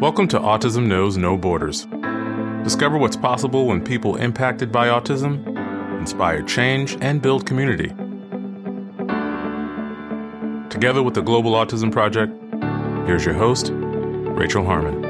Welcome 0.00 0.28
to 0.28 0.38
Autism 0.38 0.86
Knows 0.86 1.18
No 1.18 1.36
Borders. 1.36 1.84
Discover 2.64 2.96
what's 2.96 3.18
possible 3.18 3.66
when 3.66 3.84
people 3.84 4.16
impacted 4.16 4.72
by 4.72 4.88
autism 4.88 5.46
inspire 6.00 6.40
change 6.40 6.96
and 7.02 7.20
build 7.20 7.44
community. 7.44 7.88
Together 10.70 11.02
with 11.02 11.12
the 11.12 11.20
Global 11.20 11.52
Autism 11.52 11.92
Project, 11.92 12.32
here's 13.06 13.26
your 13.26 13.34
host, 13.34 13.72
Rachel 13.74 14.64
Harmon. 14.64 15.02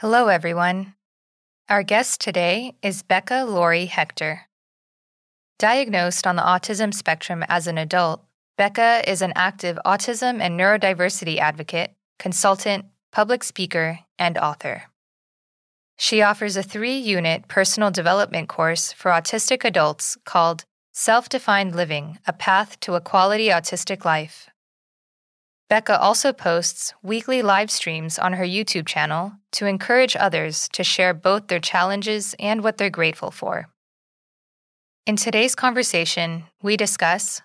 Hello, 0.00 0.28
everyone. 0.28 0.92
Our 1.70 1.82
guest 1.82 2.20
today 2.20 2.74
is 2.82 3.02
Becca 3.02 3.46
Lory 3.48 3.86
Hector. 3.86 4.42
Diagnosed 5.58 6.26
on 6.26 6.34
the 6.34 6.42
autism 6.42 6.92
spectrum 6.92 7.44
as 7.48 7.68
an 7.68 7.78
adult, 7.78 8.24
Becca 8.56 9.08
is 9.08 9.22
an 9.22 9.32
active 9.36 9.78
autism 9.86 10.40
and 10.40 10.58
neurodiversity 10.58 11.38
advocate, 11.38 11.92
consultant, 12.18 12.86
public 13.12 13.44
speaker, 13.44 14.00
and 14.18 14.36
author. 14.36 14.84
She 15.96 16.22
offers 16.22 16.56
a 16.56 16.62
three 16.62 16.96
unit 16.96 17.46
personal 17.46 17.92
development 17.92 18.48
course 18.48 18.92
for 18.92 19.12
autistic 19.12 19.64
adults 19.64 20.16
called 20.24 20.64
Self 20.92 21.28
Defined 21.28 21.74
Living 21.76 22.18
A 22.26 22.32
Path 22.32 22.80
to 22.80 22.94
a 22.94 23.00
Quality 23.00 23.48
Autistic 23.48 24.04
Life. 24.04 24.48
Becca 25.68 25.98
also 25.98 26.32
posts 26.32 26.94
weekly 27.02 27.42
live 27.42 27.70
streams 27.70 28.18
on 28.18 28.34
her 28.34 28.44
YouTube 28.44 28.86
channel 28.86 29.32
to 29.52 29.66
encourage 29.66 30.16
others 30.16 30.68
to 30.72 30.82
share 30.82 31.14
both 31.14 31.46
their 31.46 31.60
challenges 31.60 32.34
and 32.40 32.62
what 32.62 32.76
they're 32.76 32.90
grateful 32.90 33.30
for. 33.30 33.68
In 35.06 35.16
today's 35.16 35.54
conversation, 35.54 36.44
we 36.62 36.78
discuss 36.78 37.42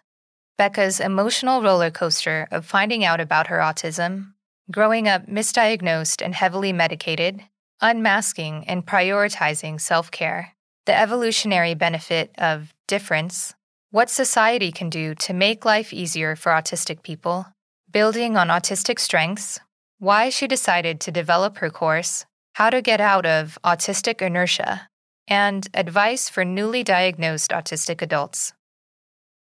Becca's 0.57 1.01
emotional 1.01 1.61
roller 1.61 1.91
coaster 1.91 2.47
of 2.51 2.65
finding 2.65 3.03
out 3.03 3.19
about 3.19 3.47
her 3.47 3.57
autism, 3.57 4.31
growing 4.71 5.09
up 5.09 5.27
misdiagnosed 5.27 6.23
and 6.23 6.33
heavily 6.33 6.71
medicated, 6.71 7.43
unmasking 7.81 8.65
and 8.65 8.85
prioritizing 8.85 9.81
self 9.81 10.09
care, 10.09 10.55
the 10.85 10.97
evolutionary 10.97 11.73
benefit 11.73 12.33
of 12.37 12.73
difference, 12.87 13.55
what 13.91 14.09
society 14.09 14.71
can 14.71 14.89
do 14.89 15.13
to 15.15 15.33
make 15.33 15.65
life 15.65 15.91
easier 15.91 16.37
for 16.37 16.53
autistic 16.53 17.03
people, 17.03 17.45
building 17.91 18.37
on 18.37 18.47
autistic 18.47 18.99
strengths, 18.99 19.59
why 19.97 20.29
she 20.29 20.47
decided 20.47 21.01
to 21.01 21.11
develop 21.11 21.57
her 21.57 21.69
course, 21.69 22.25
how 22.53 22.69
to 22.69 22.81
get 22.81 23.01
out 23.01 23.25
of 23.25 23.57
autistic 23.65 24.21
inertia, 24.21 24.87
and 25.29 25.69
advice 25.73 26.27
for 26.27 26.43
newly 26.43 26.83
diagnosed 26.83 27.51
autistic 27.51 28.01
adults. 28.01 28.51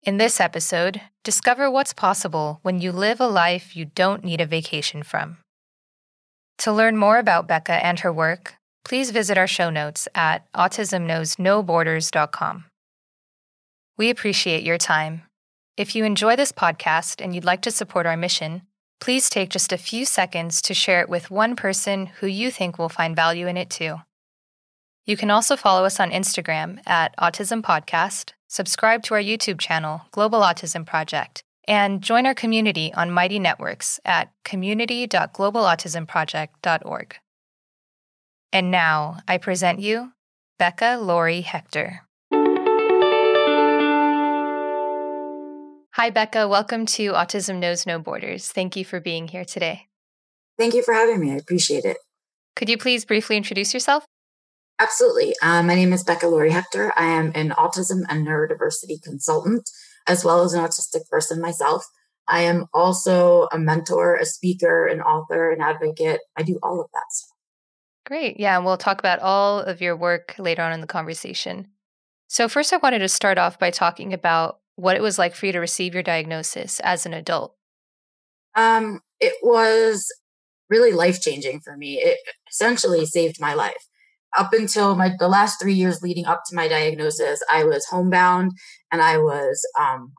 In 0.04 0.18
this 0.18 0.40
episode, 0.40 1.02
discover 1.24 1.72
what's 1.72 1.94
possible 1.94 2.60
when 2.62 2.80
you 2.82 2.92
live 2.92 3.20
a 3.20 3.28
life 3.28 3.76
you 3.76 3.86
don't 3.86 4.24
need 4.24 4.42
a 4.42 4.46
vacation 4.46 5.02
from. 5.02 5.38
To 6.60 6.72
learn 6.72 6.98
more 6.98 7.18
about 7.18 7.48
Becca 7.48 7.84
and 7.84 8.00
her 8.02 8.14
work, 8.14 8.58
please 8.84 9.12
visit 9.12 9.38
our 9.38 9.48
show 9.48 9.70
notes 9.70 10.10
at 10.14 10.52
autismknowsnoborders.com. 10.54 12.66
We 13.98 14.10
appreciate 14.10 14.64
your 14.64 14.78
time 14.78 15.24
if 15.78 15.96
you 15.96 16.04
enjoy 16.04 16.36
this 16.36 16.52
podcast 16.52 17.24
and 17.24 17.34
you'd 17.34 17.46
like 17.46 17.62
to 17.62 17.72
support 17.72 18.06
our 18.06 18.18
mission, 18.18 18.64
please 19.00 19.30
take 19.30 19.50
just 19.50 19.72
a 19.72 19.78
few 19.78 20.06
seconds 20.06 20.62
to 20.62 20.74
share 20.74 21.02
it 21.02 21.10
with 21.10 21.32
one 21.32 21.56
person 21.56 22.06
who 22.06 22.28
you 22.28 22.52
think 22.52 22.78
will 22.78 22.90
find 22.90 23.16
value 23.16 23.48
in 23.48 23.58
it 23.58 23.70
too. 23.70 23.98
You 25.12 25.17
can 25.17 25.30
also 25.30 25.58
follow 25.58 25.84
us 25.84 26.00
on 26.00 26.12
Instagram 26.12 26.80
at 26.88 27.14
Autism 27.17 27.62
Podcast, 27.62 28.31
subscribe 28.48 29.04
to 29.04 29.14
our 29.14 29.20
YouTube 29.20 29.59
channel, 29.59 30.03
Global 30.12 30.40
Autism 30.40 30.86
Project, 30.86 31.44
and 31.68 32.02
join 32.02 32.26
our 32.26 32.34
community 32.34 32.94
on 32.94 33.12
Mighty 33.12 33.38
Networks 33.38 34.00
at 34.06 34.31
community.globalautismproject.org. 34.46 37.16
And 38.53 38.72
now 38.72 39.18
I 39.28 39.38
present 39.38 39.81
you 39.81 40.13
Becca 40.58 41.00
Lory 41.02 41.41
Hector. 41.41 42.07
Hi, 45.96 46.09
Becca. 46.09 46.47
Welcome 46.47 46.86
to 46.86 47.12
Autism 47.12 47.59
Knows 47.59 47.86
No 47.86 48.00
Borders. 48.00 48.47
Thank 48.47 48.78
you 48.78 48.86
for 48.86 49.02
being 49.02 49.28
here 49.28 49.44
today. 49.44 49.88
Thank 50.57 50.74
you 50.74 50.81
for 50.81 50.94
having 50.94 51.19
me. 51.19 51.34
I 51.34 51.36
appreciate 51.36 51.84
it. 51.84 51.97
Could 52.56 52.69
you 52.69 52.78
please 52.78 53.03
briefly 53.03 53.36
introduce 53.36 53.74
yourself? 53.74 54.06
Absolutely. 54.80 55.36
Uh, 55.42 55.62
my 55.62 55.76
name 55.76 55.94
is 55.94 56.04
Becca 56.04 56.28
Lory 56.28 56.52
Hector. 56.52 56.92
I 56.96 57.06
am 57.06 57.32
an 57.36 57.52
autism 57.52 58.02
and 58.09 58.26
neurodiversity 58.26 59.02
consultant, 59.04 59.70
as 60.08 60.26
well 60.26 60.44
as 60.44 60.54
an 60.54 60.64
autistic 60.64 61.08
person 61.09 61.40
myself. 61.40 61.86
I 62.28 62.42
am 62.42 62.66
also 62.74 63.48
a 63.52 63.60
mentor, 63.60 64.16
a 64.16 64.26
speaker, 64.26 64.88
an 64.88 65.02
author, 65.02 65.52
an 65.52 65.62
advocate. 65.62 66.22
I 66.38 66.44
do 66.44 66.60
all 66.64 66.80
of 66.80 66.88
that 66.94 67.04
stuff. 67.10 67.36
Great. 68.06 68.40
Yeah, 68.40 68.56
and 68.56 68.66
we'll 68.66 68.78
talk 68.78 69.00
about 69.00 69.20
all 69.20 69.60
of 69.60 69.81
your 69.81 69.96
work 69.96 70.36
later 70.40 70.62
on 70.64 70.74
in 70.74 70.81
the 70.81 70.88
conversation. 70.88 71.68
So, 72.28 72.48
first, 72.48 72.74
I 72.74 72.78
wanted 72.78 73.00
to 73.00 73.10
start 73.10 73.38
off 73.38 73.60
by 73.60 73.70
talking 73.70 74.14
about 74.14 74.60
what 74.76 74.96
it 74.96 75.02
was 75.02 75.20
like 75.20 75.36
for 75.36 75.46
you 75.46 75.52
to 75.52 75.60
receive 75.60 75.94
your 75.94 76.04
diagnosis 76.04 76.80
as 76.80 77.06
an 77.06 77.14
adult. 77.14 77.56
Um, 78.56 79.02
it 79.20 79.34
was 79.44 80.08
really 80.70 80.94
life 80.94 81.22
changing 81.22 81.60
for 81.60 81.78
me. 81.78 82.00
It 82.00 82.18
essentially 82.50 83.06
saved 83.06 83.40
my 83.40 83.54
life. 83.54 83.86
Up 84.38 84.53
until 84.53 84.96
my 84.96 85.12
the 85.19 85.28
last 85.28 85.59
three 85.62 85.74
years 85.74 86.02
leading 86.02 86.25
up 86.25 86.42
to 86.47 86.56
my 86.56 86.68
diagnosis, 86.68 87.42
I 87.52 87.64
was 87.66 87.86
homebound 87.88 88.53
and 88.92 89.02
I 89.02 89.18
was 89.18 89.62
um, 89.80 90.14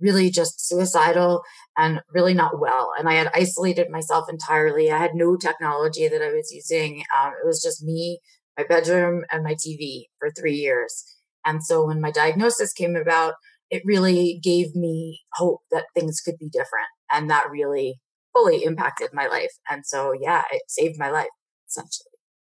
really 0.00 0.30
just 0.30 0.66
suicidal 0.66 1.42
and 1.78 2.00
really 2.12 2.34
not 2.34 2.58
well. 2.60 2.90
And 2.98 3.08
I 3.08 3.14
had 3.14 3.30
isolated 3.34 3.88
myself 3.90 4.26
entirely. 4.28 4.90
I 4.90 4.98
had 4.98 5.14
no 5.14 5.36
technology 5.36 6.08
that 6.08 6.22
I 6.22 6.32
was 6.32 6.50
using. 6.52 7.04
Um, 7.16 7.32
it 7.42 7.46
was 7.46 7.62
just 7.62 7.82
me, 7.84 8.20
my 8.58 8.64
bedroom, 8.64 9.24
and 9.30 9.44
my 9.44 9.54
TV 9.54 10.06
for 10.18 10.30
three 10.30 10.54
years. 10.54 11.04
And 11.46 11.64
so 11.64 11.86
when 11.86 12.00
my 12.00 12.10
diagnosis 12.10 12.72
came 12.72 12.96
about, 12.96 13.34
it 13.70 13.82
really 13.84 14.40
gave 14.42 14.74
me 14.74 15.20
hope 15.34 15.60
that 15.70 15.86
things 15.94 16.20
could 16.20 16.36
be 16.38 16.48
different. 16.48 16.88
And 17.10 17.30
that 17.30 17.50
really 17.50 18.00
fully 18.32 18.64
impacted 18.64 19.10
my 19.12 19.26
life. 19.26 19.52
And 19.70 19.86
so, 19.86 20.12
yeah, 20.18 20.42
it 20.50 20.62
saved 20.68 20.98
my 20.98 21.10
life 21.10 21.28
essentially. 21.68 22.11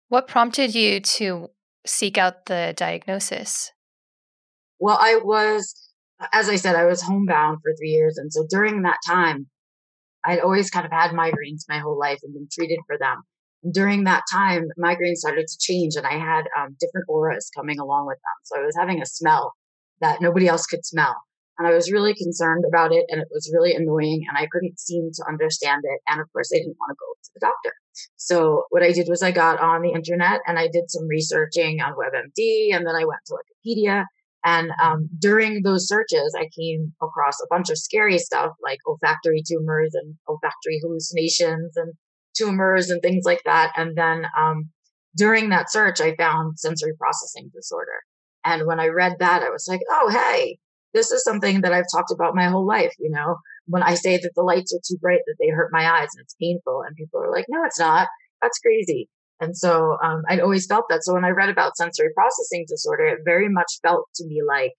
What 0.08 0.26
prompted 0.26 0.74
you 0.74 1.00
to 1.00 1.50
seek 1.86 2.16
out 2.16 2.46
the 2.46 2.72
diagnosis? 2.76 3.72
Well, 4.80 4.98
I 5.00 5.16
was, 5.22 5.74
as 6.32 6.48
I 6.48 6.56
said, 6.56 6.76
I 6.76 6.86
was 6.86 7.02
homebound 7.02 7.58
for 7.62 7.74
three 7.76 7.90
years. 7.90 8.16
And 8.16 8.32
so 8.32 8.46
during 8.48 8.82
that 8.82 8.98
time, 9.06 9.48
I'd 10.24 10.40
always 10.40 10.70
kind 10.70 10.86
of 10.86 10.92
had 10.92 11.10
migraines 11.10 11.64
my 11.68 11.78
whole 11.78 11.98
life 11.98 12.18
and 12.22 12.32
been 12.32 12.48
treated 12.50 12.78
for 12.86 12.96
them. 12.98 13.22
And 13.62 13.74
during 13.74 14.04
that 14.04 14.22
time, 14.30 14.68
migraines 14.78 15.16
started 15.16 15.46
to 15.46 15.58
change 15.60 15.94
and 15.96 16.06
I 16.06 16.18
had 16.18 16.44
um, 16.58 16.76
different 16.80 17.06
auras 17.08 17.50
coming 17.54 17.78
along 17.78 18.06
with 18.06 18.18
them. 18.18 18.38
So 18.44 18.60
I 18.60 18.64
was 18.64 18.76
having 18.78 19.02
a 19.02 19.06
smell 19.06 19.52
that 20.00 20.22
nobody 20.22 20.46
else 20.46 20.64
could 20.64 20.86
smell. 20.86 21.16
And 21.58 21.66
I 21.66 21.74
was 21.74 21.90
really 21.90 22.14
concerned 22.14 22.64
about 22.66 22.92
it 22.92 23.04
and 23.08 23.20
it 23.20 23.28
was 23.32 23.50
really 23.52 23.74
annoying 23.74 24.24
and 24.28 24.38
I 24.38 24.46
couldn't 24.50 24.78
seem 24.78 25.10
to 25.12 25.24
understand 25.28 25.82
it. 25.84 26.00
And 26.08 26.20
of 26.20 26.32
course, 26.32 26.50
I 26.54 26.58
didn't 26.58 26.76
want 26.78 26.90
to 26.90 26.96
go 27.00 27.14
to 27.22 27.30
the 27.34 27.40
doctor. 27.40 27.72
So 28.16 28.64
what 28.70 28.84
I 28.84 28.92
did 28.92 29.08
was 29.08 29.22
I 29.22 29.32
got 29.32 29.60
on 29.60 29.82
the 29.82 29.90
internet 29.90 30.40
and 30.46 30.58
I 30.58 30.68
did 30.68 30.84
some 30.88 31.08
researching 31.08 31.80
on 31.80 31.94
WebMD 31.94 32.74
and 32.74 32.86
then 32.86 32.94
I 32.94 33.04
went 33.04 33.20
to 33.26 33.34
Wikipedia. 33.34 34.04
And 34.44 34.70
um, 34.80 35.08
during 35.18 35.62
those 35.62 35.88
searches, 35.88 36.32
I 36.38 36.48
came 36.56 36.92
across 37.02 37.40
a 37.42 37.48
bunch 37.50 37.70
of 37.70 37.78
scary 37.78 38.18
stuff 38.18 38.52
like 38.62 38.78
olfactory 38.86 39.42
tumors 39.46 39.94
and 39.94 40.14
olfactory 40.28 40.78
hallucinations 40.80 41.76
and 41.76 41.92
tumors 42.36 42.88
and 42.88 43.02
things 43.02 43.24
like 43.24 43.42
that. 43.46 43.72
And 43.76 43.96
then 43.96 44.26
um, 44.38 44.70
during 45.16 45.48
that 45.48 45.72
search, 45.72 46.00
I 46.00 46.14
found 46.14 46.58
sensory 46.60 46.92
processing 46.96 47.50
disorder. 47.52 48.04
And 48.44 48.64
when 48.66 48.78
I 48.78 48.86
read 48.86 49.16
that, 49.18 49.42
I 49.42 49.50
was 49.50 49.66
like, 49.68 49.80
oh, 49.90 50.08
hey, 50.08 50.58
this 50.98 51.12
is 51.12 51.22
something 51.22 51.60
that 51.60 51.72
I've 51.72 51.84
talked 51.94 52.10
about 52.10 52.34
my 52.34 52.48
whole 52.48 52.66
life. 52.66 52.92
You 52.98 53.10
know, 53.10 53.36
when 53.66 53.84
I 53.84 53.94
say 53.94 54.16
that 54.16 54.32
the 54.34 54.42
lights 54.42 54.74
are 54.74 54.80
too 54.84 54.98
bright, 54.98 55.20
that 55.26 55.36
they 55.38 55.48
hurt 55.48 55.70
my 55.72 55.88
eyes 55.88 56.08
and 56.14 56.22
it's 56.22 56.34
painful, 56.40 56.82
and 56.84 56.96
people 56.96 57.20
are 57.20 57.30
like, 57.30 57.46
no, 57.48 57.62
it's 57.64 57.78
not. 57.78 58.08
That's 58.42 58.58
crazy. 58.58 59.08
And 59.40 59.56
so 59.56 59.96
um, 60.02 60.22
I'd 60.28 60.40
always 60.40 60.66
felt 60.66 60.86
that. 60.88 61.04
So 61.04 61.14
when 61.14 61.24
I 61.24 61.30
read 61.30 61.48
about 61.48 61.76
sensory 61.76 62.08
processing 62.12 62.64
disorder, 62.66 63.06
it 63.06 63.20
very 63.24 63.48
much 63.48 63.70
felt 63.82 64.06
to 64.16 64.26
me 64.26 64.42
like, 64.46 64.72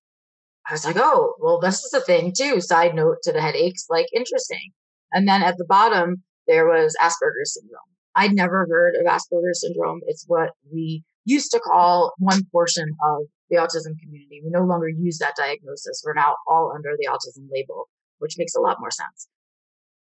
I 0.70 0.74
was 0.74 0.86
like, 0.86 0.98
oh, 0.98 1.36
well, 1.40 1.60
this 1.60 1.84
is 1.86 1.94
a 1.94 2.02
thing 2.02 2.34
too. 2.38 2.60
Side 2.60 2.94
note 2.94 3.18
to 3.24 3.32
the 3.32 3.42
headaches, 3.42 3.86
like 3.90 4.08
interesting. 4.14 4.72
And 5.14 5.28
then 5.28 5.42
at 5.42 5.58
the 5.58 5.66
bottom, 5.66 6.24
there 6.48 6.68
was 6.68 6.96
Asperger's 7.02 7.54
syndrome. 7.54 7.80
I'd 8.16 8.34
never 8.34 8.68
heard 8.70 8.96
of 8.96 9.06
Asperger's 9.06 9.62
syndrome. 9.62 10.02
It's 10.08 10.26
what 10.28 10.50
we 10.72 11.04
used 11.26 11.52
to 11.52 11.60
call 11.60 12.14
one 12.18 12.42
portion 12.52 12.90
of 13.04 13.24
the 13.50 13.58
autism 13.58 14.00
community. 14.02 14.42
We 14.44 14.50
no 14.50 14.64
longer 14.64 14.90
use 14.90 15.18
that 15.20 15.36
diagnosis. 15.36 16.02
We're 16.06 16.14
now 16.14 16.36
all 16.48 16.72
under 16.74 16.92
the 16.98 17.08
autism 17.08 17.48
label, 17.52 17.90
which 18.20 18.38
makes 18.38 18.56
a 18.56 18.62
lot 18.62 18.78
more 18.80 18.92
sense. 18.92 19.28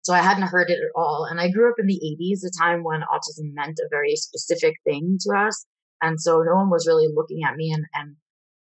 So 0.03 0.15
I 0.15 0.21
hadn't 0.21 0.49
heard 0.49 0.71
it 0.71 0.79
at 0.79 0.91
all. 0.95 1.27
And 1.29 1.41
I 1.41 1.51
grew 1.51 1.69
up 1.69 1.77
in 1.79 1.87
the 1.87 2.01
80s, 2.21 2.47
a 2.47 2.51
time 2.57 2.85
when 2.85 3.01
autism 3.01 3.55
meant 3.55 3.81
a 3.81 3.89
very 3.91 4.15
specific 4.15 4.77
thing 4.85 5.19
to 5.23 5.37
us. 5.37 5.67
And 6.01 6.21
so 6.21 6.43
no 6.43 6.55
one 6.55 6.71
was 6.71 6.87
really 6.87 7.09
looking 7.13 7.41
at 7.45 7.57
me 7.57 7.73
and, 7.73 7.87
and 7.95 8.17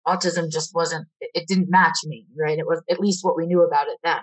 autism 0.07 0.53
just 0.53 0.75
wasn't, 0.75 1.09
it 1.21 1.49
didn't 1.49 1.71
match 1.71 1.97
me, 2.05 2.27
right? 2.39 2.59
It 2.59 2.67
was 2.67 2.83
at 2.91 3.01
least 3.01 3.25
what 3.25 3.37
we 3.37 3.47
knew 3.47 3.63
about 3.63 3.89
it 3.89 3.99
then. 4.05 4.21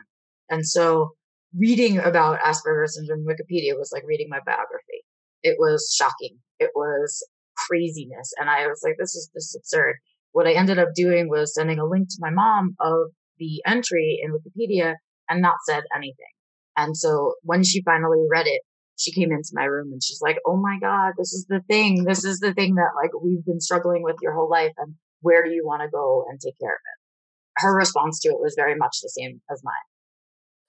And 0.50 0.66
so 0.66 1.12
reading 1.58 2.00
about 2.00 2.40
Asperger's 2.40 2.96
syndrome 2.96 3.26
Wikipedia 3.26 3.78
was 3.78 3.92
like 3.94 4.04
reading 4.06 4.28
my 4.30 4.40
biography. 4.46 5.04
It 5.44 5.58
was 5.60 5.94
shocking. 5.98 6.38
It 6.60 6.72
was 6.76 7.28
craziness. 7.70 8.34
And 8.40 8.50
I 8.50 8.68
was 8.68 8.82
like, 8.84 8.96
this 9.00 9.16
is, 9.16 9.30
this 9.34 9.46
is 9.46 9.56
absurd. 9.56 9.96
What 10.32 10.48
I 10.48 10.54
ended 10.54 10.80
up 10.80 10.90
doing 10.96 11.30
was 11.30 11.54
sending 11.54 11.80
a 11.80 11.86
link 11.86 12.10
to 12.10 12.18
my 12.20 12.30
mom 12.30 12.76
of 12.80 13.12
the 13.38 13.62
entry 13.66 14.20
in 14.22 14.32
Wikipedia 14.32 14.96
and 15.30 15.42
not 15.42 15.56
said 15.66 15.84
anything. 15.96 16.34
And 16.78 16.96
so 16.96 17.36
when 17.44 17.64
she 17.64 17.82
finally 17.84 18.26
read 18.30 18.48
it, 18.48 18.62
she 18.98 19.12
came 19.12 19.32
into 19.32 19.52
my 19.54 19.64
room 19.64 19.92
and 19.94 20.04
she's 20.04 20.22
like, 20.22 20.38
Oh 20.46 20.58
my 20.58 20.78
God, 20.82 21.14
this 21.18 21.34
is 21.34 21.46
the 21.48 21.62
thing. 21.68 22.04
This 22.04 22.26
is 22.26 22.40
the 22.40 22.54
thing 22.54 22.76
that 22.76 22.92
like 23.02 23.12
we've 23.22 23.46
been 23.46 23.62
struggling 23.62 24.04
with 24.04 24.18
your 24.22 24.34
whole 24.34 24.50
life. 24.50 24.74
And 24.78 24.96
where 25.22 25.44
do 25.44 25.52
you 25.52 25.66
want 25.66 25.82
to 25.82 25.90
go 25.90 26.26
and 26.30 26.40
take 26.40 26.60
care 26.60 26.70
of 26.70 26.74
it? 26.74 27.62
Her 27.62 27.76
response 27.76 28.20
to 28.22 28.30
it 28.30 28.40
was 28.40 28.56
very 28.58 28.76
much 28.76 28.98
the 29.02 29.10
same 29.10 29.42
as 29.52 29.62
mine. 29.64 29.74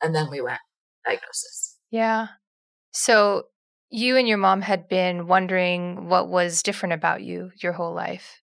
And 0.02 0.14
then 0.14 0.31
we 0.31 0.41
went 0.41 0.61
diagnosis. 1.05 1.76
Yeah. 1.91 2.29
So 2.93 3.44
you 3.91 4.17
and 4.17 4.29
your 4.29 4.39
mom 4.39 4.63
had 4.63 4.89
been 4.89 5.27
wondering 5.27 6.09
what 6.09 6.29
was 6.29 6.63
different 6.63 6.93
about 6.93 7.23
you 7.23 7.51
your 7.57 7.73
whole 7.73 7.93
life. 7.93 8.41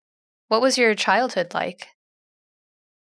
What 0.49 0.61
was 0.61 0.77
your 0.77 0.93
childhood 0.95 1.53
like? 1.53 1.87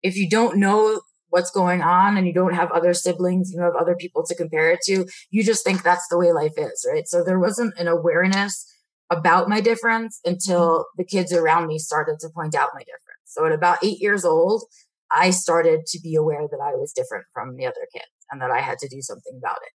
If 0.04 0.16
you 0.16 0.28
don't 0.30 0.58
know 0.58 1.02
what's 1.30 1.52
going 1.52 1.82
on 1.82 2.18
and 2.18 2.28
you 2.28 2.34
don't 2.34 2.56
have 2.56 2.72
other 2.72 2.94
siblings, 2.94 3.52
you 3.52 3.58
don't 3.58 3.72
have 3.72 3.82
other 3.82 3.96
people 3.96 4.26
to 4.26 4.36
compare 4.36 4.72
it 4.72 4.80
to, 4.86 5.06
you 5.30 5.44
just 5.44 5.64
think 5.64 5.82
that's 5.82 6.08
the 6.10 6.18
way 6.18 6.32
life 6.32 6.54
is, 6.58 6.86
right? 6.92 7.08
So 7.08 7.24
there 7.24 7.40
wasn't 7.40 7.78
an 7.78 7.88
awareness 7.88 8.68
about 9.10 9.48
my 9.48 9.62
difference 9.62 10.20
until 10.26 10.80
mm-hmm. 10.80 10.98
the 10.98 11.06
kids 11.06 11.32
around 11.32 11.68
me 11.68 11.78
started 11.78 12.20
to 12.22 12.30
point 12.30 12.56
out 12.56 12.70
my 12.74 12.82
difference. 12.82 13.22
So 13.26 13.46
at 13.46 13.54
about 13.54 13.84
eight 13.84 14.00
years 14.02 14.26
old, 14.26 14.64
I 15.12 15.30
started 15.30 15.86
to 15.88 16.00
be 16.02 16.16
aware 16.16 16.48
that 16.50 16.60
I 16.62 16.76
was 16.76 16.94
different 16.94 17.26
from 17.34 17.56
the 17.56 17.66
other 17.66 17.88
kids 17.94 18.12
and 18.30 18.42
that 18.42 18.52
I 18.52 18.62
had 18.62 18.78
to 18.80 18.88
do 18.88 19.02
something 19.02 19.34
about 19.38 19.58
it. 19.62 19.74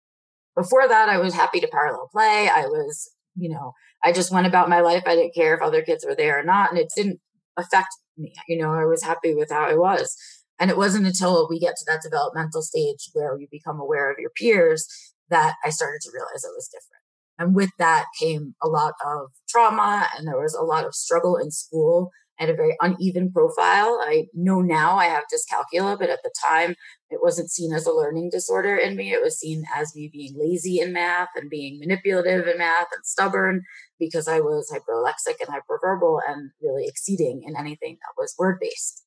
Before 0.56 0.86
that, 0.86 1.08
I 1.08 1.18
was 1.18 1.34
happy 1.34 1.60
to 1.60 1.68
parallel 1.68 2.08
play. 2.12 2.48
I 2.48 2.66
was, 2.66 3.10
you 3.34 3.48
know, 3.48 3.72
I 4.04 4.12
just 4.12 4.32
went 4.32 4.46
about 4.46 4.68
my 4.68 4.80
life. 4.80 5.02
I 5.06 5.16
didn't 5.16 5.34
care 5.34 5.54
if 5.54 5.62
other 5.62 5.82
kids 5.82 6.04
were 6.06 6.14
there 6.14 6.38
or 6.38 6.44
not. 6.44 6.70
And 6.70 6.78
it 6.78 6.92
didn't 6.94 7.20
affect 7.56 7.88
me. 8.16 8.32
You 8.48 8.58
know, 8.58 8.72
I 8.72 8.84
was 8.84 9.02
happy 9.02 9.34
with 9.34 9.50
how 9.50 9.64
I 9.64 9.74
was. 9.74 10.16
And 10.60 10.70
it 10.70 10.76
wasn't 10.76 11.06
until 11.06 11.48
we 11.48 11.58
get 11.58 11.74
to 11.76 11.84
that 11.88 12.02
developmental 12.02 12.62
stage 12.62 13.10
where 13.12 13.38
you 13.38 13.48
become 13.50 13.80
aware 13.80 14.10
of 14.10 14.18
your 14.18 14.30
peers 14.30 14.86
that 15.30 15.54
I 15.64 15.70
started 15.70 16.00
to 16.02 16.10
realize 16.12 16.44
I 16.44 16.54
was 16.54 16.68
different. 16.68 17.02
And 17.38 17.54
with 17.56 17.70
that 17.78 18.06
came 18.20 18.54
a 18.62 18.68
lot 18.68 18.94
of 19.04 19.30
trauma 19.48 20.06
and 20.16 20.28
there 20.28 20.38
was 20.38 20.54
a 20.54 20.62
lot 20.62 20.84
of 20.84 20.94
struggle 20.94 21.36
in 21.36 21.50
school. 21.50 22.10
I 22.38 22.44
had 22.44 22.50
a 22.50 22.56
very 22.56 22.76
uneven 22.80 23.30
profile. 23.32 24.00
I 24.02 24.26
know 24.34 24.60
now 24.60 24.96
I 24.96 25.06
have 25.06 25.24
dyscalculia, 25.32 25.98
but 25.98 26.10
at 26.10 26.20
the 26.24 26.32
time 26.44 26.74
it 27.10 27.20
wasn't 27.22 27.50
seen 27.50 27.72
as 27.72 27.86
a 27.86 27.92
learning 27.92 28.30
disorder 28.30 28.76
in 28.76 28.96
me. 28.96 29.12
It 29.12 29.22
was 29.22 29.38
seen 29.38 29.64
as 29.74 29.94
me 29.94 30.10
being 30.12 30.34
lazy 30.36 30.80
in 30.80 30.92
math 30.92 31.28
and 31.36 31.48
being 31.48 31.78
manipulative 31.78 32.48
in 32.48 32.58
math 32.58 32.88
and 32.94 33.04
stubborn 33.04 33.62
because 33.98 34.26
I 34.26 34.40
was 34.40 34.72
hyperlexic 34.72 35.36
and 35.40 35.48
hyperverbal 35.48 36.20
and 36.28 36.50
really 36.60 36.86
exceeding 36.86 37.44
in 37.46 37.56
anything 37.56 37.98
that 38.00 38.20
was 38.20 38.34
word 38.38 38.58
based. 38.60 39.04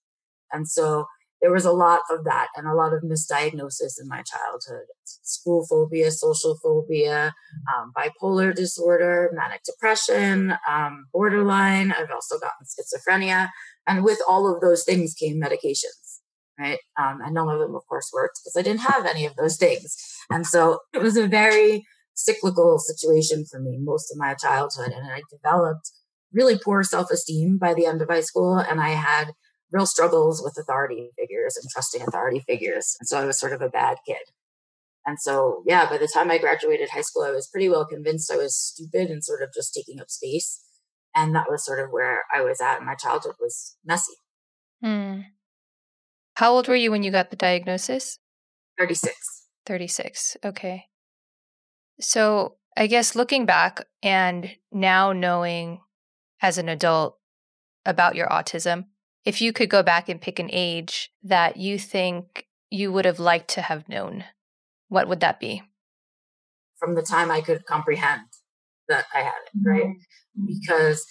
And 0.51 0.69
so 0.69 1.05
there 1.41 1.51
was 1.51 1.65
a 1.65 1.71
lot 1.71 2.01
of 2.09 2.23
that 2.23 2.47
and 2.55 2.67
a 2.67 2.73
lot 2.73 2.93
of 2.93 3.03
misdiagnosis 3.03 3.99
in 4.01 4.07
my 4.07 4.23
childhood. 4.23 4.85
School 5.05 5.65
phobia 5.69 6.11
social 6.11 6.57
phobia 6.63 7.33
um, 7.75 7.91
bipolar 7.95 8.55
disorder 8.55 9.29
manic 9.33 9.61
depression 9.63 10.55
um, 10.69 11.05
borderline. 11.13 11.91
I've 11.91 12.11
also 12.11 12.37
gotten 12.39 12.65
schizophrenia. 12.65 13.49
And 13.85 14.03
with 14.03 14.19
all 14.27 14.53
of 14.53 14.61
those 14.61 14.83
things 14.83 15.13
came 15.13 15.39
medications 15.39 16.07
right? 16.59 16.79
Um, 16.99 17.19
and 17.23 17.33
none 17.33 17.49
of 17.49 17.59
them 17.59 17.75
of 17.75 17.85
course 17.87 18.09
worked 18.13 18.39
because 18.41 18.55
i 18.57 18.67
didn't 18.67 18.81
have 18.81 19.05
any 19.05 19.25
of 19.25 19.35
those 19.35 19.57
things. 19.57 19.95
And 20.29 20.45
so 20.45 20.79
it 20.93 21.01
was 21.01 21.17
a 21.17 21.27
very 21.27 21.85
cyclical 22.13 22.79
situation 22.79 23.45
for 23.49 23.59
me 23.59 23.77
most 23.79 24.11
of 24.11 24.17
my 24.17 24.33
childhood. 24.33 24.91
And 24.91 25.11
i 25.11 25.21
developed 25.31 25.91
really 26.33 26.57
poor 26.57 26.83
self-esteem 26.83 27.57
by 27.57 27.73
the 27.73 27.85
end 27.85 28.01
of 28.01 28.09
high 28.09 28.21
school. 28.21 28.57
And 28.57 28.81
i 28.81 28.89
had 28.89 29.33
real 29.71 29.85
struggles 29.85 30.41
with 30.43 30.57
authority 30.57 31.11
figures 31.17 31.57
and 31.57 31.69
trusting 31.69 32.01
authority 32.01 32.39
figures. 32.47 32.95
And 32.99 33.07
so 33.07 33.19
I 33.19 33.25
was 33.25 33.39
sort 33.39 33.53
of 33.53 33.61
a 33.61 33.69
bad 33.69 33.97
kid. 34.05 34.17
And 35.05 35.17
so, 35.19 35.63
yeah, 35.65 35.89
by 35.89 35.97
the 35.97 36.09
time 36.13 36.29
I 36.29 36.37
graduated 36.37 36.89
high 36.89 37.01
school, 37.01 37.23
I 37.23 37.31
was 37.31 37.47
pretty 37.47 37.69
well 37.69 37.85
convinced 37.85 38.31
I 38.31 38.35
was 38.35 38.57
stupid 38.57 39.09
and 39.09 39.23
sort 39.23 39.41
of 39.41 39.53
just 39.53 39.73
taking 39.73 40.01
up 40.01 40.09
space. 40.09 40.61
And 41.15 41.33
that 41.33 41.49
was 41.49 41.65
sort 41.65 41.79
of 41.79 41.91
where 41.91 42.23
I 42.35 42.41
was 42.41 42.59
at. 42.61 42.83
My 42.83 42.95
childhood 42.95 43.35
was 43.39 43.77
messy. 43.85 44.13
Hmm. 44.83 45.21
How 46.35 46.51
old 46.51 46.67
were 46.67 46.75
you 46.75 46.91
when 46.91 47.03
you 47.03 47.09
got 47.09 47.29
the 47.29 47.35
diagnosis? 47.35 48.19
36. 48.77 49.15
36. 49.65 50.37
Okay. 50.45 50.85
So 51.99 52.57
I 52.75 52.87
guess 52.87 53.15
looking 53.15 53.45
back 53.45 53.81
and 54.03 54.51
now 54.71 55.13
knowing 55.13 55.81
as 56.41 56.57
an 56.57 56.69
adult 56.69 57.17
about 57.85 58.15
your 58.15 58.27
autism, 58.27 58.85
if 59.27 59.41
you 59.41 59.51
could 59.51 59.69
go 59.69 59.83
back 59.83 60.07
and 60.07 60.21
pick 60.21 60.39
an 60.39 60.49
age 60.53 61.11
that 61.21 61.57
you 61.57 61.77
think 61.77 62.47
you 62.71 62.93
would 62.93 63.03
have 63.03 63.19
liked 63.19 63.49
to 63.49 63.61
have 63.61 63.89
known, 63.89 64.23
what 64.87 65.09
would 65.09 65.19
that 65.19 65.37
be? 65.37 65.63
From 66.79 66.95
the 66.95 67.01
time 67.01 67.29
I 67.29 67.41
could 67.41 67.65
comprehend 67.65 68.21
that 68.87 69.03
I 69.13 69.23
had 69.23 69.33
it, 69.45 69.59
right? 69.61 69.83
Mm-hmm. 69.83 70.45
Because, 70.45 71.05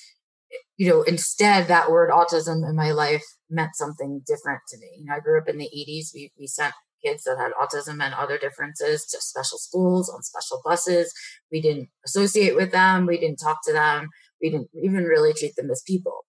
you 0.78 0.88
know, 0.88 1.02
instead 1.02 1.68
that 1.68 1.90
word 1.90 2.08
autism 2.08 2.66
in 2.66 2.74
my 2.74 2.90
life 2.90 3.22
meant 3.50 3.76
something 3.76 4.22
different 4.26 4.60
to 4.70 4.78
me. 4.78 4.86
You 4.98 5.04
know, 5.04 5.16
I 5.16 5.20
grew 5.20 5.38
up 5.38 5.48
in 5.50 5.58
the 5.58 5.68
80s. 5.68 6.14
We, 6.14 6.32
we 6.38 6.46
sent 6.46 6.72
kids 7.04 7.24
that 7.24 7.36
had 7.36 7.52
autism 7.52 8.02
and 8.02 8.14
other 8.14 8.38
differences 8.38 9.04
to 9.08 9.20
special 9.20 9.58
schools 9.58 10.08
on 10.08 10.22
special 10.22 10.62
buses. 10.64 11.12
We 11.52 11.60
didn't 11.60 11.90
associate 12.06 12.56
with 12.56 12.72
them. 12.72 13.04
We 13.04 13.18
didn't 13.18 13.40
talk 13.44 13.58
to 13.66 13.74
them. 13.74 14.08
We 14.40 14.48
didn't 14.48 14.70
even 14.82 15.04
really 15.04 15.34
treat 15.34 15.54
them 15.56 15.70
as 15.70 15.82
people. 15.86 16.24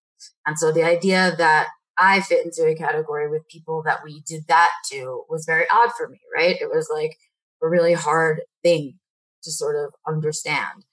And 0.46 0.58
so 0.58 0.72
the 0.72 0.84
idea 0.84 1.34
that 1.38 1.68
I 1.98 2.22
fit 2.22 2.46
into 2.46 2.66
a 2.66 2.76
category 2.76 3.30
with 3.30 3.48
people 3.48 3.82
that 3.86 4.04
we 4.04 4.22
did 4.22 4.48
that 4.48 4.70
to 4.92 5.24
was 5.30 5.46
very 5.46 5.66
odd 5.70 5.92
for 5.98 6.08
me, 6.08 6.20
right? 6.36 6.56
It 6.60 6.70
was 6.70 6.90
like 6.94 7.18
a 7.62 7.68
really 7.68 7.94
hard 7.94 8.42
thing 8.64 9.00
to 9.44 9.52
sort 9.52 9.76
of 9.76 9.94
understand. 10.08 10.86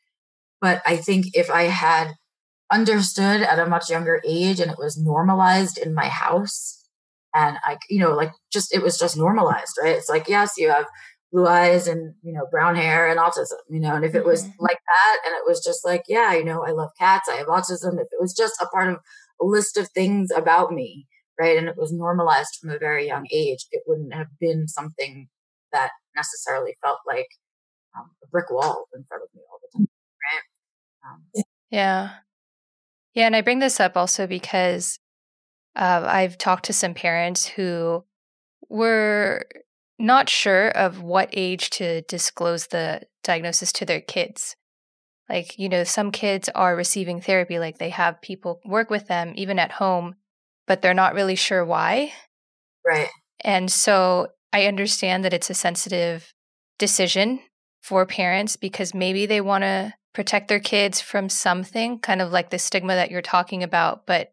But 0.60 0.82
I 0.86 0.96
think 0.96 1.26
if 1.34 1.50
I 1.50 1.64
had 1.64 2.14
understood 2.72 3.42
at 3.42 3.58
a 3.58 3.66
much 3.66 3.90
younger 3.90 4.22
age 4.26 4.60
and 4.60 4.70
it 4.70 4.78
was 4.78 4.96
normalized 4.96 5.76
in 5.78 5.94
my 5.94 6.08
house 6.08 6.82
and 7.34 7.58
I, 7.64 7.76
you 7.90 7.98
know, 7.98 8.14
like 8.14 8.32
just, 8.52 8.74
it 8.74 8.82
was 8.82 8.98
just 8.98 9.16
normalized, 9.16 9.76
right? 9.82 9.96
It's 9.96 10.08
like, 10.08 10.28
yes, 10.28 10.52
you 10.56 10.70
have 10.70 10.86
blue 11.32 11.46
eyes 11.46 11.88
and, 11.88 12.14
you 12.22 12.32
know, 12.32 12.46
brown 12.50 12.76
hair 12.76 13.08
and 13.08 13.18
autism, 13.18 13.58
you 13.68 13.80
know, 13.80 13.94
and 13.94 14.04
if 14.04 14.14
it 14.14 14.24
was 14.24 14.44
mm-hmm. 14.44 14.62
like 14.62 14.78
that 14.86 15.18
and 15.26 15.34
it 15.34 15.42
was 15.46 15.62
just 15.62 15.84
like, 15.84 16.04
yeah, 16.08 16.32
you 16.32 16.44
know, 16.44 16.64
I 16.64 16.70
love 16.70 16.90
cats, 16.98 17.28
I 17.28 17.36
have 17.36 17.48
autism, 17.48 17.94
if 17.94 18.06
it 18.12 18.20
was 18.20 18.32
just 18.32 18.54
a 18.62 18.66
part 18.66 18.88
of 18.88 19.00
list 19.40 19.76
of 19.76 19.88
things 19.90 20.30
about 20.34 20.72
me, 20.72 21.06
right? 21.38 21.56
And 21.56 21.68
it 21.68 21.76
was 21.76 21.92
normalized 21.92 22.58
from 22.60 22.70
a 22.70 22.78
very 22.78 23.06
young 23.06 23.26
age. 23.32 23.66
It 23.70 23.82
wouldn't 23.86 24.14
have 24.14 24.28
been 24.40 24.68
something 24.68 25.28
that 25.72 25.90
necessarily 26.16 26.76
felt 26.84 26.98
like 27.06 27.28
um, 27.96 28.10
a 28.22 28.26
brick 28.28 28.50
wall 28.50 28.86
in 28.94 29.04
front 29.08 29.22
of 29.22 29.28
me 29.34 29.42
all 29.50 29.58
the 29.60 29.78
time, 29.78 29.88
right? 30.32 31.10
Um, 31.10 31.44
yeah. 31.70 32.10
Yeah. 33.14 33.26
And 33.26 33.36
I 33.36 33.40
bring 33.42 33.58
this 33.58 33.80
up 33.80 33.96
also 33.96 34.26
because 34.26 34.98
uh, 35.76 36.04
I've 36.06 36.38
talked 36.38 36.66
to 36.66 36.72
some 36.72 36.94
parents 36.94 37.46
who 37.46 38.04
were 38.68 39.46
not 39.98 40.28
sure 40.28 40.68
of 40.70 41.02
what 41.02 41.28
age 41.32 41.70
to 41.70 42.02
disclose 42.02 42.68
the 42.68 43.02
diagnosis 43.22 43.72
to 43.72 43.84
their 43.84 44.00
kids. 44.00 44.56
Like, 45.28 45.58
you 45.58 45.68
know, 45.68 45.84
some 45.84 46.10
kids 46.10 46.48
are 46.54 46.76
receiving 46.76 47.20
therapy, 47.20 47.58
like 47.58 47.78
they 47.78 47.90
have 47.90 48.20
people 48.20 48.60
work 48.64 48.90
with 48.90 49.06
them 49.08 49.32
even 49.36 49.58
at 49.58 49.72
home, 49.72 50.16
but 50.66 50.82
they're 50.82 50.94
not 50.94 51.14
really 51.14 51.36
sure 51.36 51.64
why. 51.64 52.12
Right. 52.86 53.08
And 53.40 53.70
so 53.70 54.28
I 54.52 54.66
understand 54.66 55.24
that 55.24 55.32
it's 55.32 55.50
a 55.50 55.54
sensitive 55.54 56.32
decision 56.78 57.40
for 57.82 58.04
parents 58.06 58.56
because 58.56 58.94
maybe 58.94 59.26
they 59.26 59.40
want 59.40 59.62
to 59.62 59.94
protect 60.12 60.48
their 60.48 60.60
kids 60.60 61.00
from 61.00 61.28
something, 61.28 61.98
kind 61.98 62.22
of 62.22 62.30
like 62.32 62.50
the 62.50 62.58
stigma 62.58 62.94
that 62.94 63.10
you're 63.10 63.22
talking 63.22 63.62
about. 63.62 64.06
But, 64.06 64.32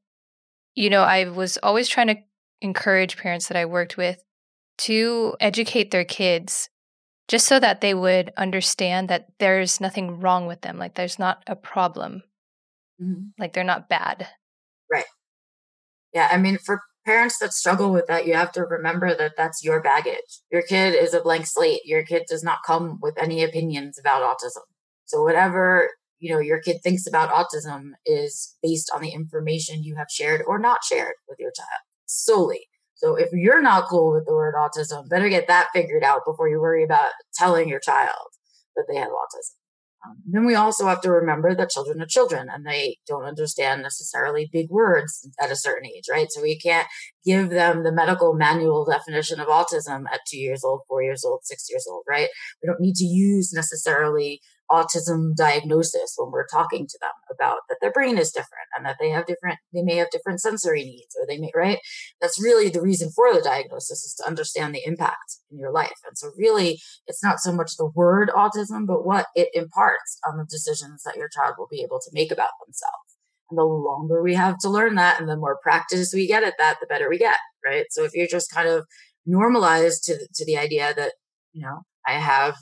you 0.75 0.89
know, 0.89 1.03
I 1.03 1.29
was 1.29 1.57
always 1.63 1.87
trying 1.87 2.07
to 2.07 2.17
encourage 2.61 3.17
parents 3.17 3.47
that 3.47 3.57
I 3.57 3.65
worked 3.65 3.97
with 3.97 4.23
to 4.79 5.35
educate 5.39 5.91
their 5.91 6.05
kids 6.05 6.69
just 7.27 7.47
so 7.47 7.59
that 7.59 7.81
they 7.81 7.93
would 7.93 8.31
understand 8.37 9.09
that 9.09 9.27
there's 9.39 9.79
nothing 9.79 10.19
wrong 10.19 10.47
with 10.47 10.61
them. 10.61 10.77
Like 10.77 10.95
there's 10.95 11.19
not 11.19 11.43
a 11.47 11.55
problem. 11.55 12.23
Mm-hmm. 13.01 13.29
Like 13.39 13.53
they're 13.53 13.63
not 13.63 13.89
bad. 13.89 14.27
Right. 14.91 15.05
Yeah. 16.13 16.29
I 16.31 16.37
mean, 16.37 16.57
for 16.57 16.81
parents 17.05 17.39
that 17.39 17.53
struggle 17.53 17.91
with 17.91 18.07
that, 18.07 18.27
you 18.27 18.33
have 18.33 18.51
to 18.53 18.63
remember 18.63 19.15
that 19.15 19.33
that's 19.37 19.63
your 19.63 19.81
baggage. 19.81 20.41
Your 20.51 20.61
kid 20.61 20.93
is 20.93 21.13
a 21.13 21.21
blank 21.21 21.45
slate. 21.47 21.81
Your 21.85 22.03
kid 22.03 22.23
does 22.27 22.43
not 22.43 22.59
come 22.65 22.99
with 23.01 23.17
any 23.17 23.43
opinions 23.43 23.97
about 23.97 24.21
autism. 24.21 24.63
So 25.05 25.23
whatever, 25.23 25.89
you 26.19 26.33
know, 26.33 26.39
your 26.39 26.59
kid 26.59 26.77
thinks 26.83 27.07
about 27.07 27.31
autism 27.31 27.91
is 28.05 28.55
based 28.61 28.91
on 28.93 29.01
the 29.01 29.09
information 29.09 29.83
you 29.83 29.95
have 29.95 30.07
shared 30.11 30.41
or 30.45 30.59
not 30.59 30.83
shared 30.83 31.15
with 31.27 31.39
your 31.39 31.51
child. 31.51 31.81
solely. 32.05 32.67
So 33.01 33.15
if 33.15 33.29
you're 33.33 33.63
not 33.63 33.87
cool 33.89 34.13
with 34.13 34.25
the 34.27 34.33
word 34.33 34.53
autism, 34.53 35.09
better 35.09 35.27
get 35.27 35.47
that 35.47 35.69
figured 35.73 36.03
out 36.03 36.21
before 36.23 36.47
you 36.47 36.61
worry 36.61 36.83
about 36.83 37.09
telling 37.33 37.67
your 37.67 37.79
child 37.79 38.29
that 38.75 38.85
they 38.87 38.97
have 38.97 39.09
autism. 39.09 39.55
Um, 40.05 40.17
then 40.25 40.45
we 40.45 40.55
also 40.55 40.87
have 40.87 41.01
to 41.01 41.11
remember 41.11 41.55
that 41.55 41.69
children 41.69 42.01
are 42.01 42.07
children 42.07 42.47
and 42.51 42.65
they 42.65 42.97
don't 43.07 43.25
understand 43.25 43.81
necessarily 43.81 44.49
big 44.51 44.69
words 44.69 45.27
at 45.39 45.51
a 45.51 45.55
certain 45.55 45.87
age, 45.87 46.05
right? 46.11 46.27
So 46.31 46.41
we 46.41 46.59
can't 46.59 46.87
give 47.23 47.49
them 47.49 47.83
the 47.83 47.91
medical 47.91 48.33
manual 48.33 48.85
definition 48.85 49.39
of 49.39 49.47
autism 49.47 50.05
at 50.11 50.21
two 50.27 50.39
years 50.39 50.63
old, 50.63 50.81
four 50.87 51.03
years 51.03 51.23
old, 51.23 51.41
six 51.43 51.67
years 51.69 51.85
old, 51.89 52.03
right? 52.07 52.29
We 52.61 52.67
don't 52.67 52.81
need 52.81 52.95
to 52.95 53.05
use 53.05 53.51
necessarily 53.53 54.41
autism 54.71 55.35
diagnosis 55.35 56.13
when 56.17 56.31
we're 56.31 56.47
talking 56.47 56.87
to 56.87 56.97
them 57.01 57.11
about 57.29 57.59
that 57.69 57.77
their 57.81 57.91
brain 57.91 58.17
is 58.17 58.31
different 58.31 58.67
and 58.75 58.85
that 58.85 58.97
they 58.99 59.09
have 59.09 59.25
different 59.25 59.59
they 59.73 59.81
may 59.81 59.95
have 59.95 60.09
different 60.09 60.39
sensory 60.39 60.83
needs 60.83 61.15
or 61.19 61.27
they 61.27 61.37
may 61.37 61.51
right? 61.55 61.79
That's 62.21 62.41
really 62.41 62.69
the 62.69 62.81
reason 62.81 63.11
for 63.11 63.33
the 63.33 63.41
diagnosis 63.41 64.03
is 64.03 64.15
to 64.15 64.27
understand 64.27 64.73
the 64.73 64.85
impact 64.85 65.37
in 65.51 65.59
your 65.59 65.71
life. 65.71 65.99
And 66.07 66.17
so 66.17 66.31
really 66.37 66.79
it's 67.07 67.23
not 67.23 67.39
so 67.39 67.51
much 67.51 67.75
the 67.77 67.91
word 67.93 68.29
autism 68.29 68.87
but 68.87 69.05
what 69.05 69.27
it 69.35 69.49
imparts 69.53 70.19
on 70.27 70.37
the 70.37 70.45
decisions 70.45 71.03
that 71.03 71.17
your 71.17 71.29
child 71.29 71.55
will 71.57 71.67
be 71.69 71.81
able 71.81 71.99
to 71.99 72.11
make 72.13 72.31
about 72.31 72.51
themselves. 72.65 73.17
And 73.49 73.57
the 73.57 73.65
longer 73.65 74.23
we 74.23 74.35
have 74.35 74.57
to 74.59 74.69
learn 74.69 74.95
that 74.95 75.19
and 75.19 75.27
the 75.27 75.35
more 75.35 75.57
practice 75.61 76.13
we 76.13 76.27
get 76.27 76.43
at 76.43 76.55
that 76.57 76.77
the 76.79 76.87
better 76.87 77.09
we 77.09 77.17
get 77.17 77.37
right? 77.63 77.85
So 77.89 78.03
if 78.03 78.13
you're 78.13 78.27
just 78.27 78.51
kind 78.51 78.67
of 78.67 78.85
normalized 79.25 80.03
to 80.05 80.17
to 80.35 80.45
the 80.45 80.57
idea 80.57 80.93
that 80.95 81.13
you 81.53 81.61
know 81.61 81.81
I 82.07 82.13
have 82.13 82.55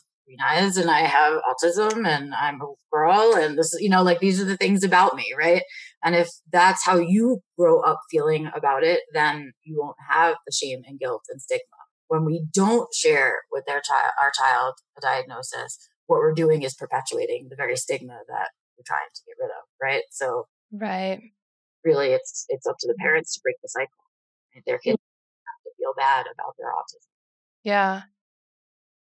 and 0.77 0.89
I 0.89 1.01
have 1.01 1.41
autism 1.41 2.07
and 2.07 2.33
I'm 2.33 2.61
a 2.61 2.67
girl 2.91 3.35
and 3.35 3.57
this, 3.57 3.75
you 3.79 3.89
know, 3.89 4.03
like 4.03 4.19
these 4.19 4.41
are 4.41 4.45
the 4.45 4.57
things 4.57 4.83
about 4.83 5.15
me, 5.15 5.25
right? 5.37 5.63
And 6.03 6.15
if 6.15 6.27
that's 6.51 6.85
how 6.85 6.97
you 6.97 7.39
grow 7.57 7.81
up 7.81 7.99
feeling 8.09 8.49
about 8.55 8.83
it, 8.83 9.01
then 9.13 9.53
you 9.63 9.77
won't 9.79 9.97
have 10.09 10.35
the 10.45 10.53
shame 10.53 10.81
and 10.87 10.99
guilt 10.99 11.23
and 11.29 11.41
stigma. 11.41 11.63
When 12.07 12.25
we 12.25 12.45
don't 12.53 12.93
share 12.93 13.39
with 13.51 13.65
their 13.67 13.81
child, 13.81 14.11
our 14.21 14.31
child, 14.37 14.75
a 14.97 15.01
diagnosis, 15.01 15.77
what 16.07 16.17
we're 16.17 16.33
doing 16.33 16.63
is 16.63 16.73
perpetuating 16.73 17.47
the 17.49 17.55
very 17.55 17.75
stigma 17.75 18.19
that 18.27 18.49
we're 18.77 18.83
trying 18.85 19.09
to 19.13 19.21
get 19.27 19.35
rid 19.39 19.51
of, 19.51 19.63
right? 19.81 20.03
So, 20.09 20.47
right, 20.71 21.21
really, 21.83 22.07
it's 22.07 22.45
it's 22.49 22.65
up 22.65 22.77
to 22.79 22.87
the 22.87 22.95
parents 22.99 23.35
to 23.35 23.41
break 23.43 23.57
the 23.61 23.69
cycle. 23.69 23.91
Their 24.65 24.79
kids 24.79 24.97
have 24.97 25.63
to 25.63 25.71
feel 25.77 25.93
bad 25.95 26.25
about 26.33 26.55
their 26.57 26.71
autism. 26.71 27.13
Yeah, 27.63 28.01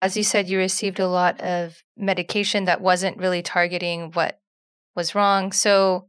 as 0.01 0.15
you 0.15 0.23
said, 0.23 0.49
you 0.49 0.57
received 0.57 0.99
a 0.99 1.07
lot 1.07 1.41
of 1.41 1.83
medication 1.97 2.65
that 2.65 2.81
wasn't 2.81 3.17
really 3.17 3.41
targeting 3.41 4.11
what 4.11 4.39
was 4.95 5.15
wrong. 5.15 5.51
So, 5.51 6.07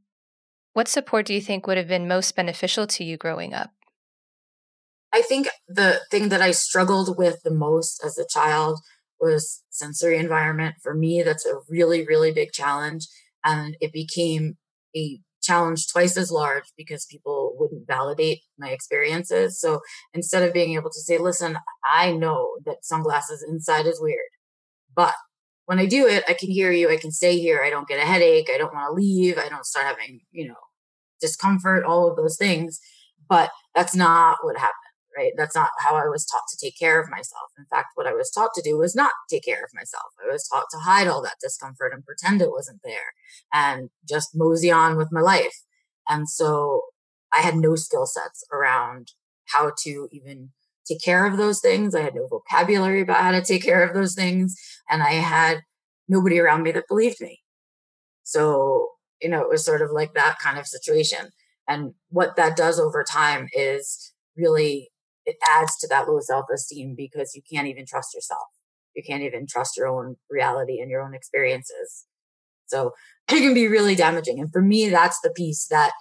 what 0.73 0.89
support 0.89 1.27
do 1.27 1.35
you 1.35 1.41
think 1.41 1.67
would 1.67 1.77
have 1.77 1.89
been 1.89 2.07
most 2.07 2.37
beneficial 2.37 2.87
to 2.87 3.05
you 3.05 3.17
growing 3.17 3.53
up? 3.53 3.73
I 5.13 5.23
think 5.23 5.49
the 5.69 6.01
thing 6.11 6.29
that 6.29 6.41
I 6.41 6.53
struggled 6.53 7.19
with 7.19 7.43
the 7.43 7.53
most 7.53 8.01
as 8.05 8.17
a 8.17 8.27
child 8.29 8.79
was 9.21 9.63
sensory 9.71 10.17
environment. 10.17 10.77
For 10.83 10.95
me, 10.95 11.23
that's 11.23 11.45
a 11.45 11.59
really, 11.69 12.07
really 12.07 12.33
big 12.33 12.53
challenge. 12.53 13.07
And 13.45 13.77
it 13.81 13.93
became 13.93 14.57
a 14.97 15.19
challenge 15.51 15.89
twice 15.89 16.17
as 16.17 16.31
large 16.31 16.65
because 16.77 17.07
people 17.07 17.57
wouldn't 17.59 17.87
validate 17.87 18.41
my 18.59 18.71
experiences. 18.71 19.61
So 19.61 19.81
instead 20.15 20.43
of 20.43 20.55
being 20.55 20.75
able 20.75 20.91
to 20.91 21.01
say, 21.01 21.19
listen, 21.19 21.59
I 21.85 22.13
know 22.13 22.57
that 22.67 22.85
sunglasses 22.85 23.45
inside 23.49 23.87
is 23.87 24.01
weird, 24.01 24.31
but 24.95 25.15
when 25.67 25.79
I 25.79 25.87
do 25.87 26.07
it, 26.07 26.25
I 26.29 26.35
can 26.35 26.51
hear 26.51 26.73
you. 26.73 26.91
I 26.91 26.97
can 26.97 27.13
stay 27.13 27.39
here. 27.39 27.63
I 27.65 27.71
don't 27.71 27.87
get 27.87 28.03
a 28.03 28.07
headache. 28.07 28.49
I 28.53 28.59
don't 28.59 28.75
want 28.75 28.89
to 28.89 28.93
leave. 28.93 29.39
I 29.39 29.49
don't 29.49 29.65
start 29.65 29.87
having, 29.87 30.21
you 30.33 30.49
know, 30.49 30.63
discomfort, 31.21 31.85
all 31.85 32.11
of 32.11 32.17
those 32.17 32.37
things. 32.37 32.81
But 33.29 33.51
that's 33.75 33.95
not 33.95 34.39
what 34.43 34.57
happened 34.57 34.90
right? 35.17 35.33
That's 35.37 35.55
not 35.55 35.71
how 35.79 35.97
I 35.97 36.09
was 36.09 36.25
taught 36.25 36.45
to 36.51 36.57
take 36.57 36.79
care 36.79 37.01
of 37.01 37.11
myself. 37.11 37.51
In 37.59 37.65
fact, 37.67 37.89
what 37.95 38.07
I 38.07 38.15
was 38.15 38.31
taught 38.31 38.51
to 38.55 38.63
do 38.63 38.79
was 38.79 38.95
not 38.95 39.13
take 39.29 39.45
care 39.45 39.63
of 39.65 39.71
myself. 39.75 40.13
I 40.23 40.31
was 40.31 40.49
taught 40.49 40.67
to 40.71 40.79
hide 40.79 41.09
all 41.09 41.23
that 41.23 41.41
discomfort 41.41 41.93
and 41.93 42.05
pretend 42.05 42.41
it 42.41 42.51
wasn't 42.51 42.81
there 42.85 43.15
and 43.53 43.91
just 44.09 44.35
mosey 44.35 44.71
on 44.71 44.97
with 44.97 45.13
my 45.13 45.21
life. 45.21 45.63
And 46.09 46.29
so 46.29 46.83
I 47.33 47.41
had 47.41 47.57
no 47.57 47.77
skill 47.77 48.07
sets 48.07 48.45
around 48.53 49.13
how 49.47 49.73
to 49.83 50.09
even 50.13 50.51
take 50.87 51.03
care 51.03 51.27
of 51.27 51.37
those 51.37 51.61
things. 51.61 51.95
I 51.95 52.01
had 52.01 52.15
no 52.15 52.27
vocabulary 52.27 53.01
about 53.01 53.23
how 53.23 53.33
to 53.33 53.43
take 53.43 53.63
care 53.63 53.83
of 53.83 53.95
those 53.95 54.15
things. 54.15 54.55
And 54.89 55.03
I 55.03 55.13
had 55.13 55.63
nobody 56.09 56.39
around 56.39 56.63
me 56.63 56.73
that 56.73 56.89
believed 56.89 57.21
me. 57.21 57.41
So, 58.25 58.89
you 59.21 59.29
know, 59.29 59.43
it 59.43 59.49
was 59.49 59.65
sort 59.65 59.83
of 59.83 59.91
like 59.93 60.15
that 60.15 60.39
kind 60.43 60.59
of 60.59 60.67
situation. 60.67 61.31
And 61.69 61.95
what 62.09 62.37
that 62.37 62.57
does 62.57 62.81
over 62.81 63.05
time 63.05 63.49
is 63.53 64.13
really 64.37 64.91
it 65.31 65.37
adds 65.49 65.77
to 65.79 65.89
that 65.89 66.09
low 66.09 66.19
self 66.21 66.47
esteem 66.53 66.95
because 66.97 67.35
you 67.35 67.43
can't 67.51 67.69
even 67.69 67.87
trust 67.87 68.15
yourself. 68.15 68.49
You 68.95 69.03
can't 69.07 69.23
even 69.23 69.47
trust 69.49 69.77
your 69.77 69.87
own 69.87 70.17
reality 70.29 70.81
and 70.81 70.91
your 70.91 71.03
own 71.03 71.15
experiences. 71.15 72.07
So 72.67 72.93
it 73.29 73.41
can 73.41 73.55
be 73.55 73.69
really 73.69 73.95
damaging. 73.95 74.41
And 74.41 74.53
for 74.53 74.61
me, 74.61 74.89
that's 74.89 75.21
the 75.21 75.31
piece 75.31 75.67
that 75.71 75.93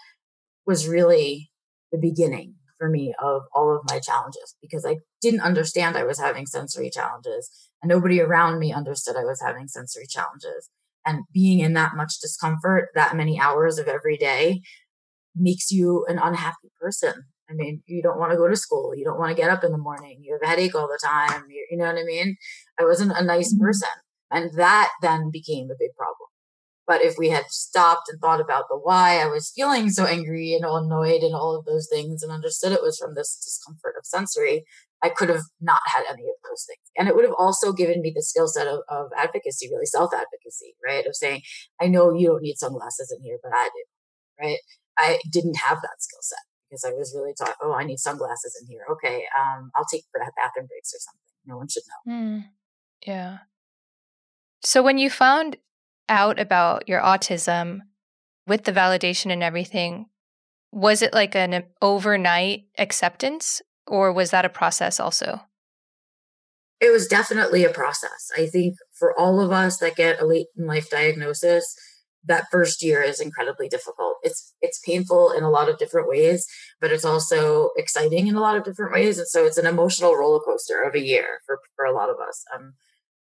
was 0.65 0.87
really 0.87 1.51
the 1.91 1.99
beginning 1.99 2.55
for 2.77 2.89
me 2.89 3.13
of 3.21 3.41
all 3.53 3.75
of 3.75 3.81
my 3.89 3.99
challenges 3.99 4.55
because 4.61 4.85
I 4.85 4.97
didn't 5.21 5.41
understand 5.41 5.97
I 5.97 6.03
was 6.05 6.19
having 6.19 6.45
sensory 6.45 6.89
challenges 6.89 7.49
and 7.81 7.89
nobody 7.89 8.21
around 8.21 8.59
me 8.59 8.73
understood 8.73 9.15
I 9.17 9.25
was 9.25 9.41
having 9.41 9.67
sensory 9.67 10.05
challenges. 10.09 10.69
And 11.05 11.23
being 11.33 11.59
in 11.59 11.73
that 11.73 11.95
much 11.95 12.19
discomfort 12.21 12.89
that 12.93 13.15
many 13.15 13.39
hours 13.39 13.79
of 13.79 13.87
every 13.87 14.17
day 14.17 14.61
makes 15.35 15.71
you 15.71 16.05
an 16.07 16.19
unhappy 16.19 16.69
person. 16.79 17.25
I 17.49 17.53
mean, 17.53 17.81
you 17.87 18.01
don't 18.01 18.19
want 18.19 18.31
to 18.31 18.37
go 18.37 18.47
to 18.47 18.55
school. 18.55 18.93
You 18.95 19.03
don't 19.03 19.17
want 19.17 19.35
to 19.35 19.41
get 19.41 19.49
up 19.49 19.63
in 19.63 19.71
the 19.71 19.77
morning. 19.77 20.19
You 20.21 20.33
have 20.33 20.41
a 20.43 20.47
headache 20.47 20.75
all 20.75 20.87
the 20.87 20.99
time. 21.03 21.45
You, 21.49 21.65
you 21.71 21.77
know 21.77 21.85
what 21.85 21.97
I 21.97 22.03
mean? 22.03 22.37
I 22.79 22.83
wasn't 22.83 23.13
a 23.15 23.23
nice 23.23 23.53
mm-hmm. 23.53 23.63
person. 23.63 23.89
And 24.31 24.53
that 24.53 24.91
then 25.01 25.31
became 25.31 25.71
a 25.71 25.79
big 25.79 25.95
problem. 25.97 26.27
But 26.85 27.01
if 27.01 27.17
we 27.17 27.29
had 27.29 27.45
stopped 27.49 28.09
and 28.09 28.19
thought 28.19 28.41
about 28.41 28.65
the 28.69 28.77
why 28.77 29.19
I 29.19 29.25
was 29.25 29.51
feeling 29.55 29.89
so 29.89 30.05
angry 30.05 30.53
and 30.53 30.65
annoyed 30.65 31.21
and 31.21 31.35
all 31.35 31.55
of 31.55 31.65
those 31.65 31.87
things 31.91 32.23
and 32.23 32.31
understood 32.31 32.71
it 32.71 32.81
was 32.81 32.97
from 32.97 33.13
this 33.15 33.35
discomfort 33.43 33.95
of 33.97 34.05
sensory, 34.05 34.65
I 35.01 35.09
could 35.09 35.29
have 35.29 35.43
not 35.61 35.81
had 35.85 36.03
any 36.09 36.23
of 36.23 36.35
those 36.43 36.65
things. 36.67 36.81
And 36.97 37.07
it 37.07 37.15
would 37.15 37.25
have 37.25 37.35
also 37.37 37.73
given 37.73 38.01
me 38.01 38.11
the 38.15 38.23
skill 38.23 38.47
set 38.47 38.67
of, 38.67 38.81
of 38.89 39.09
advocacy, 39.15 39.69
really 39.71 39.85
self 39.85 40.11
advocacy, 40.13 40.75
right? 40.85 41.05
Of 41.05 41.15
saying, 41.15 41.41
I 41.79 41.87
know 41.87 42.11
you 42.13 42.27
don't 42.27 42.41
need 42.41 42.57
sunglasses 42.57 43.15
in 43.15 43.23
here, 43.23 43.37
but 43.41 43.51
I 43.53 43.65
do, 43.65 44.47
right? 44.47 44.59
I 44.97 45.19
didn't 45.31 45.57
have 45.57 45.77
that 45.81 46.01
skill 46.01 46.21
set 46.21 46.48
because 46.69 46.83
I 46.83 46.91
was 46.91 47.13
really 47.15 47.33
taught, 47.33 47.55
oh, 47.61 47.73
I 47.73 47.83
need 47.83 47.99
sunglasses 47.99 48.57
in 48.61 48.67
here. 48.67 48.81
Okay, 48.91 49.25
um, 49.39 49.71
I'll 49.75 49.85
take 49.85 50.03
bathroom 50.13 50.67
breaks 50.67 50.93
or 50.93 50.99
something. 50.99 51.19
No 51.45 51.57
one 51.57 51.67
should 51.67 51.83
know. 52.05 52.13
Mm, 52.13 52.43
yeah. 53.05 53.37
So 54.61 54.83
when 54.83 54.97
you 54.97 55.09
found 55.09 55.57
out 56.07 56.39
about 56.39 56.87
your 56.87 57.01
autism 57.01 57.79
with 58.47 58.65
the 58.65 58.73
validation 58.73 59.31
and 59.31 59.43
everything, 59.43 60.07
was 60.71 61.01
it 61.01 61.13
like 61.13 61.35
an 61.35 61.63
overnight 61.81 62.65
acceptance 62.77 63.61
or 63.87 64.11
was 64.11 64.31
that 64.31 64.45
a 64.45 64.49
process 64.49 64.99
also? 64.99 65.41
It 66.79 66.91
was 66.91 67.07
definitely 67.07 67.65
a 67.65 67.71
process. 67.71 68.31
I 68.37 68.45
think 68.45 68.75
for 68.93 69.17
all 69.17 69.41
of 69.41 69.51
us 69.51 69.77
that 69.77 69.95
get 69.95 70.21
a 70.21 70.25
late 70.25 70.47
in 70.57 70.65
life 70.65 70.89
diagnosis, 70.89 71.75
that 72.25 72.45
first 72.51 72.83
year 72.83 73.01
is 73.01 73.19
incredibly 73.19 73.69
difficult. 73.69 74.17
It's 74.23 74.53
it's 74.61 74.79
painful 74.79 75.31
in 75.31 75.43
a 75.43 75.49
lot 75.49 75.69
of 75.69 75.77
different 75.77 76.09
ways, 76.09 76.45
but 76.81 76.91
it's 76.91 77.05
also 77.05 77.69
exciting 77.77 78.27
in 78.27 78.35
a 78.35 78.41
lot 78.41 78.57
of 78.57 78.63
different 78.63 78.93
ways. 78.93 79.17
And 79.17 79.27
so 79.27 79.45
it's 79.45 79.57
an 79.57 79.65
emotional 79.65 80.15
roller 80.15 80.39
coaster 80.39 80.81
of 80.81 80.95
a 80.95 81.05
year 81.05 81.39
for, 81.45 81.59
for 81.75 81.85
a 81.85 81.93
lot 81.93 82.09
of 82.09 82.17
us. 82.19 82.43
Um, 82.55 82.73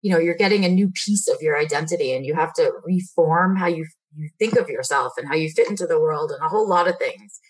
you 0.03 0.11
know, 0.11 0.19
you're 0.19 0.35
getting 0.35 0.65
a 0.65 0.69
new 0.69 0.91
piece 0.91 1.29
of 1.29 1.41
your 1.41 1.59
identity 1.59 2.15
and 2.15 2.27
you 2.27 2.35
have 2.35 2.53
to 2.55 2.73
reform 2.85 3.57
how 3.57 3.67
you 3.67 3.87
you 4.17 4.29
think 4.39 4.57
of 4.57 4.69
yourself 4.69 5.15
and 5.17 5.27
how 5.27 5.35
you 5.35 5.49
fit 5.51 5.69
into 5.69 5.87
the 5.87 6.01
world 6.01 6.31
and 6.31 6.41
a 6.45 6.49
whole 6.49 6.69
lot 6.69 6.87
of 6.87 6.99
things. 6.99 7.41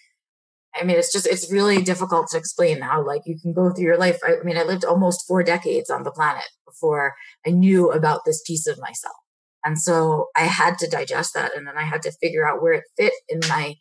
I 0.75 0.85
mean, 0.85 0.97
it's 0.97 1.13
just 1.13 1.27
it's 1.27 1.53
really 1.53 1.83
difficult 1.83 2.29
to 2.29 2.39
explain 2.39 2.81
how 2.81 3.05
like 3.05 3.23
you 3.27 3.39
can 3.39 3.53
go 3.53 3.71
through 3.71 3.85
your 3.85 3.99
life. 3.99 4.19
I, 4.27 4.37
I 4.41 4.43
mean, 4.45 4.57
I 4.57 4.63
lived 4.63 4.85
almost 4.85 5.27
four 5.27 5.43
decades 5.43 5.91
on 5.91 6.05
the 6.05 6.11
planet 6.13 6.49
before 6.65 7.15
I 7.47 7.51
knew 7.51 7.91
about 7.91 8.25
this 8.25 8.43
piece 8.47 8.67
of 8.67 8.81
myself 8.81 9.17
and 9.65 9.81
so 9.81 10.29
I 10.37 10.43
had 10.43 10.79
to 10.79 10.89
digest 10.89 11.35
that. 11.35 11.57
And 11.57 11.67
then 11.67 11.77
I 11.77 11.85
had 11.85 12.03
to 12.03 12.13
figure 12.13 12.47
out 12.47 12.63
where 12.63 12.75
it 12.75 12.85
fit 12.97 13.15
in 13.29 13.41
my 13.49 13.77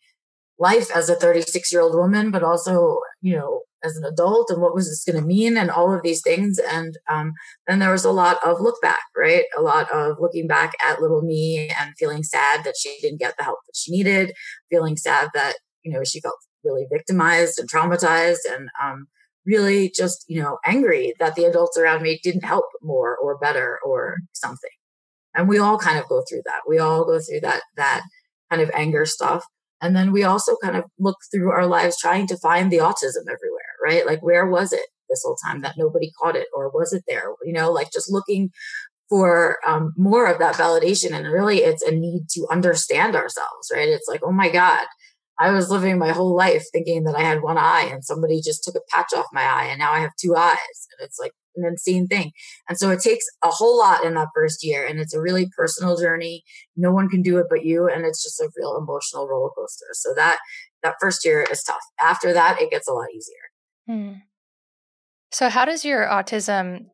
life 0.58 0.96
as 0.96 1.10
a 1.10 1.16
36 1.16 1.72
year 1.72 1.82
old 1.82 1.94
woman, 1.94 2.32
but 2.32 2.42
also, 2.42 3.00
you 3.22 3.36
know, 3.36 3.62
as 3.84 3.98
an 3.98 4.06
adult 4.06 4.50
and 4.50 4.62
what 4.62 4.74
was 4.74 4.88
this 4.88 5.04
going 5.04 5.22
to 5.22 5.28
mean 5.28 5.58
and 5.58 5.70
all 5.70 5.94
of 5.94 6.02
these 6.02 6.22
things. 6.22 6.58
And 6.58 6.98
um, 7.10 7.34
then 7.68 7.80
there 7.80 7.92
was 7.92 8.06
a 8.06 8.12
lot 8.12 8.38
of 8.46 8.62
look 8.62 8.82
back, 8.82 9.02
right? 9.18 9.44
A 9.58 9.62
lot 9.62 9.92
of 9.92 10.16
looking 10.22 10.48
back 10.48 10.72
at 10.82 11.02
little 11.02 11.22
me 11.22 11.70
and 11.78 11.94
feeling 11.98 12.24
sad 12.24 12.63
that 12.63 12.75
she 12.80 12.98
didn't 13.02 13.20
get 13.20 13.36
the 13.38 13.44
help 13.44 13.60
that 13.66 13.75
she 13.75 13.92
needed, 13.92 14.32
feeling 14.70 14.96
sad 14.96 15.32
that, 15.34 15.56
you 15.84 15.92
know, 15.92 16.06
she 16.06 16.22
felt 16.22 16.38
really 16.63 16.86
victimized 16.90 17.60
and 17.60 17.70
traumatized 17.70 18.50
and 18.50 18.70
um, 18.82 19.08
really 19.46 19.92
just, 19.94 20.24
you 20.30 20.42
know, 20.42 20.60
angry 20.66 21.13
that 21.20 21.36
the 21.36 21.44
adults 21.44 21.78
around 21.78 22.02
me 22.02 22.22
didn't 22.24 22.46
help 22.46 22.66
more 22.82 23.18
or 23.18 23.38
better 23.38 23.80
or 23.86 24.20
something 24.32 24.72
and 25.36 25.48
we 25.48 25.58
all 25.58 25.78
kind 25.78 25.98
of 25.98 26.08
go 26.08 26.24
through 26.30 26.42
that 26.46 26.62
we 26.68 26.78
all 26.80 27.06
go 27.06 27.20
through 27.20 27.40
that 27.42 27.62
that 27.75 28.02
kind 28.50 28.62
of 28.62 28.72
anger 28.74 29.06
stuff 29.06 29.46
and 29.82 29.96
then 29.96 30.12
we 30.12 30.24
also 30.24 30.56
kind 30.63 30.78
of 30.78 30.86
look 31.00 31.18
through 31.32 31.52
our 31.52 31.66
lives 31.66 31.98
trying 32.00 32.28
to 32.28 32.38
find 32.38 32.72
the 32.72 32.78
autism 32.78 33.24
everywhere 33.24 33.63
right? 33.84 34.06
Like, 34.06 34.24
where 34.24 34.48
was 34.48 34.74
it 34.74 34.88
this 35.10 35.24
whole 35.24 35.36
time 35.46 35.62
that 35.62 35.75
nobody 35.78 36.12
caught 36.22 36.36
it? 36.36 36.48
Or 36.56 36.70
was 36.70 36.94
it 36.94 37.04
there? 37.08 37.34
You 37.44 37.54
know, 37.54 37.72
like 37.72 37.92
just 37.92 38.12
looking 38.12 38.50
for 39.10 39.58
um, 39.68 39.94
more 39.98 40.28
of 40.28 40.40
that 40.40 40.56
validation. 40.56 41.12
And 41.12 41.28
really, 41.28 41.60
it's 41.60 41.84
a 41.84 41.92
need 41.92 42.30
to 42.32 42.48
understand 42.50 43.16
ourselves, 43.16 43.72
right? 43.72 43.90
It's 43.90 44.08
like, 44.08 44.22
oh 44.24 44.32
my 44.32 44.50
God, 44.50 44.86
I 45.40 45.52
was 45.52 45.70
living 45.70 45.98
my 45.98 46.12
whole 46.12 46.36
life 46.36 46.63
thinking 46.72 47.04
that 47.04 47.16
I 47.16 47.22
had 47.22 47.42
one 47.42 47.58
eye 47.58 47.90
and 47.92 48.06
somebody 48.06 48.42
just 48.42 48.63
took 48.63 48.75
a 48.75 48.82
patch 48.90 49.13
off 49.16 49.25
my 49.34 49.44
eye 49.44 49.66
and 49.66 49.80
now 49.80 49.92
I 49.92 50.00
have 50.00 50.12
two 50.20 50.36
eyes. 50.36 50.88
And 50.98 51.06
it's 51.06 51.20
like 51.20 51.34
an 51.55 51.65
insane 51.65 52.07
thing. 52.07 52.31
And 52.67 52.77
so 52.77 52.89
it 52.89 53.01
takes 53.01 53.25
a 53.43 53.50
whole 53.50 53.77
lot 53.77 54.03
in 54.03 54.13
that 54.15 54.29
first 54.36 54.63
year 54.63 54.86
and 54.86 55.00
it's 55.00 55.13
a 55.13 55.22
really 55.22 55.50
personal 55.55 55.98
journey. 55.98 56.43
No 56.75 56.91
one 56.91 57.10
can 57.10 57.22
do 57.22 57.38
it 57.38 57.48
but 57.50 57.65
you. 57.65 57.88
And 57.88 58.05
it's 58.05 58.24
just 58.24 58.39
a 58.39 58.50
real 58.57 58.77
emotional 58.77 59.27
roller 59.27 59.50
coaster. 59.57 59.88
So 59.93 60.13
that, 60.15 60.39
that 60.81 60.95
first 61.00 61.25
year 61.25 61.45
is 61.50 61.63
tough. 61.63 61.83
After 62.01 62.33
that, 62.33 62.62
it 62.62 62.72
gets 62.72 62.88
a 62.88 62.93
lot 62.93 63.07
easier. 63.15 63.36
Hmm. 63.88 64.13
So 65.31 65.50
how 65.50 65.65
does 65.65 65.83
your 65.83 66.05
autism 66.05 66.88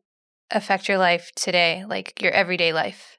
affect 0.50 0.88
your 0.88 0.98
life 0.98 1.30
today, 1.36 1.84
like 1.86 2.20
your 2.22 2.32
everyday 2.32 2.72
life? 2.72 3.18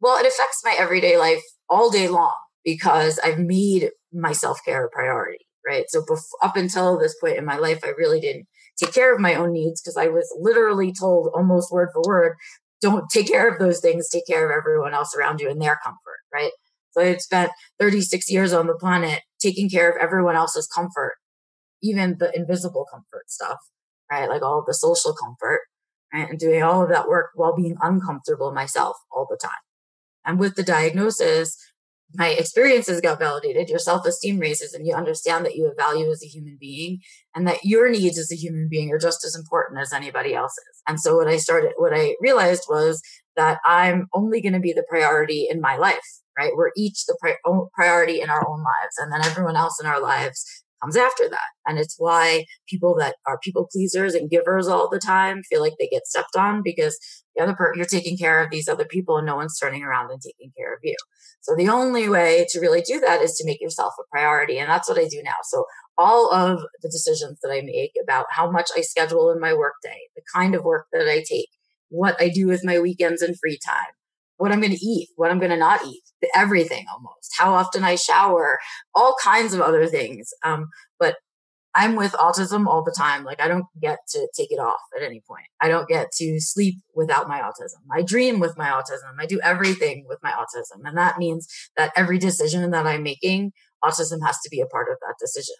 Well, 0.00 0.18
it 0.18 0.26
affects 0.26 0.62
my 0.64 0.76
everyday 0.78 1.16
life 1.16 1.42
all 1.68 1.90
day 1.90 2.08
long 2.08 2.36
because 2.64 3.18
I've 3.18 3.38
made 3.38 3.90
my 4.12 4.32
self 4.32 4.60
care 4.64 4.84
a 4.84 4.90
priority, 4.90 5.46
right? 5.66 5.84
So 5.88 6.04
up 6.42 6.56
until 6.56 6.98
this 6.98 7.16
point 7.20 7.38
in 7.38 7.44
my 7.44 7.56
life, 7.56 7.80
I 7.84 7.88
really 7.96 8.20
didn't 8.20 8.46
take 8.78 8.92
care 8.92 9.14
of 9.14 9.20
my 9.20 9.34
own 9.34 9.52
needs 9.52 9.80
because 9.80 9.96
I 9.96 10.08
was 10.08 10.32
literally 10.40 10.92
told 10.92 11.30
almost 11.34 11.72
word 11.72 11.90
for 11.92 12.02
word, 12.06 12.36
don't 12.80 13.08
take 13.10 13.28
care 13.28 13.48
of 13.48 13.58
those 13.58 13.80
things, 13.80 14.08
take 14.08 14.26
care 14.26 14.44
of 14.44 14.56
everyone 14.56 14.94
else 14.94 15.14
around 15.16 15.40
you 15.40 15.50
and 15.50 15.60
their 15.60 15.78
comfort, 15.82 16.20
right? 16.32 16.50
So 16.90 17.00
I 17.02 17.06
had 17.06 17.22
spent 17.22 17.50
36 17.80 18.30
years 18.30 18.52
on 18.52 18.66
the 18.66 18.74
planet 18.74 19.22
taking 19.40 19.68
care 19.68 19.90
of 19.90 19.96
everyone 20.00 20.36
else's 20.36 20.66
comfort, 20.66 21.14
even 21.82 22.16
the 22.18 22.30
invisible 22.36 22.86
comfort 22.90 23.30
stuff, 23.30 23.58
right? 24.10 24.28
Like 24.28 24.42
all 24.42 24.62
the 24.66 24.74
social 24.74 25.14
comfort, 25.14 25.62
right? 26.12 26.28
And 26.28 26.38
doing 26.38 26.62
all 26.62 26.82
of 26.82 26.88
that 26.90 27.08
work 27.08 27.30
while 27.34 27.56
being 27.56 27.76
uncomfortable 27.82 28.52
myself 28.52 28.96
all 29.10 29.26
the 29.28 29.38
time. 29.40 29.50
And 30.24 30.38
with 30.38 30.54
the 30.54 30.62
diagnosis, 30.62 31.56
my 32.12 32.28
experiences 32.28 33.00
got 33.00 33.18
validated, 33.18 33.68
your 33.68 33.78
self 33.78 34.06
esteem 34.06 34.38
raises, 34.38 34.74
and 34.74 34.86
you 34.86 34.94
understand 34.94 35.44
that 35.44 35.56
you 35.56 35.64
have 35.64 35.76
value 35.76 36.10
as 36.10 36.22
a 36.22 36.28
human 36.28 36.56
being 36.60 37.00
and 37.34 37.46
that 37.48 37.64
your 37.64 37.88
needs 37.90 38.18
as 38.18 38.30
a 38.30 38.36
human 38.36 38.68
being 38.70 38.92
are 38.92 38.98
just 38.98 39.24
as 39.24 39.34
important 39.34 39.80
as 39.80 39.92
anybody 39.92 40.34
else's. 40.34 40.82
And 40.86 41.00
so, 41.00 41.16
what 41.16 41.28
I 41.28 41.36
started, 41.36 41.72
what 41.76 41.92
I 41.94 42.16
realized 42.20 42.64
was 42.68 43.02
that 43.36 43.58
I'm 43.64 44.06
only 44.12 44.40
going 44.40 44.52
to 44.52 44.60
be 44.60 44.72
the 44.72 44.86
priority 44.88 45.48
in 45.50 45.60
my 45.60 45.76
life, 45.76 46.20
right? 46.38 46.52
We're 46.54 46.70
each 46.76 47.04
the 47.06 47.16
pri- 47.20 47.68
priority 47.74 48.20
in 48.20 48.30
our 48.30 48.46
own 48.48 48.58
lives, 48.58 48.96
and 48.98 49.12
then 49.12 49.22
everyone 49.22 49.56
else 49.56 49.80
in 49.80 49.86
our 49.86 50.00
lives 50.00 50.63
comes 50.84 50.96
after 50.96 51.28
that. 51.28 51.38
And 51.66 51.78
it's 51.78 51.96
why 51.98 52.44
people 52.68 52.94
that 52.98 53.16
are 53.26 53.38
people 53.42 53.68
pleasers 53.72 54.14
and 54.14 54.30
givers 54.30 54.68
all 54.68 54.88
the 54.90 54.98
time 54.98 55.42
feel 55.42 55.60
like 55.60 55.74
they 55.78 55.88
get 55.88 56.06
stepped 56.06 56.36
on 56.36 56.62
because 56.62 56.98
the 57.34 57.42
other 57.42 57.54
part, 57.56 57.76
you're 57.76 57.86
taking 57.86 58.16
care 58.16 58.42
of 58.42 58.50
these 58.50 58.68
other 58.68 58.84
people 58.84 59.16
and 59.16 59.26
no 59.26 59.36
one's 59.36 59.58
turning 59.58 59.82
around 59.82 60.10
and 60.10 60.20
taking 60.20 60.52
care 60.56 60.72
of 60.72 60.80
you. 60.82 60.96
So 61.40 61.54
the 61.56 61.68
only 61.68 62.08
way 62.08 62.46
to 62.50 62.60
really 62.60 62.80
do 62.80 63.00
that 63.00 63.22
is 63.22 63.34
to 63.36 63.46
make 63.46 63.60
yourself 63.60 63.94
a 63.98 64.04
priority. 64.10 64.58
And 64.58 64.68
that's 64.68 64.88
what 64.88 64.98
I 64.98 65.08
do 65.08 65.20
now. 65.22 65.36
So 65.44 65.64
all 65.98 66.32
of 66.32 66.60
the 66.82 66.88
decisions 66.88 67.38
that 67.42 67.50
I 67.50 67.62
make 67.62 67.92
about 68.02 68.26
how 68.30 68.50
much 68.50 68.70
I 68.76 68.82
schedule 68.82 69.30
in 69.30 69.40
my 69.40 69.52
workday, 69.52 69.98
the 70.14 70.22
kind 70.34 70.54
of 70.54 70.64
work 70.64 70.86
that 70.92 71.08
I 71.08 71.24
take, 71.28 71.48
what 71.88 72.20
I 72.20 72.28
do 72.28 72.46
with 72.46 72.64
my 72.64 72.78
weekends 72.78 73.22
and 73.22 73.38
free 73.38 73.58
time, 73.64 73.92
what 74.44 74.52
I'm 74.52 74.60
going 74.60 74.76
to 74.76 74.86
eat, 74.86 75.08
what 75.16 75.30
I'm 75.30 75.38
going 75.38 75.52
to 75.52 75.56
not 75.56 75.86
eat, 75.86 76.02
everything 76.34 76.84
almost, 76.92 77.32
how 77.38 77.54
often 77.54 77.82
I 77.82 77.94
shower, 77.94 78.58
all 78.94 79.16
kinds 79.24 79.54
of 79.54 79.62
other 79.62 79.86
things. 79.86 80.28
Um, 80.42 80.66
but 81.00 81.16
I'm 81.74 81.96
with 81.96 82.12
autism 82.12 82.66
all 82.66 82.84
the 82.84 82.94
time. 82.94 83.24
Like 83.24 83.40
I 83.40 83.48
don't 83.48 83.64
get 83.80 84.00
to 84.10 84.28
take 84.36 84.52
it 84.52 84.58
off 84.58 84.82
at 84.94 85.02
any 85.02 85.22
point. 85.26 85.46
I 85.62 85.68
don't 85.68 85.88
get 85.88 86.12
to 86.18 86.38
sleep 86.40 86.74
without 86.94 87.26
my 87.26 87.40
autism. 87.40 87.80
I 87.90 88.02
dream 88.02 88.38
with 88.38 88.58
my 88.58 88.66
autism. 88.66 89.14
I 89.18 89.24
do 89.24 89.40
everything 89.42 90.04
with 90.06 90.18
my 90.22 90.32
autism. 90.32 90.82
And 90.84 90.98
that 90.98 91.16
means 91.16 91.48
that 91.78 91.94
every 91.96 92.18
decision 92.18 92.70
that 92.70 92.86
I'm 92.86 93.02
making, 93.02 93.52
autism 93.82 94.18
has 94.26 94.38
to 94.42 94.50
be 94.50 94.60
a 94.60 94.66
part 94.66 94.88
of 94.90 94.98
that 95.00 95.14
decision. 95.18 95.56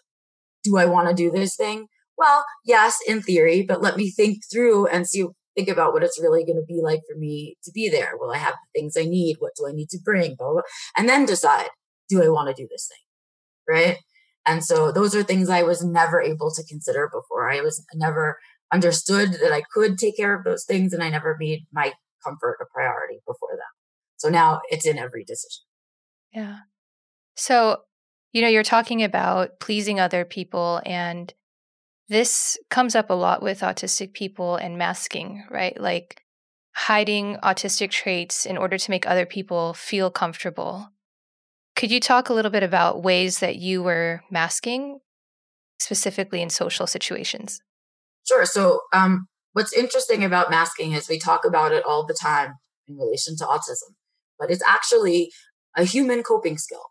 Do 0.63 0.77
I 0.77 0.85
want 0.85 1.09
to 1.09 1.15
do 1.15 1.31
this 1.31 1.55
thing? 1.55 1.87
Well, 2.19 2.45
yes, 2.63 2.99
in 3.07 3.23
theory, 3.23 3.63
but 3.67 3.81
let 3.81 3.97
me 3.97 4.11
think 4.11 4.43
through 4.53 4.85
and 4.85 5.07
see 5.07 5.25
think 5.55 5.69
about 5.69 5.93
what 5.93 6.03
it's 6.03 6.21
really 6.21 6.43
going 6.43 6.57
to 6.57 6.65
be 6.65 6.81
like 6.83 7.01
for 7.09 7.17
me 7.17 7.57
to 7.63 7.71
be 7.71 7.89
there. 7.89 8.11
Will 8.19 8.31
I 8.31 8.37
have 8.37 8.53
the 8.53 8.79
things 8.79 8.95
I 8.97 9.05
need? 9.05 9.37
What 9.39 9.53
do 9.57 9.67
I 9.67 9.71
need 9.71 9.89
to 9.89 9.99
bring? 10.03 10.35
Blah, 10.35 10.47
blah, 10.47 10.53
blah. 10.53 10.61
And 10.97 11.07
then 11.07 11.25
decide, 11.25 11.69
do 12.09 12.23
I 12.23 12.29
want 12.29 12.55
to 12.55 12.61
do 12.61 12.67
this 12.69 12.89
thing? 12.89 13.75
Right. 13.75 13.97
And 14.45 14.63
so 14.63 14.91
those 14.91 15.15
are 15.15 15.23
things 15.23 15.49
I 15.49 15.63
was 15.63 15.83
never 15.83 16.21
able 16.21 16.51
to 16.51 16.63
consider 16.63 17.09
before. 17.11 17.49
I 17.49 17.61
was 17.61 17.83
never 17.95 18.37
understood 18.71 19.33
that 19.33 19.51
I 19.51 19.63
could 19.73 19.97
take 19.97 20.17
care 20.17 20.35
of 20.35 20.43
those 20.43 20.65
things 20.65 20.93
and 20.93 21.01
I 21.03 21.09
never 21.09 21.35
made 21.39 21.65
my 21.71 21.93
comfort 22.23 22.57
a 22.61 22.65
priority 22.71 23.21
before 23.25 23.53
that. 23.53 23.73
So 24.17 24.29
now 24.29 24.61
it's 24.69 24.85
in 24.85 24.97
every 24.97 25.23
decision. 25.23 25.63
Yeah. 26.33 26.57
So, 27.35 27.81
you 28.33 28.41
know, 28.41 28.47
you're 28.47 28.63
talking 28.63 29.03
about 29.03 29.59
pleasing 29.59 29.99
other 29.99 30.25
people 30.25 30.81
and 30.85 31.33
this 32.07 32.57
comes 32.69 32.95
up 32.95 33.09
a 33.09 33.13
lot 33.13 33.41
with 33.41 33.61
autistic 33.61 34.13
people 34.13 34.55
and 34.55 34.77
masking, 34.77 35.43
right? 35.49 35.79
Like 35.79 36.21
hiding 36.75 37.37
autistic 37.37 37.89
traits 37.89 38.45
in 38.45 38.57
order 38.57 38.77
to 38.77 38.91
make 38.91 39.07
other 39.07 39.25
people 39.25 39.73
feel 39.73 40.11
comfortable. 40.11 40.89
Could 41.75 41.91
you 41.91 41.99
talk 41.99 42.29
a 42.29 42.33
little 42.33 42.51
bit 42.51 42.63
about 42.63 43.03
ways 43.03 43.39
that 43.39 43.55
you 43.55 43.81
were 43.81 44.21
masking, 44.29 44.99
specifically 45.79 46.41
in 46.41 46.49
social 46.49 46.87
situations? 46.87 47.61
Sure. 48.27 48.45
So, 48.45 48.81
um, 48.93 49.27
what's 49.53 49.73
interesting 49.73 50.23
about 50.23 50.49
masking 50.49 50.93
is 50.93 51.09
we 51.09 51.19
talk 51.19 51.45
about 51.45 51.71
it 51.71 51.83
all 51.85 52.05
the 52.05 52.17
time 52.19 52.55
in 52.87 52.97
relation 52.97 53.35
to 53.37 53.45
autism, 53.45 53.93
but 54.39 54.51
it's 54.51 54.63
actually 54.65 55.31
a 55.75 55.83
human 55.83 56.23
coping 56.23 56.57
skill 56.57 56.83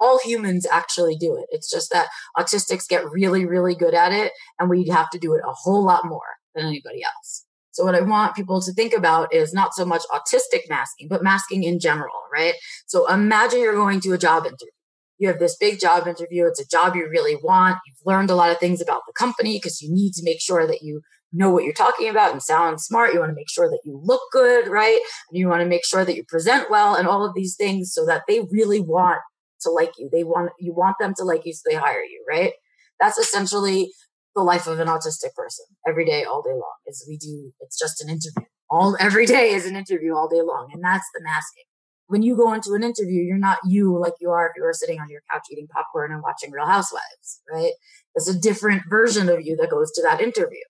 all 0.00 0.20
humans 0.24 0.66
actually 0.70 1.16
do 1.16 1.36
it. 1.36 1.46
It's 1.50 1.70
just 1.70 1.90
that 1.92 2.08
autistics 2.36 2.88
get 2.88 3.10
really, 3.10 3.46
really 3.46 3.74
good 3.74 3.94
at 3.94 4.12
it, 4.12 4.32
and 4.58 4.68
we 4.70 4.88
have 4.88 5.10
to 5.10 5.18
do 5.18 5.34
it 5.34 5.42
a 5.46 5.52
whole 5.52 5.84
lot 5.84 6.04
more 6.04 6.36
than 6.54 6.66
anybody 6.66 7.02
else. 7.02 7.44
So, 7.72 7.84
what 7.84 7.94
I 7.94 8.00
want 8.00 8.34
people 8.34 8.60
to 8.60 8.72
think 8.72 8.92
about 8.92 9.32
is 9.32 9.54
not 9.54 9.72
so 9.72 9.84
much 9.84 10.02
autistic 10.10 10.62
masking, 10.68 11.06
but 11.08 11.22
masking 11.22 11.62
in 11.62 11.78
general, 11.78 12.22
right? 12.32 12.54
So, 12.86 13.08
imagine 13.12 13.60
you're 13.60 13.74
going 13.74 14.00
to 14.00 14.12
a 14.12 14.18
job 14.18 14.44
interview. 14.46 14.72
You 15.18 15.28
have 15.28 15.38
this 15.38 15.56
big 15.56 15.80
job 15.80 16.06
interview. 16.06 16.46
It's 16.46 16.60
a 16.60 16.66
job 16.66 16.96
you 16.96 17.08
really 17.08 17.36
want. 17.36 17.78
You've 17.86 18.04
learned 18.04 18.30
a 18.30 18.34
lot 18.34 18.50
of 18.50 18.58
things 18.58 18.80
about 18.80 19.02
the 19.06 19.12
company 19.12 19.58
because 19.58 19.80
you 19.80 19.92
need 19.92 20.12
to 20.14 20.24
make 20.24 20.40
sure 20.40 20.66
that 20.66 20.82
you 20.82 21.02
know 21.32 21.50
what 21.50 21.64
you're 21.64 21.72
talking 21.72 22.08
about 22.08 22.32
and 22.32 22.42
sound 22.42 22.80
smart. 22.80 23.12
You 23.12 23.20
want 23.20 23.30
to 23.30 23.36
make 23.36 23.50
sure 23.50 23.68
that 23.68 23.80
you 23.84 24.00
look 24.02 24.22
good, 24.32 24.68
right? 24.68 24.98
And 25.30 25.38
you 25.38 25.48
want 25.48 25.60
to 25.60 25.68
make 25.68 25.84
sure 25.84 26.04
that 26.04 26.16
you 26.16 26.24
present 26.24 26.70
well 26.70 26.94
and 26.94 27.06
all 27.06 27.24
of 27.24 27.34
these 27.34 27.54
things 27.56 27.92
so 27.92 28.06
that 28.06 28.22
they 28.26 28.40
really 28.50 28.80
want 28.80 29.20
to 29.62 29.70
like 29.70 29.92
you. 29.98 30.08
They 30.10 30.24
want 30.24 30.52
you 30.58 30.74
want 30.74 30.96
them 31.00 31.14
to 31.16 31.24
like 31.24 31.44
you, 31.44 31.52
so 31.52 31.62
they 31.68 31.76
hire 31.76 32.02
you, 32.02 32.24
right? 32.28 32.52
That's 33.00 33.18
essentially 33.18 33.90
the 34.34 34.42
life 34.42 34.66
of 34.66 34.80
an 34.80 34.88
autistic 34.88 35.34
person 35.34 35.66
every 35.86 36.04
day, 36.04 36.24
all 36.24 36.42
day 36.42 36.52
long. 36.52 36.76
Is 36.86 37.04
we 37.08 37.16
do 37.16 37.52
it's 37.60 37.78
just 37.78 38.02
an 38.02 38.08
interview. 38.08 38.48
All 38.70 38.96
every 39.00 39.26
day 39.26 39.50
is 39.50 39.66
an 39.66 39.76
interview 39.76 40.14
all 40.14 40.28
day 40.28 40.42
long, 40.42 40.70
and 40.72 40.82
that's 40.82 41.08
the 41.14 41.22
masking. 41.22 41.64
When 42.06 42.22
you 42.22 42.36
go 42.36 42.54
into 42.54 42.72
an 42.72 42.82
interview, 42.82 43.22
you're 43.22 43.36
not 43.36 43.58
you 43.66 43.98
like 43.98 44.14
you 44.20 44.30
are 44.30 44.46
if 44.46 44.52
you 44.56 44.62
were 44.62 44.72
sitting 44.72 44.98
on 45.00 45.10
your 45.10 45.20
couch 45.30 45.42
eating 45.50 45.68
popcorn 45.68 46.12
and 46.12 46.22
watching 46.22 46.50
Real 46.50 46.66
Housewives, 46.66 47.42
right? 47.52 47.72
There's 48.14 48.34
a 48.34 48.38
different 48.38 48.82
version 48.88 49.28
of 49.28 49.44
you 49.44 49.56
that 49.56 49.70
goes 49.70 49.92
to 49.92 50.02
that 50.02 50.20
interview. 50.20 50.64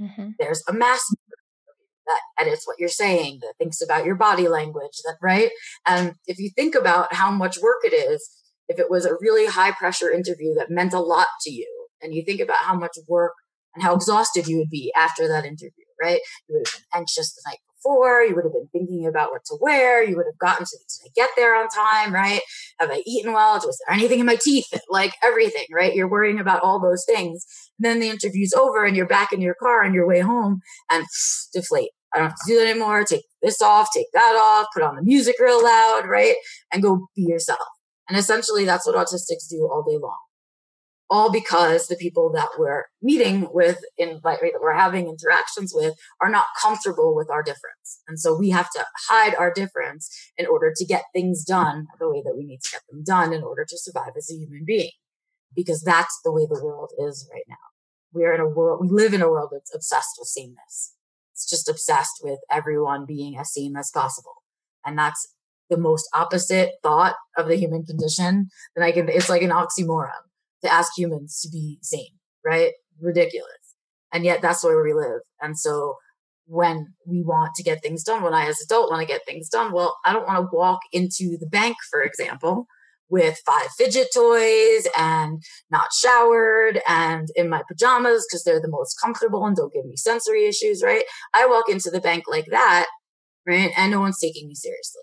Mm-hmm. 0.00 0.30
There's 0.38 0.62
a 0.68 0.72
mask 0.72 1.12
that 2.12 2.44
edits 2.44 2.66
what 2.66 2.78
you're 2.78 2.88
saying, 2.88 3.38
that 3.42 3.54
thinks 3.58 3.82
about 3.82 4.04
your 4.04 4.14
body 4.14 4.48
language, 4.48 4.98
that 5.04 5.16
right? 5.22 5.50
And 5.86 6.14
if 6.26 6.38
you 6.38 6.50
think 6.50 6.74
about 6.74 7.14
how 7.14 7.30
much 7.30 7.58
work 7.60 7.78
it 7.84 7.94
is, 7.94 8.28
if 8.68 8.78
it 8.78 8.90
was 8.90 9.04
a 9.04 9.16
really 9.20 9.46
high 9.46 9.72
pressure 9.72 10.10
interview 10.10 10.54
that 10.54 10.70
meant 10.70 10.92
a 10.92 11.00
lot 11.00 11.26
to 11.42 11.50
you, 11.50 11.68
and 12.00 12.14
you 12.14 12.24
think 12.24 12.40
about 12.40 12.64
how 12.64 12.74
much 12.74 12.96
work 13.08 13.32
and 13.74 13.82
how 13.82 13.94
exhausted 13.94 14.46
you 14.46 14.58
would 14.58 14.70
be 14.70 14.92
after 14.96 15.28
that 15.28 15.44
interview, 15.44 15.84
right? 16.00 16.20
You 16.48 16.56
would 16.56 16.66
have 16.66 16.74
been 16.74 17.00
anxious 17.00 17.32
the 17.34 17.42
night 17.48 17.58
before. 17.76 18.22
You 18.22 18.34
would 18.34 18.44
have 18.44 18.52
been 18.52 18.68
thinking 18.72 19.06
about 19.06 19.30
what 19.30 19.44
to 19.46 19.56
wear. 19.60 20.02
You 20.02 20.16
would 20.16 20.26
have 20.26 20.38
gotten 20.38 20.64
to, 20.64 20.78
did 20.78 21.06
I 21.06 21.10
get 21.14 21.30
there 21.36 21.56
on 21.56 21.68
time, 21.68 22.12
right? 22.12 22.40
Have 22.80 22.90
I 22.90 23.02
eaten 23.06 23.32
well? 23.32 23.54
Was 23.54 23.80
there 23.86 23.96
anything 23.96 24.20
in 24.20 24.26
my 24.26 24.36
teeth? 24.36 24.66
Like 24.90 25.14
everything, 25.22 25.66
right? 25.72 25.94
You're 25.94 26.10
worrying 26.10 26.40
about 26.40 26.62
all 26.62 26.80
those 26.80 27.04
things. 27.04 27.44
And 27.78 27.84
then 27.84 28.00
the 28.00 28.10
interview's 28.10 28.52
over 28.52 28.84
and 28.84 28.96
you're 28.96 29.06
back 29.06 29.32
in 29.32 29.40
your 29.40 29.54
car 29.54 29.84
on 29.84 29.94
your 29.94 30.06
way 30.06 30.20
home 30.20 30.60
and 30.90 31.06
deflate. 31.52 31.90
I 32.14 32.18
don't 32.18 32.28
have 32.28 32.36
to 32.36 32.52
do 32.52 32.58
that 32.58 32.68
anymore. 32.68 33.04
Take 33.04 33.24
this 33.40 33.62
off, 33.62 33.88
take 33.94 34.06
that 34.12 34.36
off, 34.36 34.66
put 34.74 34.82
on 34.82 34.96
the 34.96 35.02
music 35.02 35.36
real 35.38 35.62
loud, 35.62 36.02
right? 36.06 36.34
And 36.72 36.82
go 36.82 37.08
be 37.16 37.22
yourself. 37.22 37.60
And 38.08 38.18
essentially 38.18 38.64
that's 38.64 38.86
what 38.86 38.96
autistics 38.96 39.48
do 39.48 39.68
all 39.70 39.84
day 39.88 39.98
long 39.98 40.18
all 41.10 41.30
because 41.30 41.88
the 41.88 41.96
people 41.96 42.32
that 42.32 42.48
we're 42.58 42.86
meeting 43.02 43.46
with 43.52 43.78
in 43.98 44.18
that 44.24 44.38
we're 44.62 44.72
having 44.72 45.08
interactions 45.08 45.72
with 45.74 45.94
are 46.22 46.30
not 46.30 46.46
comfortable 46.62 47.14
with 47.14 47.28
our 47.28 47.42
difference 47.42 48.00
and 48.08 48.18
so 48.18 48.34
we 48.34 48.48
have 48.48 48.70
to 48.70 48.82
hide 49.10 49.34
our 49.34 49.52
difference 49.52 50.08
in 50.38 50.46
order 50.46 50.72
to 50.74 50.86
get 50.86 51.04
things 51.12 51.44
done 51.44 51.86
the 52.00 52.08
way 52.08 52.22
that 52.24 52.34
we 52.34 52.44
need 52.44 52.60
to 52.62 52.70
get 52.72 52.82
them 52.90 53.04
done 53.04 53.30
in 53.30 53.42
order 53.42 53.62
to 53.68 53.76
survive 53.76 54.12
as 54.16 54.30
a 54.30 54.34
human 54.34 54.64
being 54.64 54.92
because 55.54 55.82
that's 55.82 56.18
the 56.24 56.32
way 56.32 56.46
the 56.46 56.64
world 56.64 56.92
is 56.98 57.28
right 57.30 57.44
now 57.46 57.56
we 58.12 58.24
are 58.24 58.34
in 58.34 58.40
a 58.40 58.48
world, 58.48 58.80
we 58.80 58.88
live 58.88 59.14
in 59.14 59.22
a 59.22 59.28
world 59.28 59.50
that's 59.52 59.74
obsessed 59.74 60.16
with 60.18 60.28
sameness. 60.28 60.94
It's 61.32 61.48
just 61.48 61.68
obsessed 61.68 62.20
with 62.22 62.38
everyone 62.50 63.06
being 63.06 63.36
as 63.38 63.52
same 63.52 63.76
as 63.76 63.90
possible. 63.92 64.42
And 64.84 64.98
that's 64.98 65.26
the 65.70 65.76
most 65.76 66.08
opposite 66.14 66.72
thought 66.82 67.14
of 67.36 67.48
the 67.48 67.56
human 67.56 67.84
condition. 67.84 68.48
Then 68.76 68.84
I 68.84 68.92
can, 68.92 69.08
it's 69.08 69.28
like 69.28 69.42
an 69.42 69.50
oxymoron 69.50 70.10
to 70.62 70.72
ask 70.72 70.92
humans 70.96 71.40
to 71.40 71.48
be 71.48 71.78
same, 71.82 72.18
right? 72.44 72.72
Ridiculous. 73.00 73.48
And 74.12 74.24
yet 74.24 74.42
that's 74.42 74.62
where 74.62 74.82
we 74.82 74.92
live. 74.92 75.20
And 75.40 75.58
so 75.58 75.96
when 76.46 76.94
we 77.06 77.22
want 77.22 77.54
to 77.54 77.62
get 77.62 77.82
things 77.82 78.04
done, 78.04 78.22
when 78.22 78.34
I 78.34 78.46
as 78.46 78.60
adult 78.62 78.90
want 78.90 79.00
to 79.00 79.06
get 79.06 79.24
things 79.24 79.48
done, 79.48 79.72
well, 79.72 79.96
I 80.04 80.12
don't 80.12 80.26
want 80.26 80.38
to 80.38 80.56
walk 80.56 80.80
into 80.92 81.38
the 81.38 81.46
bank, 81.46 81.76
for 81.90 82.02
example, 82.02 82.66
with 83.12 83.42
five 83.44 83.68
fidget 83.76 84.08
toys 84.12 84.88
and 84.96 85.42
not 85.70 85.92
showered 85.92 86.80
and 86.88 87.28
in 87.36 87.50
my 87.50 87.62
pajamas 87.68 88.26
because 88.26 88.42
they're 88.42 88.60
the 88.60 88.68
most 88.68 88.98
comfortable 89.00 89.44
and 89.44 89.54
don't 89.54 89.72
give 89.72 89.84
me 89.84 89.96
sensory 89.96 90.46
issues, 90.46 90.82
right? 90.82 91.04
I 91.34 91.46
walk 91.46 91.68
into 91.68 91.90
the 91.90 92.00
bank 92.00 92.24
like 92.26 92.46
that, 92.50 92.86
right? 93.46 93.70
And 93.76 93.92
no 93.92 94.00
one's 94.00 94.18
taking 94.18 94.48
me 94.48 94.54
seriously. 94.54 95.02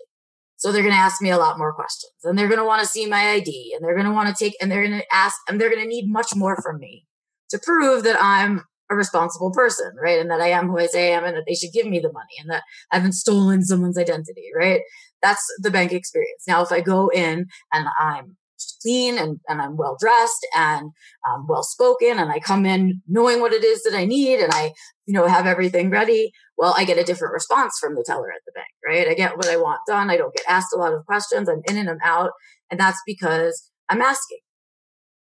So 0.56 0.72
they're 0.72 0.82
going 0.82 0.92
to 0.92 1.00
ask 1.00 1.22
me 1.22 1.30
a 1.30 1.38
lot 1.38 1.56
more 1.56 1.72
questions 1.72 2.12
and 2.24 2.36
they're 2.36 2.48
going 2.48 2.58
to 2.58 2.66
want 2.66 2.82
to 2.82 2.88
see 2.88 3.06
my 3.06 3.30
ID 3.30 3.74
and 3.74 3.82
they're 3.82 3.94
going 3.94 4.08
to 4.08 4.12
want 4.12 4.28
to 4.28 4.44
take 4.44 4.56
and 4.60 4.70
they're 4.70 4.86
going 4.86 5.00
to 5.00 5.14
ask 5.14 5.36
and 5.48 5.60
they're 5.60 5.70
going 5.70 5.82
to 5.82 5.88
need 5.88 6.10
much 6.10 6.34
more 6.34 6.60
from 6.60 6.80
me 6.80 7.06
to 7.50 7.60
prove 7.62 8.02
that 8.02 8.20
I'm 8.20 8.64
a 8.90 8.96
responsible 8.96 9.52
person, 9.52 9.92
right? 10.02 10.18
And 10.18 10.30
that 10.32 10.40
I 10.40 10.48
am 10.48 10.68
who 10.68 10.78
I 10.78 10.86
say 10.86 11.14
I 11.14 11.16
am 11.16 11.24
and 11.24 11.36
that 11.36 11.44
they 11.46 11.54
should 11.54 11.72
give 11.72 11.86
me 11.86 12.00
the 12.00 12.12
money 12.12 12.34
and 12.40 12.50
that 12.50 12.64
I 12.90 12.96
haven't 12.96 13.12
stolen 13.12 13.62
someone's 13.62 13.96
identity, 13.96 14.50
right? 14.54 14.80
That's 15.22 15.44
the 15.58 15.70
bank 15.70 15.92
experience. 15.92 16.44
Now, 16.46 16.62
if 16.62 16.72
I 16.72 16.80
go 16.80 17.08
in 17.08 17.46
and 17.72 17.88
I'm 17.98 18.36
clean 18.82 19.18
and, 19.18 19.40
and 19.48 19.60
I'm 19.60 19.76
well 19.76 19.96
dressed 19.98 20.46
and 20.56 20.90
um, 21.28 21.46
well 21.48 21.62
spoken 21.62 22.18
and 22.18 22.30
I 22.30 22.40
come 22.40 22.66
in 22.66 23.02
knowing 23.08 23.40
what 23.40 23.52
it 23.52 23.64
is 23.64 23.82
that 23.82 23.94
I 23.94 24.04
need 24.04 24.40
and 24.40 24.52
I, 24.52 24.72
you 25.06 25.14
know, 25.14 25.26
have 25.26 25.46
everything 25.46 25.90
ready, 25.90 26.32
well, 26.56 26.74
I 26.76 26.84
get 26.84 26.98
a 26.98 27.04
different 27.04 27.34
response 27.34 27.78
from 27.80 27.94
the 27.94 28.04
teller 28.06 28.30
at 28.30 28.40
the 28.46 28.52
bank, 28.52 28.68
right? 28.86 29.08
I 29.08 29.14
get 29.14 29.36
what 29.36 29.48
I 29.48 29.56
want 29.56 29.80
done. 29.86 30.10
I 30.10 30.16
don't 30.16 30.34
get 30.34 30.44
asked 30.48 30.74
a 30.74 30.78
lot 30.78 30.92
of 30.92 31.06
questions. 31.06 31.48
I'm 31.48 31.62
in 31.68 31.76
and 31.76 31.88
I'm 31.88 32.00
out. 32.02 32.32
And 32.70 32.78
that's 32.78 33.00
because 33.06 33.70
I'm 33.88 34.02
asking. 34.02 34.38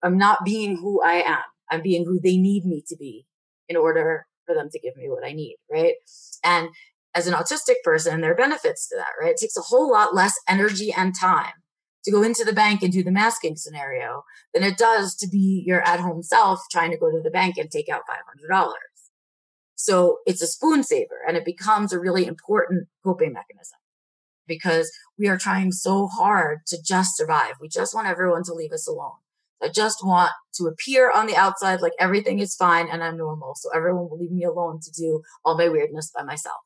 I'm 0.04 0.18
not 0.18 0.40
being 0.46 0.78
who 0.78 1.02
I 1.04 1.22
am. 1.22 1.44
I'm 1.70 1.82
being 1.82 2.06
who 2.06 2.20
they 2.22 2.38
need 2.38 2.66
me 2.66 2.84
to 2.88 2.96
be 2.98 3.26
in 3.68 3.76
order 3.76 4.26
for 4.46 4.56
them 4.56 4.70
to 4.72 4.80
give 4.80 4.96
me 4.96 5.10
what 5.10 5.26
I 5.26 5.34
need, 5.34 5.58
right? 5.72 5.94
And 6.44 6.70
as 7.16 7.28
an 7.28 7.34
autistic 7.34 7.76
person, 7.84 8.22
there 8.22 8.32
are 8.32 8.36
benefits 8.36 8.88
to 8.90 8.96
that, 8.98 9.14
right? 9.22 9.32
It 9.32 9.38
takes 9.38 9.58
a 9.58 9.62
whole 9.62 9.92
lot 9.92 10.14
less 10.14 10.34
energy 10.48 10.94
and 10.96 11.14
time 11.20 11.54
to 12.06 12.12
go 12.12 12.22
into 12.22 12.44
the 12.44 12.54
bank 12.54 12.82
and 12.82 12.94
do 12.94 13.04
the 13.04 13.12
masking 13.12 13.56
scenario 13.56 14.24
than 14.54 14.64
it 14.64 14.78
does 14.78 15.16
to 15.16 15.28
be 15.28 15.64
your 15.66 15.82
at 15.82 16.00
home 16.00 16.24
self 16.24 16.62
trying 16.72 16.92
to 16.92 16.98
go 16.98 17.12
to 17.12 17.22
the 17.22 17.32
bank 17.32 17.58
and 17.58 17.70
take 17.70 17.90
out 17.90 18.04
$500. 18.50 18.72
So 19.76 20.20
it's 20.26 20.42
a 20.42 20.48
spoon 20.48 20.84
saver 20.84 21.20
and 21.28 21.38
it 21.38 21.46
becomes 21.46 21.92
a 21.92 22.00
really 22.00 22.26
important 22.26 22.88
coping 23.04 23.34
mechanism 23.34 23.80
because 24.48 24.92
we 25.18 25.28
are 25.28 25.38
trying 25.38 25.72
so 25.72 26.08
hard 26.08 26.60
to 26.68 26.78
just 26.82 27.16
survive. 27.16 27.54
We 27.62 27.70
just 27.70 27.94
want 27.94 28.08
everyone 28.08 28.44
to 28.46 28.54
leave 28.54 28.72
us 28.72 28.88
alone. 28.88 29.18
I 29.62 29.70
just 29.70 30.06
want 30.06 30.32
to 30.56 30.68
appear 30.68 31.12
on 31.12 31.28
the 31.28 31.36
outside 31.36 31.82
like 31.82 31.94
everything 32.00 32.40
is 32.40 32.56
fine 32.56 32.88
and 32.90 33.04
I'm 33.04 33.18
normal. 33.18 33.56
So 33.56 33.70
everyone 33.76 34.10
will 34.10 34.18
leave 34.18 34.32
me 34.32 34.44
alone 34.44 34.80
to 34.82 34.92
do 34.92 35.22
all 35.44 35.58
my 35.58 35.68
weirdness 35.68 36.12
by 36.16 36.24
myself. 36.24 36.58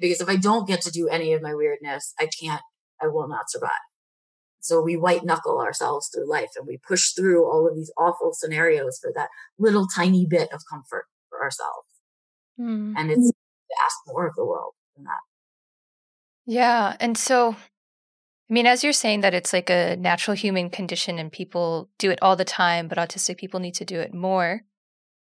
Because 0.00 0.20
if 0.20 0.28
I 0.28 0.36
don't 0.36 0.68
get 0.68 0.80
to 0.82 0.90
do 0.90 1.08
any 1.08 1.32
of 1.32 1.42
my 1.42 1.54
weirdness, 1.54 2.14
I 2.18 2.28
can't, 2.40 2.62
I 3.00 3.08
will 3.08 3.28
not 3.28 3.50
survive. 3.50 3.70
So 4.60 4.80
we 4.82 4.96
white 4.96 5.24
knuckle 5.24 5.60
ourselves 5.60 6.10
through 6.12 6.30
life 6.30 6.50
and 6.56 6.66
we 6.66 6.78
push 6.78 7.12
through 7.12 7.44
all 7.44 7.66
of 7.66 7.74
these 7.74 7.92
awful 7.96 8.32
scenarios 8.34 8.98
for 9.00 9.10
that 9.14 9.28
little 9.58 9.86
tiny 9.86 10.26
bit 10.26 10.52
of 10.52 10.62
comfort 10.70 11.06
for 11.28 11.42
ourselves. 11.42 11.88
Mm. 12.60 12.94
And 12.96 13.10
it's 13.10 13.28
to 13.28 13.76
ask 13.84 13.96
more 14.06 14.26
of 14.26 14.34
the 14.36 14.44
world 14.44 14.74
than 14.94 15.04
that. 15.04 15.20
Yeah. 16.44 16.96
And 17.00 17.16
so 17.16 17.56
I 18.50 18.52
mean, 18.52 18.66
as 18.66 18.82
you're 18.82 18.92
saying 18.92 19.20
that 19.20 19.32
it's 19.32 19.52
like 19.52 19.70
a 19.70 19.96
natural 19.96 20.36
human 20.36 20.70
condition 20.70 21.20
and 21.20 21.30
people 21.30 21.88
do 21.98 22.10
it 22.10 22.18
all 22.20 22.34
the 22.34 22.44
time, 22.44 22.88
but 22.88 22.98
autistic 22.98 23.36
people 23.36 23.60
need 23.60 23.74
to 23.74 23.84
do 23.84 24.00
it 24.00 24.12
more. 24.12 24.62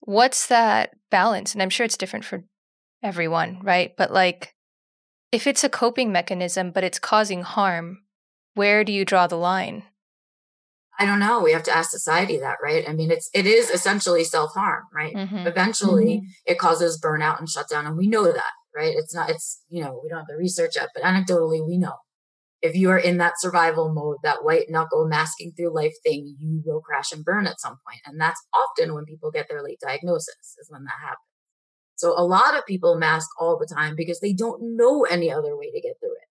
What's 0.00 0.46
that 0.46 0.90
balance? 1.10 1.52
And 1.52 1.60
I'm 1.60 1.70
sure 1.70 1.84
it's 1.84 1.96
different 1.96 2.24
for 2.24 2.44
everyone, 3.02 3.58
right? 3.64 3.92
But 3.96 4.12
like, 4.12 4.54
if 5.32 5.46
it's 5.46 5.64
a 5.64 5.68
coping 5.68 6.12
mechanism, 6.12 6.70
but 6.70 6.84
it's 6.84 6.98
causing 6.98 7.42
harm, 7.42 8.02
where 8.54 8.84
do 8.84 8.92
you 8.92 9.04
draw 9.04 9.26
the 9.26 9.36
line? 9.36 9.84
I 10.98 11.04
don't 11.04 11.18
know. 11.18 11.42
We 11.42 11.52
have 11.52 11.64
to 11.64 11.76
ask 11.76 11.90
society 11.90 12.38
that, 12.38 12.56
right? 12.62 12.88
I 12.88 12.94
mean, 12.94 13.10
it's 13.10 13.28
it 13.34 13.46
is 13.46 13.68
essentially 13.68 14.24
self 14.24 14.52
harm, 14.54 14.84
right? 14.94 15.14
Mm-hmm. 15.14 15.46
Eventually, 15.46 16.06
mm-hmm. 16.06 16.26
it 16.46 16.58
causes 16.58 16.98
burnout 16.98 17.38
and 17.38 17.48
shutdown, 17.48 17.86
and 17.86 17.98
we 17.98 18.06
know 18.06 18.24
that, 18.24 18.52
right? 18.74 18.94
It's 18.96 19.14
not. 19.14 19.28
It's 19.28 19.62
you 19.68 19.82
know 19.82 20.00
we 20.02 20.08
don't 20.08 20.20
have 20.20 20.28
the 20.28 20.36
research 20.36 20.76
yet, 20.76 20.88
but 20.94 21.02
anecdotally, 21.02 21.66
we 21.66 21.76
know 21.76 21.96
if 22.62 22.74
you 22.74 22.90
are 22.90 22.98
in 22.98 23.18
that 23.18 23.38
survival 23.38 23.92
mode, 23.92 24.16
that 24.22 24.44
white 24.44 24.68
knuckle 24.68 25.06
masking 25.06 25.52
through 25.56 25.74
life 25.74 25.94
thing, 26.02 26.36
you 26.38 26.62
will 26.64 26.80
crash 26.80 27.12
and 27.12 27.24
burn 27.24 27.46
at 27.46 27.60
some. 27.60 27.78
And 28.06 28.20
that's 28.20 28.42
often 28.52 28.94
when 28.94 29.04
people 29.04 29.30
get 29.30 29.48
their 29.48 29.62
late 29.62 29.78
diagnosis 29.80 30.56
is 30.58 30.68
when 30.68 30.84
that 30.84 30.98
happens. 31.00 31.20
So 31.96 32.12
a 32.16 32.24
lot 32.24 32.56
of 32.56 32.66
people 32.66 32.96
mask 32.96 33.28
all 33.40 33.58
the 33.58 33.72
time 33.72 33.94
because 33.96 34.20
they 34.20 34.32
don't 34.32 34.76
know 34.76 35.04
any 35.04 35.30
other 35.30 35.56
way 35.56 35.70
to 35.70 35.80
get 35.80 35.96
through 36.00 36.12
it. 36.12 36.28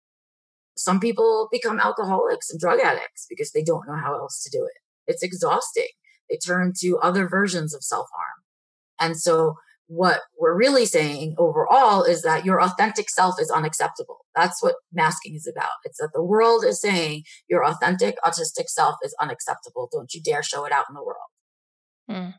Some 0.76 1.00
people 1.00 1.48
become 1.52 1.78
alcoholics 1.78 2.50
and 2.50 2.58
drug 2.58 2.80
addicts 2.80 3.26
because 3.28 3.52
they 3.52 3.62
don't 3.62 3.86
know 3.86 3.96
how 3.96 4.14
else 4.14 4.42
to 4.42 4.50
do 4.50 4.64
it. 4.64 4.80
It's 5.06 5.22
exhausting. 5.22 5.88
They 6.28 6.38
turn 6.38 6.72
to 6.80 6.98
other 6.98 7.28
versions 7.28 7.74
of 7.74 7.84
self 7.84 8.08
harm. 8.12 9.08
And 9.10 9.16
so 9.18 9.56
what 9.86 10.22
we're 10.38 10.56
really 10.56 10.86
saying 10.86 11.34
overall 11.38 12.02
is 12.02 12.22
that 12.22 12.44
your 12.44 12.62
authentic 12.62 13.10
self 13.10 13.40
is 13.40 13.50
unacceptable. 13.50 14.24
That's 14.34 14.62
what 14.62 14.76
masking 14.92 15.34
is 15.34 15.46
about. 15.46 15.70
It's 15.84 15.98
that 15.98 16.10
the 16.14 16.22
world 16.22 16.64
is 16.64 16.80
saying 16.80 17.24
your 17.48 17.64
authentic 17.64 18.16
autistic 18.24 18.68
self 18.68 18.96
is 19.04 19.14
unacceptable. 19.20 19.88
Don't 19.92 20.12
you 20.14 20.22
dare 20.22 20.42
show 20.42 20.64
it 20.64 20.72
out 20.72 20.86
in 20.88 20.94
the 20.94 21.04
world. 21.04 21.18
Mm. 22.10 22.34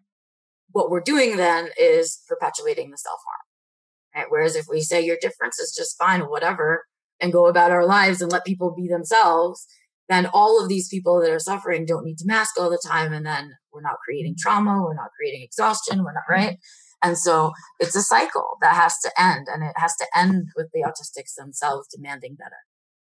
What 0.74 0.92
we're 0.92 1.02
doing 1.02 1.38
then 1.38 1.70
is 1.80 2.22
perpetuating 2.28 2.92
the 2.92 2.98
self 2.98 3.20
harm. 3.26 4.24
Right? 4.24 4.26
Whereas 4.30 4.56
if 4.56 4.66
we 4.70 4.82
say 4.82 5.02
your 5.02 5.18
difference 5.20 5.58
is 5.60 5.74
just 5.76 5.98
fine, 5.98 6.22
whatever, 6.22 6.84
and 7.20 7.34
go 7.34 7.48
about 7.48 7.72
our 7.72 7.86
lives 7.86 8.22
and 8.22 8.32
let 8.32 8.46
people 8.46 8.76
be 8.76 8.88
themselves, 8.88 9.66
then 10.10 10.28
all 10.34 10.62
of 10.62 10.70
these 10.70 10.90
people 10.90 11.22
that 11.22 11.32
are 11.32 11.40
suffering 11.40 11.86
don't 11.86 12.06
need 12.06 12.18
to 12.18 12.28
mask 12.28 12.60
all 12.60 12.70
the 12.70 12.82
time. 12.86 13.14
And 13.14 13.26
then 13.26 13.54
we're 13.72 13.82
not 13.82 13.98
creating 14.06 14.36
trauma. 14.38 14.84
We're 14.84 14.94
not 14.94 15.10
creating 15.18 15.44
exhaustion. 15.44 16.04
We're 16.04 16.14
not, 16.14 16.24
right? 16.30 16.58
And 17.04 17.18
so 17.18 17.52
it's 17.80 17.96
a 17.96 18.02
cycle 18.02 18.58
that 18.62 18.76
has 18.76 18.98
to 19.00 19.12
end 19.20 19.48
and 19.52 19.64
it 19.64 19.74
has 19.76 19.96
to 19.98 20.08
end 20.16 20.48
with 20.56 20.70
the 20.74 20.82
autistics 20.82 21.36
themselves 21.38 21.88
demanding 21.94 22.36
better, 22.36 22.56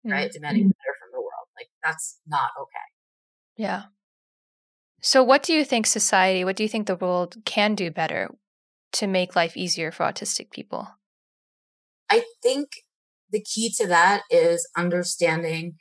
mm-hmm. 0.05 0.11
right? 0.11 0.31
Demanding 0.31 0.63
mm-hmm. 0.63 0.69
better 0.71 0.95
from 0.99 1.09
the 1.13 1.21
world. 1.21 1.47
Like 1.57 1.69
that's 1.81 2.19
not 2.27 2.51
okay. 2.59 3.63
Yeah. 3.63 3.83
So 5.05 5.21
what 5.21 5.43
do 5.43 5.53
you 5.53 5.63
think 5.63 5.85
society, 5.85 6.43
what 6.43 6.55
do 6.55 6.63
you 6.63 6.69
think 6.69 6.87
the 6.87 6.95
world 6.95 7.35
can 7.45 7.75
do 7.75 7.91
better 7.91 8.31
to 8.93 9.05
make 9.05 9.35
life 9.35 9.55
easier 9.55 9.91
for 9.91 10.03
autistic 10.03 10.49
people? 10.49 10.87
I 12.09 12.23
think 12.41 12.69
the 13.29 13.41
key 13.41 13.71
to 13.77 13.85
that 13.85 14.23
is 14.31 14.67
understanding 14.75 15.75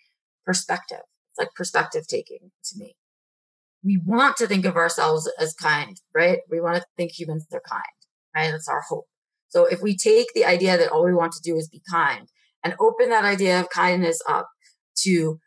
perspective. 0.45 1.01
It's 1.31 1.39
like 1.39 1.49
perspective 1.57 2.07
taking 2.07 2.51
to 2.65 2.79
me. 2.79 2.97
We 3.83 3.99
want 4.05 4.37
to 4.37 4.47
think 4.47 4.67
of 4.67 4.77
ourselves 4.77 5.31
as 5.41 5.55
kind, 5.55 5.97
right? 6.15 6.41
We 6.51 6.61
want 6.61 6.77
to 6.77 6.85
think 6.99 7.19
humans 7.19 7.47
are 7.51 7.63
kind 7.67 7.83
right? 8.35 8.51
That's 8.51 8.69
our 8.69 8.83
hope. 8.89 9.07
So 9.49 9.65
if 9.65 9.81
we 9.81 9.97
take 9.97 10.27
the 10.35 10.45
idea 10.45 10.77
that 10.77 10.91
all 10.91 11.05
we 11.05 11.15
want 11.15 11.33
to 11.33 11.41
do 11.43 11.57
is 11.57 11.69
be 11.69 11.81
kind 11.91 12.29
and 12.63 12.75
open 12.79 13.09
that 13.09 13.25
idea 13.25 13.59
of 13.59 13.71
kindness 13.71 14.21
up 14.29 14.49
to 15.05 15.39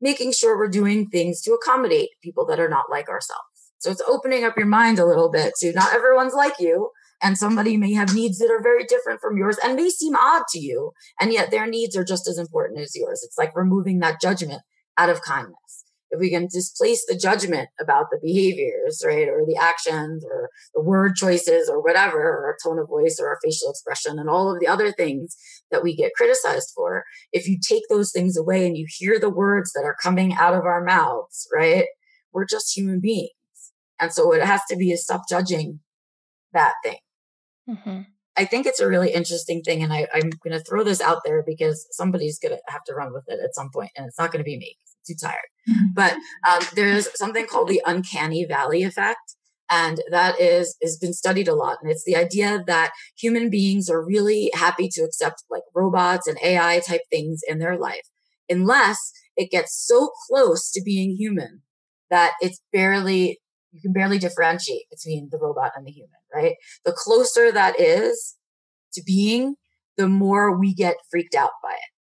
making 0.00 0.32
sure 0.32 0.56
we're 0.56 0.68
doing 0.68 1.08
things 1.08 1.40
to 1.42 1.52
accommodate 1.52 2.10
people 2.22 2.46
that 2.46 2.60
are 2.60 2.68
not 2.68 2.90
like 2.90 3.08
ourselves. 3.08 3.42
So 3.78 3.90
it's 3.90 4.02
opening 4.06 4.44
up 4.44 4.56
your 4.56 4.66
mind 4.66 4.98
a 4.98 5.06
little 5.06 5.30
bit 5.30 5.54
to 5.60 5.72
not 5.72 5.94
everyone's 5.94 6.34
like 6.34 6.54
you. 6.58 6.90
And 7.22 7.38
somebody 7.38 7.78
may 7.78 7.94
have 7.94 8.14
needs 8.14 8.38
that 8.38 8.50
are 8.50 8.62
very 8.62 8.84
different 8.84 9.20
from 9.20 9.38
yours 9.38 9.56
and 9.64 9.74
may 9.74 9.88
seem 9.88 10.14
odd 10.14 10.42
to 10.50 10.58
you. 10.58 10.92
And 11.18 11.32
yet 11.32 11.50
their 11.50 11.66
needs 11.66 11.96
are 11.96 12.04
just 12.04 12.28
as 12.28 12.36
important 12.36 12.80
as 12.80 12.94
yours. 12.94 13.22
It's 13.24 13.38
like 13.38 13.56
removing 13.56 14.00
that 14.00 14.20
judgment 14.20 14.60
out 14.98 15.08
of 15.08 15.22
kindness 15.22 15.85
if 16.16 16.20
we 16.20 16.30
can 16.30 16.48
displace 16.48 17.04
the 17.06 17.16
judgment 17.16 17.68
about 17.78 18.06
the 18.10 18.18
behaviors, 18.20 19.02
right, 19.04 19.28
or 19.28 19.44
the 19.46 19.56
actions 19.60 20.24
or 20.24 20.50
the 20.74 20.82
word 20.82 21.14
choices 21.14 21.68
or 21.68 21.82
whatever, 21.82 22.18
or 22.18 22.46
our 22.46 22.56
tone 22.64 22.78
of 22.78 22.88
voice 22.88 23.18
or 23.20 23.28
our 23.28 23.38
facial 23.44 23.70
expression 23.70 24.18
and 24.18 24.28
all 24.28 24.52
of 24.52 24.58
the 24.58 24.66
other 24.66 24.90
things 24.90 25.36
that 25.70 25.82
we 25.82 25.94
get 25.94 26.14
criticized 26.16 26.72
for, 26.74 27.04
if 27.32 27.46
you 27.46 27.58
take 27.60 27.82
those 27.88 28.10
things 28.10 28.36
away 28.36 28.66
and 28.66 28.76
you 28.76 28.86
hear 28.88 29.18
the 29.20 29.30
words 29.30 29.72
that 29.72 29.84
are 29.84 29.96
coming 30.02 30.34
out 30.34 30.54
of 30.54 30.64
our 30.64 30.82
mouths, 30.82 31.46
right, 31.54 31.86
we're 32.32 32.46
just 32.46 32.76
human 32.76 33.00
beings. 33.00 33.30
And 34.00 34.12
so 34.12 34.32
it 34.32 34.42
has 34.42 34.62
to 34.70 34.76
be 34.76 34.92
a 34.92 34.96
stop 34.96 35.22
judging 35.28 35.80
that 36.52 36.74
thing. 36.82 36.98
Mm-hmm. 37.68 38.00
I 38.38 38.44
think 38.44 38.66
it's 38.66 38.80
a 38.80 38.88
really 38.88 39.12
interesting 39.12 39.62
thing. 39.62 39.82
And 39.82 39.92
I, 39.92 40.06
I'm 40.12 40.30
going 40.44 40.52
to 40.52 40.60
throw 40.60 40.84
this 40.84 41.00
out 41.00 41.22
there 41.24 41.42
because 41.46 41.86
somebody's 41.90 42.38
going 42.38 42.54
to 42.54 42.60
have 42.70 42.84
to 42.84 42.94
run 42.94 43.12
with 43.12 43.24
it 43.28 43.40
at 43.42 43.54
some 43.54 43.70
point, 43.70 43.90
and 43.96 44.06
it's 44.06 44.18
not 44.18 44.30
going 44.30 44.40
to 44.40 44.48
be 44.48 44.58
me 44.58 44.76
too 45.06 45.14
tired. 45.20 45.48
Mm-hmm. 45.68 45.86
But 45.94 46.14
um, 46.48 46.62
there's 46.74 47.08
something 47.18 47.46
called 47.46 47.68
the 47.68 47.82
uncanny 47.86 48.44
valley 48.44 48.82
effect. 48.82 49.36
and 49.70 50.00
that 50.10 50.40
is 50.40 50.76
has 50.82 50.96
been 50.96 51.12
studied 51.12 51.48
a 51.48 51.54
lot 51.54 51.78
and 51.82 51.90
it's 51.90 52.04
the 52.04 52.16
idea 52.16 52.62
that 52.66 52.92
human 53.18 53.50
beings 53.50 53.88
are 53.90 54.04
really 54.04 54.50
happy 54.54 54.88
to 54.88 55.02
accept 55.02 55.42
like 55.50 55.62
robots 55.74 56.26
and 56.26 56.38
ai 56.42 56.80
type 56.80 57.00
things 57.10 57.40
in 57.48 57.58
their 57.58 57.76
life 57.76 58.06
unless 58.48 59.12
it 59.36 59.50
gets 59.50 59.72
so 59.86 60.10
close 60.26 60.70
to 60.70 60.82
being 60.84 61.16
human 61.16 61.62
that 62.10 62.32
it's 62.40 62.60
barely 62.72 63.40
you 63.72 63.80
can 63.80 63.92
barely 63.92 64.18
differentiate 64.18 64.84
between 64.90 65.28
the 65.30 65.38
robot 65.38 65.72
and 65.76 65.86
the 65.86 65.92
human 65.92 66.20
right 66.34 66.56
the 66.84 66.92
closer 66.92 67.50
that 67.50 67.78
is 67.80 68.36
to 68.92 69.02
being 69.04 69.56
the 69.96 70.08
more 70.08 70.56
we 70.56 70.74
get 70.74 70.96
freaked 71.10 71.34
out 71.34 71.50
by 71.62 71.72
it 71.72 71.92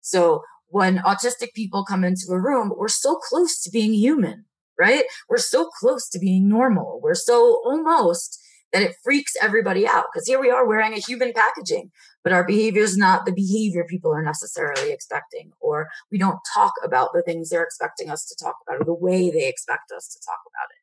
so 0.00 0.42
when 0.74 0.98
autistic 0.98 1.52
people 1.54 1.84
come 1.84 2.02
into 2.04 2.26
a 2.30 2.40
room 2.40 2.72
we're 2.76 2.88
so 2.88 3.16
close 3.16 3.60
to 3.62 3.70
being 3.70 3.94
human 3.94 4.44
right? 4.78 5.04
We're 5.28 5.38
so 5.38 5.68
close 5.78 6.08
to 6.10 6.18
being 6.18 6.48
normal. 6.48 7.00
We're 7.02 7.14
so 7.14 7.60
almost 7.64 8.40
that 8.72 8.82
it 8.82 8.96
freaks 9.04 9.34
everybody 9.40 9.86
out 9.86 10.06
because 10.12 10.26
here 10.26 10.40
we 10.40 10.50
are 10.50 10.66
wearing 10.66 10.94
a 10.94 10.98
human 10.98 11.32
packaging, 11.32 11.92
but 12.24 12.32
our 12.32 12.44
behavior 12.44 12.82
is 12.82 12.96
not 12.96 13.24
the 13.24 13.32
behavior 13.32 13.86
people 13.88 14.12
are 14.12 14.22
necessarily 14.22 14.90
expecting, 14.90 15.52
or 15.60 15.88
we 16.10 16.18
don't 16.18 16.40
talk 16.52 16.72
about 16.82 17.10
the 17.12 17.22
things 17.22 17.50
they're 17.50 17.62
expecting 17.62 18.10
us 18.10 18.24
to 18.26 18.44
talk 18.44 18.56
about 18.66 18.80
or 18.80 18.84
the 18.84 18.92
way 18.92 19.30
they 19.30 19.46
expect 19.46 19.92
us 19.96 20.08
to 20.08 20.18
talk 20.26 20.40
about 20.48 20.70
it. 20.70 20.82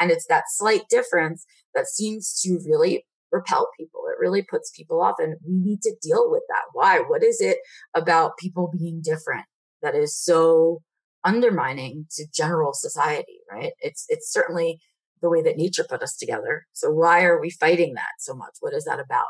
And 0.00 0.10
it's 0.10 0.26
that 0.28 0.44
slight 0.48 0.88
difference 0.88 1.44
that 1.74 1.86
seems 1.86 2.40
to 2.40 2.58
really 2.66 3.04
repel 3.36 3.68
people. 3.78 4.00
It 4.08 4.20
really 4.20 4.42
puts 4.42 4.70
people 4.70 5.02
off 5.02 5.16
and 5.18 5.36
we 5.46 5.58
need 5.58 5.82
to 5.82 5.94
deal 6.02 6.30
with 6.30 6.42
that. 6.48 6.64
Why? 6.72 7.00
What 7.00 7.22
is 7.22 7.40
it 7.40 7.58
about 7.94 8.38
people 8.38 8.70
being 8.76 9.00
different 9.02 9.46
that 9.82 9.94
is 9.94 10.18
so 10.18 10.80
undermining 11.24 12.06
to 12.16 12.26
general 12.34 12.72
society, 12.72 13.40
right? 13.50 13.72
It's 13.80 14.04
it's 14.08 14.32
certainly 14.32 14.78
the 15.22 15.30
way 15.30 15.42
that 15.42 15.56
nature 15.56 15.84
put 15.88 16.02
us 16.02 16.16
together. 16.16 16.66
So 16.72 16.90
why 16.90 17.24
are 17.24 17.40
we 17.40 17.50
fighting 17.50 17.94
that 17.94 18.20
so 18.20 18.34
much? 18.34 18.54
What 18.60 18.74
is 18.74 18.84
that 18.84 19.00
about? 19.00 19.26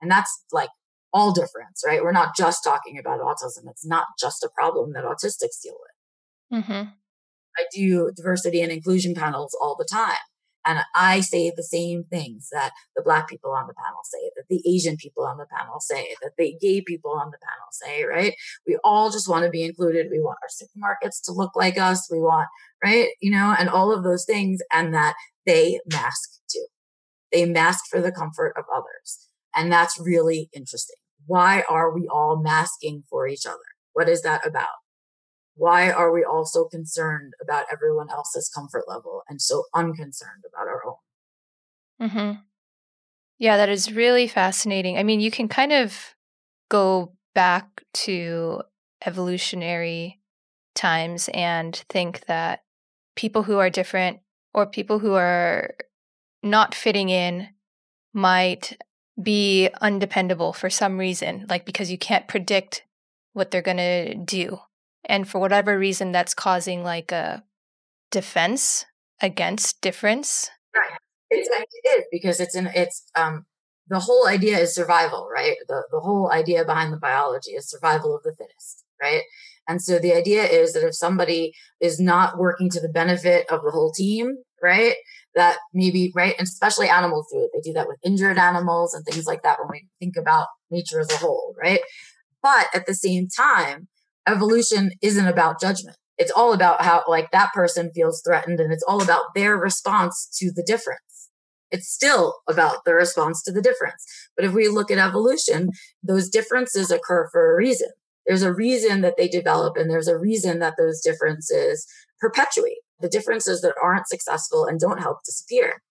And 0.00 0.10
that's 0.10 0.44
like 0.52 0.68
all 1.12 1.32
difference, 1.32 1.82
right? 1.86 2.02
We're 2.02 2.12
not 2.12 2.36
just 2.36 2.62
talking 2.62 2.98
about 2.98 3.20
autism. 3.20 3.68
It's 3.70 3.86
not 3.86 4.06
just 4.18 4.42
a 4.42 4.50
problem 4.54 4.92
that 4.92 5.04
autistics 5.04 5.60
deal 5.62 5.76
with. 5.80 6.64
Mm-hmm. 6.64 6.88
I 7.56 7.64
do 7.74 8.10
diversity 8.14 8.60
and 8.60 8.72
inclusion 8.72 9.14
panels 9.14 9.56
all 9.60 9.76
the 9.78 9.88
time. 9.90 10.18
And 10.66 10.80
I 10.94 11.20
say 11.20 11.52
the 11.54 11.62
same 11.62 12.04
things 12.04 12.48
that 12.52 12.72
the 12.96 13.02
black 13.02 13.28
people 13.28 13.52
on 13.52 13.66
the 13.66 13.74
panel 13.74 14.00
say, 14.04 14.30
that 14.36 14.44
the 14.48 14.62
Asian 14.66 14.96
people 14.96 15.24
on 15.24 15.38
the 15.38 15.46
panel 15.46 15.80
say, 15.80 16.14
that 16.22 16.32
the 16.38 16.56
gay 16.60 16.80
people 16.80 17.10
on 17.12 17.30
the 17.30 17.38
panel 17.38 17.68
say, 17.70 18.04
right? 18.04 18.34
We 18.66 18.78
all 18.82 19.10
just 19.10 19.28
want 19.28 19.44
to 19.44 19.50
be 19.50 19.62
included. 19.62 20.08
We 20.10 20.20
want 20.20 20.38
our 20.42 20.48
supermarkets 20.48 21.22
to 21.24 21.32
look 21.32 21.54
like 21.54 21.78
us. 21.78 22.08
We 22.10 22.18
want, 22.18 22.48
right? 22.82 23.08
You 23.20 23.30
know, 23.30 23.54
and 23.58 23.68
all 23.68 23.92
of 23.92 24.04
those 24.04 24.24
things 24.24 24.60
and 24.72 24.94
that 24.94 25.14
they 25.46 25.80
mask 25.92 26.40
too. 26.50 26.66
They 27.32 27.44
mask 27.44 27.84
for 27.90 28.00
the 28.00 28.12
comfort 28.12 28.54
of 28.56 28.64
others. 28.74 29.28
And 29.54 29.70
that's 29.70 30.00
really 30.00 30.48
interesting. 30.54 30.96
Why 31.26 31.62
are 31.68 31.94
we 31.94 32.08
all 32.08 32.40
masking 32.42 33.02
for 33.08 33.26
each 33.26 33.46
other? 33.46 33.58
What 33.92 34.08
is 34.08 34.22
that 34.22 34.46
about? 34.46 34.68
Why 35.56 35.90
are 35.90 36.12
we 36.12 36.24
all 36.24 36.44
so 36.44 36.64
concerned 36.64 37.34
about 37.40 37.66
everyone 37.72 38.10
else's 38.10 38.48
comfort 38.48 38.84
level 38.88 39.22
and 39.28 39.40
so 39.40 39.64
unconcerned 39.74 40.44
about 40.48 40.68
our 40.68 40.82
own? 40.86 42.08
Mm-hmm. 42.08 42.40
Yeah, 43.38 43.56
that 43.56 43.68
is 43.68 43.92
really 43.92 44.26
fascinating. 44.26 44.98
I 44.98 45.02
mean, 45.02 45.20
you 45.20 45.30
can 45.30 45.48
kind 45.48 45.72
of 45.72 46.14
go 46.68 47.12
back 47.34 47.82
to 47.94 48.62
evolutionary 49.04 50.20
times 50.74 51.28
and 51.32 51.76
think 51.88 52.26
that 52.26 52.62
people 53.16 53.44
who 53.44 53.58
are 53.58 53.70
different 53.70 54.20
or 54.52 54.66
people 54.66 54.98
who 54.98 55.14
are 55.14 55.74
not 56.42 56.74
fitting 56.74 57.10
in 57.10 57.48
might 58.12 58.76
be 59.20 59.68
undependable 59.80 60.52
for 60.52 60.68
some 60.68 60.98
reason, 60.98 61.46
like 61.48 61.64
because 61.64 61.90
you 61.90 61.98
can't 61.98 62.26
predict 62.26 62.84
what 63.32 63.50
they're 63.50 63.62
going 63.62 63.76
to 63.76 64.14
do 64.14 64.58
and 65.06 65.28
for 65.28 65.38
whatever 65.38 65.78
reason 65.78 66.12
that's 66.12 66.34
causing 66.34 66.82
like 66.82 67.12
a 67.12 67.42
defense 68.10 68.86
against 69.20 69.80
difference. 69.80 70.50
Right. 70.74 70.98
It's, 71.30 71.48
it 71.48 71.88
is 71.88 72.04
because 72.12 72.40
it's 72.40 72.54
an 72.54 72.70
it's 72.74 73.10
um 73.14 73.46
the 73.88 74.00
whole 74.00 74.26
idea 74.26 74.58
is 74.58 74.74
survival 74.74 75.28
right? 75.32 75.56
The, 75.68 75.82
the 75.90 76.00
whole 76.00 76.30
idea 76.32 76.64
behind 76.64 76.92
the 76.92 76.98
biology 76.98 77.52
is 77.52 77.68
survival 77.68 78.14
of 78.16 78.22
the 78.22 78.34
fittest 78.36 78.84
right? 79.02 79.22
And 79.66 79.82
so 79.82 79.98
the 79.98 80.12
idea 80.12 80.44
is 80.44 80.74
that 80.74 80.86
if 80.86 80.94
somebody 80.94 81.54
is 81.80 81.98
not 81.98 82.38
working 82.38 82.70
to 82.70 82.80
the 82.80 82.88
benefit 82.88 83.50
of 83.50 83.62
the 83.62 83.70
whole 83.70 83.92
team 83.92 84.36
right 84.62 84.94
that 85.34 85.58
maybe 85.72 86.12
right 86.14 86.34
and 86.38 86.46
especially 86.46 86.88
animals 86.88 87.26
do 87.32 87.40
it. 87.40 87.50
They 87.52 87.68
do 87.68 87.74
that 87.74 87.88
with 87.88 87.98
injured 88.04 88.38
animals 88.38 88.94
and 88.94 89.04
things 89.04 89.26
like 89.26 89.42
that 89.42 89.58
when 89.58 89.68
we 89.70 89.88
think 89.98 90.16
about 90.16 90.46
nature 90.70 91.00
as 91.00 91.10
a 91.10 91.16
whole 91.16 91.54
right? 91.60 91.80
But 92.42 92.66
at 92.74 92.86
the 92.86 92.94
same 92.94 93.28
time 93.28 93.88
evolution 94.26 94.90
isn't 95.02 95.26
about 95.26 95.60
judgment. 95.60 95.96
It's 96.16 96.30
all 96.30 96.52
about 96.52 96.82
how 96.82 97.02
like 97.08 97.30
that 97.32 97.52
person 97.52 97.90
feels 97.94 98.22
threatened 98.24 98.60
and 98.60 98.72
it's 98.72 98.84
all 98.86 99.02
about 99.02 99.34
their 99.34 99.56
response 99.56 100.28
to 100.38 100.52
the 100.52 100.62
difference. 100.62 101.30
It's 101.70 101.88
still 101.88 102.34
about 102.48 102.84
the 102.84 102.94
response 102.94 103.42
to 103.42 103.52
the 103.52 103.62
difference. 103.62 104.04
But 104.36 104.44
if 104.44 104.52
we 104.52 104.68
look 104.68 104.90
at 104.90 104.98
evolution, 104.98 105.70
those 106.02 106.28
differences 106.28 106.90
occur 106.90 107.28
for 107.32 107.52
a 107.52 107.56
reason. 107.56 107.88
There's 108.26 108.42
a 108.42 108.54
reason 108.54 109.00
that 109.00 109.14
they 109.18 109.28
develop 109.28 109.76
and 109.76 109.90
there's 109.90 110.08
a 110.08 110.18
reason 110.18 110.60
that 110.60 110.74
those 110.78 111.00
differences 111.00 111.86
perpetuate. 112.20 112.78
The 113.00 113.08
differences 113.08 113.60
that 113.62 113.74
aren't 113.82 114.08
successful 114.08 114.66
and 114.66 114.78
don't 114.78 115.02
help 115.02 115.18
disappear. 115.24 115.82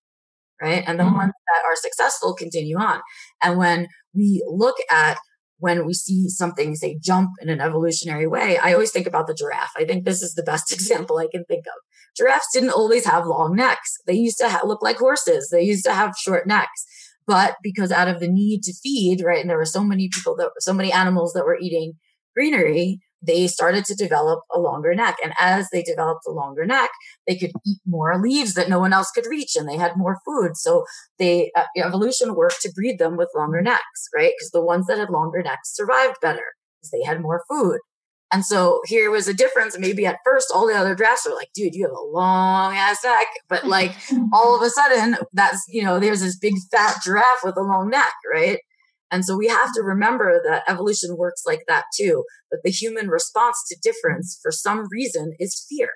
Right. 0.61 0.83
And 0.87 0.97
the 0.97 1.03
mm-hmm. 1.03 1.17
ones 1.17 1.33
that 1.47 1.67
are 1.69 1.75
successful 1.75 2.33
continue 2.33 2.77
on. 2.77 3.01
And 3.43 3.57
when 3.57 3.87
we 4.13 4.41
look 4.47 4.77
at 4.89 5.17
when 5.63 5.85
we 5.85 5.93
see 5.93 6.27
something, 6.27 6.75
say, 6.75 6.97
jump 7.01 7.29
in 7.41 7.47
an 7.47 7.61
evolutionary 7.61 8.27
way, 8.27 8.57
I 8.57 8.73
always 8.73 8.91
think 8.91 9.07
about 9.07 9.27
the 9.27 9.33
giraffe. 9.33 9.71
I 9.77 9.85
think 9.85 10.03
this 10.03 10.21
is 10.21 10.33
the 10.33 10.43
best 10.43 10.73
example 10.77 11.17
I 11.17 11.27
can 11.31 11.45
think 11.45 11.63
of. 11.67 11.79
Giraffes 12.17 12.49
didn't 12.53 12.71
always 12.71 13.05
have 13.05 13.25
long 13.25 13.55
necks. 13.55 13.95
They 14.05 14.13
used 14.13 14.37
to 14.39 14.49
ha- 14.49 14.67
look 14.67 14.83
like 14.83 14.97
horses. 14.97 15.47
They 15.49 15.61
used 15.61 15.85
to 15.85 15.93
have 15.93 16.17
short 16.17 16.47
necks. 16.47 16.85
But 17.25 17.55
because 17.63 17.93
out 17.93 18.09
of 18.09 18.19
the 18.19 18.27
need 18.27 18.63
to 18.63 18.73
feed, 18.73 19.23
right, 19.23 19.39
and 19.39 19.49
there 19.49 19.57
were 19.57 19.63
so 19.63 19.85
many 19.85 20.09
people 20.09 20.35
that, 20.35 20.51
so 20.59 20.73
many 20.73 20.91
animals 20.91 21.31
that 21.31 21.45
were 21.45 21.57
eating 21.57 21.93
greenery, 22.35 22.99
they 23.25 23.47
started 23.47 23.85
to 23.85 23.95
develop 23.95 24.41
a 24.53 24.59
longer 24.59 24.93
neck. 24.93 25.17
And 25.23 25.33
as 25.39 25.69
they 25.71 25.81
developed 25.81 26.23
a 26.27 26.31
longer 26.31 26.65
neck, 26.65 26.89
they 27.27 27.37
could 27.37 27.51
eat 27.65 27.79
more 27.85 28.19
leaves 28.21 28.53
that 28.53 28.69
no 28.69 28.79
one 28.79 28.93
else 28.93 29.11
could 29.11 29.25
reach 29.25 29.55
and 29.55 29.67
they 29.67 29.77
had 29.77 29.97
more 29.97 30.19
food. 30.25 30.57
So 30.57 30.85
they, 31.19 31.51
uh, 31.55 31.63
evolution 31.77 32.35
worked 32.35 32.61
to 32.61 32.71
breed 32.73 32.99
them 32.99 33.17
with 33.17 33.29
longer 33.35 33.61
necks, 33.61 34.09
right? 34.15 34.33
Because 34.37 34.51
the 34.51 34.63
ones 34.63 34.87
that 34.87 34.97
had 34.97 35.09
longer 35.09 35.41
necks 35.41 35.73
survived 35.75 36.17
better 36.21 36.53
because 36.79 36.91
they 36.91 37.03
had 37.03 37.21
more 37.21 37.43
food. 37.49 37.79
And 38.33 38.43
so 38.43 38.81
here 38.85 39.11
was 39.11 39.27
a 39.27 39.33
difference. 39.33 39.77
Maybe 39.77 40.07
at 40.07 40.17
first, 40.25 40.51
all 40.53 40.65
the 40.65 40.73
other 40.73 40.95
drafts 40.95 41.27
were 41.27 41.35
like, 41.35 41.49
dude, 41.53 41.75
you 41.75 41.83
have 41.83 41.95
a 41.95 42.17
long 42.17 42.75
ass 42.75 43.03
neck. 43.03 43.27
But 43.47 43.65
like 43.65 43.95
all 44.33 44.55
of 44.55 44.63
a 44.63 44.71
sudden, 44.71 45.17
that's, 45.33 45.63
you 45.69 45.83
know, 45.83 45.99
there's 45.99 46.21
this 46.21 46.37
big 46.37 46.55
fat 46.71 46.97
giraffe 47.03 47.43
with 47.43 47.55
a 47.57 47.61
long 47.61 47.89
neck, 47.89 48.13
right? 48.33 48.59
And 49.13 49.23
so 49.23 49.37
we 49.37 49.47
have 49.47 49.71
to 49.75 49.83
remember 49.83 50.41
that 50.43 50.63
evolution 50.67 51.15
works 51.15 51.43
like 51.45 51.65
that 51.67 51.85
too. 51.95 52.23
But 52.49 52.61
the 52.63 52.71
human 52.71 53.09
response 53.09 53.57
to 53.67 53.77
difference 53.79 54.39
for 54.41 54.51
some 54.51 54.87
reason 54.91 55.33
is 55.37 55.67
fear, 55.69 55.89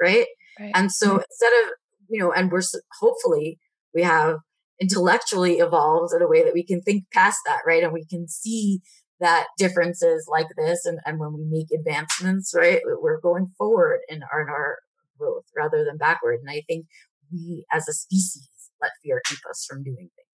right? 0.00 0.26
right. 0.60 0.70
And 0.72 0.92
so 0.92 1.08
mm-hmm. 1.08 1.22
instead 1.28 1.52
of, 1.64 1.72
you 2.08 2.20
know, 2.20 2.32
and 2.32 2.52
we're 2.52 2.62
hopefully 3.00 3.58
we 3.92 4.02
have 4.02 4.36
intellectually 4.80 5.54
evolved 5.54 6.14
in 6.14 6.22
a 6.22 6.28
way 6.28 6.44
that 6.44 6.54
we 6.54 6.64
can 6.64 6.80
think 6.80 7.04
past 7.12 7.38
that, 7.44 7.62
right? 7.66 7.82
And 7.82 7.92
we 7.92 8.06
can 8.06 8.28
see 8.28 8.80
that 9.18 9.46
differences 9.58 10.28
like 10.30 10.48
this 10.56 10.84
and, 10.84 11.00
and 11.04 11.18
when 11.18 11.32
we 11.32 11.44
make 11.48 11.76
advancements, 11.76 12.52
right, 12.54 12.82
we're 12.84 13.20
going 13.20 13.52
forward 13.58 14.00
in 14.08 14.22
our, 14.32 14.42
in 14.42 14.48
our 14.48 14.78
growth 15.18 15.44
rather 15.56 15.84
than 15.84 15.96
backward. 15.96 16.38
And 16.40 16.50
I 16.50 16.62
think 16.68 16.86
we 17.32 17.64
as 17.72 17.88
a 17.88 17.92
species 17.92 18.48
let 18.80 18.92
fear 19.02 19.20
keep 19.24 19.38
us 19.50 19.66
from 19.68 19.82
doing 19.82 19.96
things. 20.14 20.28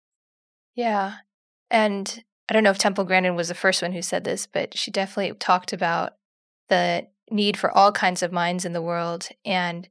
Yeah. 0.75 1.15
And 1.69 2.23
I 2.49 2.53
don't 2.53 2.63
know 2.63 2.71
if 2.71 2.77
Temple 2.77 3.03
Grandin 3.03 3.35
was 3.35 3.49
the 3.49 3.55
first 3.55 3.81
one 3.81 3.91
who 3.91 4.01
said 4.01 4.23
this, 4.23 4.47
but 4.47 4.77
she 4.77 4.91
definitely 4.91 5.35
talked 5.37 5.73
about 5.73 6.13
the 6.69 7.07
need 7.29 7.57
for 7.57 7.75
all 7.75 7.91
kinds 7.91 8.23
of 8.23 8.31
minds 8.31 8.65
in 8.65 8.73
the 8.73 8.81
world 8.81 9.27
and 9.45 9.89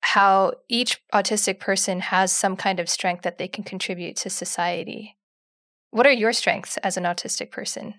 how 0.00 0.52
each 0.68 1.00
autistic 1.14 1.60
person 1.60 2.00
has 2.00 2.32
some 2.32 2.56
kind 2.56 2.78
of 2.78 2.88
strength 2.88 3.22
that 3.22 3.38
they 3.38 3.48
can 3.48 3.64
contribute 3.64 4.16
to 4.16 4.28
society. 4.28 5.16
What 5.90 6.06
are 6.06 6.12
your 6.12 6.32
strengths 6.32 6.76
as 6.78 6.96
an 6.96 7.04
autistic 7.04 7.50
person? 7.50 7.94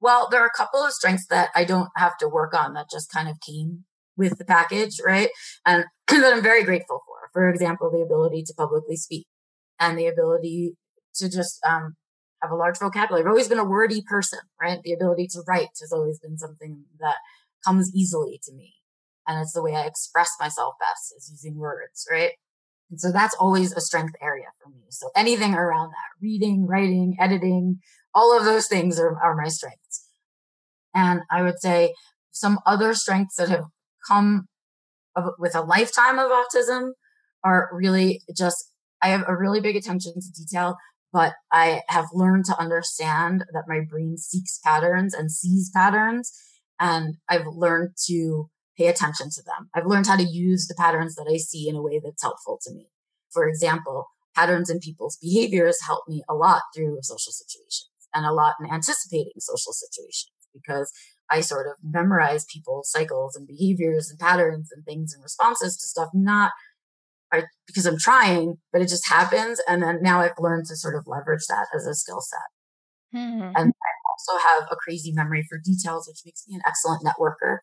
Well, 0.00 0.28
there 0.30 0.42
are 0.42 0.46
a 0.46 0.56
couple 0.56 0.82
of 0.82 0.92
strengths 0.92 1.26
that 1.26 1.50
I 1.54 1.64
don't 1.64 1.90
have 1.96 2.16
to 2.18 2.28
work 2.28 2.54
on 2.54 2.72
that 2.74 2.90
just 2.90 3.12
kind 3.12 3.28
of 3.28 3.36
came 3.40 3.84
with 4.16 4.38
the 4.38 4.44
package, 4.44 4.96
right? 5.04 5.28
And 5.66 5.84
that 6.08 6.32
I'm 6.32 6.42
very 6.42 6.64
grateful 6.64 7.02
for. 7.06 7.28
For 7.32 7.48
example, 7.50 7.90
the 7.90 8.02
ability 8.02 8.42
to 8.44 8.54
publicly 8.54 8.96
speak 8.96 9.26
and 9.78 9.98
the 9.98 10.06
ability 10.06 10.74
to 11.16 11.28
just 11.28 11.58
um, 11.66 11.96
have 12.42 12.50
a 12.50 12.56
large 12.56 12.78
vocabulary. 12.78 13.22
I've 13.22 13.28
always 13.28 13.48
been 13.48 13.58
a 13.58 13.64
wordy 13.64 14.02
person, 14.02 14.40
right? 14.60 14.80
The 14.82 14.92
ability 14.92 15.28
to 15.32 15.42
write 15.46 15.68
has 15.80 15.92
always 15.92 16.18
been 16.18 16.38
something 16.38 16.84
that 17.00 17.16
comes 17.64 17.94
easily 17.94 18.40
to 18.44 18.52
me. 18.52 18.74
And 19.26 19.40
it's 19.40 19.52
the 19.52 19.62
way 19.62 19.74
I 19.74 19.84
express 19.84 20.30
myself 20.40 20.74
best 20.80 21.14
is 21.16 21.30
using 21.30 21.56
words, 21.56 22.06
right? 22.10 22.32
And 22.90 23.00
so 23.00 23.12
that's 23.12 23.36
always 23.36 23.72
a 23.72 23.80
strength 23.80 24.14
area 24.20 24.46
for 24.62 24.70
me. 24.70 24.86
So 24.88 25.10
anything 25.14 25.54
around 25.54 25.90
that, 25.90 26.20
reading, 26.20 26.66
writing, 26.66 27.16
editing, 27.20 27.80
all 28.14 28.36
of 28.36 28.44
those 28.44 28.66
things 28.66 28.98
are, 28.98 29.16
are 29.22 29.36
my 29.36 29.48
strengths. 29.48 30.08
And 30.94 31.20
I 31.30 31.42
would 31.42 31.60
say 31.60 31.94
some 32.32 32.58
other 32.66 32.94
strengths 32.94 33.36
that 33.36 33.48
have 33.48 33.64
come 34.08 34.48
of, 35.14 35.24
with 35.38 35.54
a 35.54 35.60
lifetime 35.60 36.18
of 36.18 36.30
autism 36.30 36.92
are 37.44 37.68
really 37.72 38.22
just, 38.36 38.72
I 39.02 39.08
have 39.08 39.24
a 39.28 39.36
really 39.36 39.60
big 39.60 39.76
attention 39.76 40.14
to 40.14 40.32
detail, 40.32 40.76
but 41.12 41.34
I 41.52 41.82
have 41.88 42.06
learned 42.12 42.44
to 42.46 42.58
understand 42.58 43.44
that 43.52 43.64
my 43.68 43.80
brain 43.80 44.16
seeks 44.16 44.58
patterns 44.64 45.14
and 45.14 45.30
sees 45.30 45.70
patterns. 45.74 46.32
And 46.78 47.16
I've 47.28 47.46
learned 47.46 47.90
to 48.06 48.48
pay 48.78 48.86
attention 48.86 49.28
to 49.30 49.42
them. 49.42 49.68
I've 49.74 49.86
learned 49.86 50.06
how 50.06 50.16
to 50.16 50.22
use 50.22 50.66
the 50.66 50.74
patterns 50.74 51.14
that 51.16 51.30
I 51.30 51.36
see 51.36 51.68
in 51.68 51.76
a 51.76 51.82
way 51.82 52.00
that's 52.02 52.22
helpful 52.22 52.58
to 52.62 52.72
me. 52.72 52.88
For 53.30 53.46
example, 53.46 54.06
patterns 54.34 54.70
in 54.70 54.78
people's 54.78 55.18
behaviors 55.20 55.78
help 55.84 56.04
me 56.08 56.22
a 56.28 56.34
lot 56.34 56.62
through 56.74 56.98
social 57.02 57.32
situations 57.32 57.90
and 58.14 58.24
a 58.24 58.32
lot 58.32 58.54
in 58.60 58.72
anticipating 58.72 59.34
social 59.38 59.72
situations 59.72 60.32
because 60.54 60.92
I 61.30 61.40
sort 61.42 61.66
of 61.66 61.74
memorize 61.82 62.44
people's 62.44 62.90
cycles 62.90 63.36
and 63.36 63.46
behaviors 63.46 64.10
and 64.10 64.18
patterns 64.18 64.70
and 64.74 64.84
things 64.84 65.12
and 65.14 65.22
responses 65.22 65.76
to 65.76 65.86
stuff, 65.86 66.08
not 66.12 66.52
because 67.66 67.86
I'm 67.86 67.98
trying, 67.98 68.56
but 68.72 68.82
it 68.82 68.88
just 68.88 69.08
happens. 69.08 69.60
And 69.68 69.82
then 69.82 70.00
now 70.02 70.20
I've 70.20 70.38
learned 70.38 70.66
to 70.66 70.76
sort 70.76 70.94
of 70.94 71.06
leverage 71.06 71.46
that 71.48 71.66
as 71.74 71.86
a 71.86 71.94
skill 71.94 72.20
set. 72.20 73.18
Mm-hmm. 73.18 73.52
And 73.56 73.72
I 73.72 73.92
also 74.10 74.38
have 74.48 74.68
a 74.70 74.76
crazy 74.76 75.12
memory 75.12 75.44
for 75.48 75.58
details, 75.58 76.08
which 76.08 76.20
makes 76.24 76.44
me 76.48 76.56
an 76.56 76.62
excellent 76.66 77.04
networker. 77.04 77.58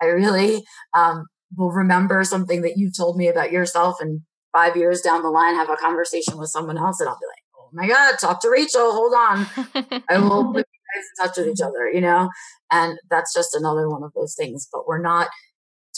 I 0.00 0.06
really 0.06 0.64
um, 0.94 1.26
will 1.56 1.72
remember 1.72 2.24
something 2.24 2.62
that 2.62 2.76
you've 2.76 2.96
told 2.96 3.16
me 3.16 3.28
about 3.28 3.52
yourself 3.52 3.96
and 4.00 4.22
five 4.52 4.76
years 4.76 5.00
down 5.00 5.22
the 5.22 5.28
line, 5.28 5.54
have 5.54 5.70
a 5.70 5.76
conversation 5.76 6.38
with 6.38 6.48
someone 6.48 6.78
else 6.78 7.00
and 7.00 7.08
I'll 7.08 7.18
be 7.18 7.26
like, 7.26 7.44
oh 7.58 7.68
my 7.72 7.86
God, 7.86 8.16
talk 8.18 8.40
to 8.40 8.50
Rachel. 8.50 8.92
Hold 8.92 9.12
on. 9.14 10.02
I 10.08 10.18
will 10.18 10.52
put 10.52 10.66
you 10.66 10.80
guys 10.94 11.04
in 11.04 11.26
touch 11.26 11.36
with 11.36 11.48
each 11.48 11.62
other, 11.62 11.90
you 11.92 12.00
know? 12.00 12.30
And 12.70 12.98
that's 13.10 13.34
just 13.34 13.54
another 13.54 13.88
one 13.88 14.02
of 14.02 14.12
those 14.14 14.34
things. 14.34 14.66
But 14.72 14.86
we're 14.86 15.02
not 15.02 15.28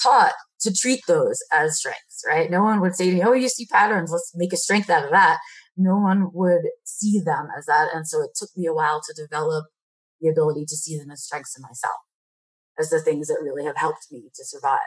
taught 0.03 0.33
to 0.61 0.73
treat 0.75 1.01
those 1.07 1.39
as 1.53 1.79
strengths, 1.79 2.23
right? 2.27 2.51
No 2.51 2.63
one 2.63 2.81
would 2.81 2.95
say 2.95 3.11
to 3.11 3.17
me, 3.17 3.23
oh, 3.23 3.33
you 3.33 3.49
see 3.49 3.67
patterns. 3.67 4.11
Let's 4.11 4.33
make 4.35 4.53
a 4.53 4.57
strength 4.57 4.91
out 4.91 5.05
of 5.05 5.11
that. 5.11 5.39
No 5.77 5.97
one 5.97 6.31
would 6.33 6.63
see 6.85 7.21
them 7.21 7.49
as 7.57 7.67
that. 7.67 7.89
And 7.95 8.07
so 8.07 8.23
it 8.23 8.31
took 8.35 8.51
me 8.57 8.67
a 8.67 8.75
while 8.75 9.01
to 9.07 9.15
develop 9.15 9.67
the 10.21 10.29
ability 10.29 10.65
to 10.67 10.77
see 10.77 10.99
them 10.99 11.11
as 11.11 11.23
strengths 11.23 11.57
in 11.57 11.63
myself, 11.63 11.95
as 12.79 12.91
the 12.91 13.01
things 13.01 13.29
that 13.29 13.39
really 13.43 13.65
have 13.65 13.77
helped 13.77 14.09
me 14.11 14.31
to 14.35 14.45
survive. 14.45 14.81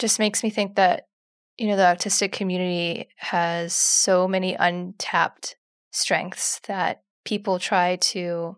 Just 0.00 0.18
makes 0.18 0.42
me 0.42 0.48
think 0.48 0.76
that, 0.76 1.04
you 1.58 1.66
know, 1.66 1.76
the 1.76 1.82
autistic 1.82 2.32
community 2.32 3.08
has 3.16 3.74
so 3.74 4.26
many 4.26 4.54
untapped 4.54 5.56
strengths 5.92 6.60
that 6.60 7.02
people 7.24 7.58
try 7.58 7.96
to 7.96 8.56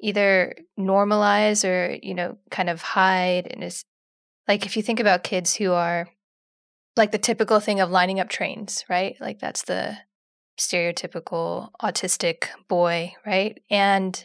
either 0.00 0.54
normalize 0.78 1.68
or, 1.68 1.98
you 2.02 2.14
know, 2.14 2.38
kind 2.50 2.70
of 2.70 2.80
hide 2.80 3.48
and 3.50 3.62
like 4.48 4.66
if 4.66 4.76
you 4.76 4.82
think 4.82 4.98
about 4.98 5.22
kids 5.22 5.54
who 5.54 5.72
are 5.72 6.08
like 6.96 7.12
the 7.12 7.18
typical 7.18 7.60
thing 7.60 7.78
of 7.78 7.90
lining 7.90 8.18
up 8.18 8.28
trains, 8.28 8.84
right? 8.88 9.16
Like 9.20 9.38
that's 9.38 9.62
the 9.62 9.98
stereotypical 10.58 11.70
autistic 11.80 12.48
boy, 12.66 13.14
right? 13.24 13.60
And 13.70 14.24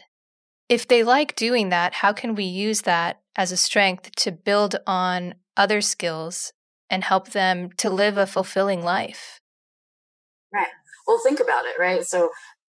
if 0.68 0.88
they 0.88 1.04
like 1.04 1.36
doing 1.36 1.68
that, 1.68 1.94
how 1.94 2.12
can 2.12 2.34
we 2.34 2.44
use 2.44 2.82
that 2.82 3.20
as 3.36 3.52
a 3.52 3.56
strength 3.56 4.10
to 4.16 4.32
build 4.32 4.76
on 4.86 5.34
other 5.56 5.80
skills 5.80 6.52
and 6.90 7.04
help 7.04 7.30
them 7.30 7.70
to 7.76 7.90
live 7.90 8.18
a 8.18 8.26
fulfilling 8.26 8.82
life? 8.82 9.40
Right. 10.52 10.66
Well, 11.06 11.20
think 11.22 11.38
about 11.38 11.66
it, 11.66 11.78
right? 11.78 12.04
So 12.04 12.30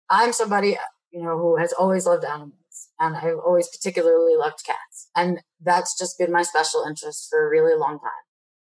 I'm 0.09 0.33
somebody, 0.33 0.77
you 1.11 1.21
know, 1.21 1.37
who 1.37 1.57
has 1.57 1.71
always 1.73 2.05
loved 2.05 2.25
animals 2.25 2.53
and 2.99 3.15
I've 3.15 3.37
always 3.45 3.69
particularly 3.69 4.35
loved 4.35 4.65
cats. 4.65 5.09
And 5.15 5.39
that's 5.63 5.97
just 5.97 6.17
been 6.17 6.31
my 6.31 6.43
special 6.43 6.83
interest 6.87 7.27
for 7.29 7.45
a 7.45 7.49
really 7.49 7.77
long 7.77 7.99
time. 7.99 8.11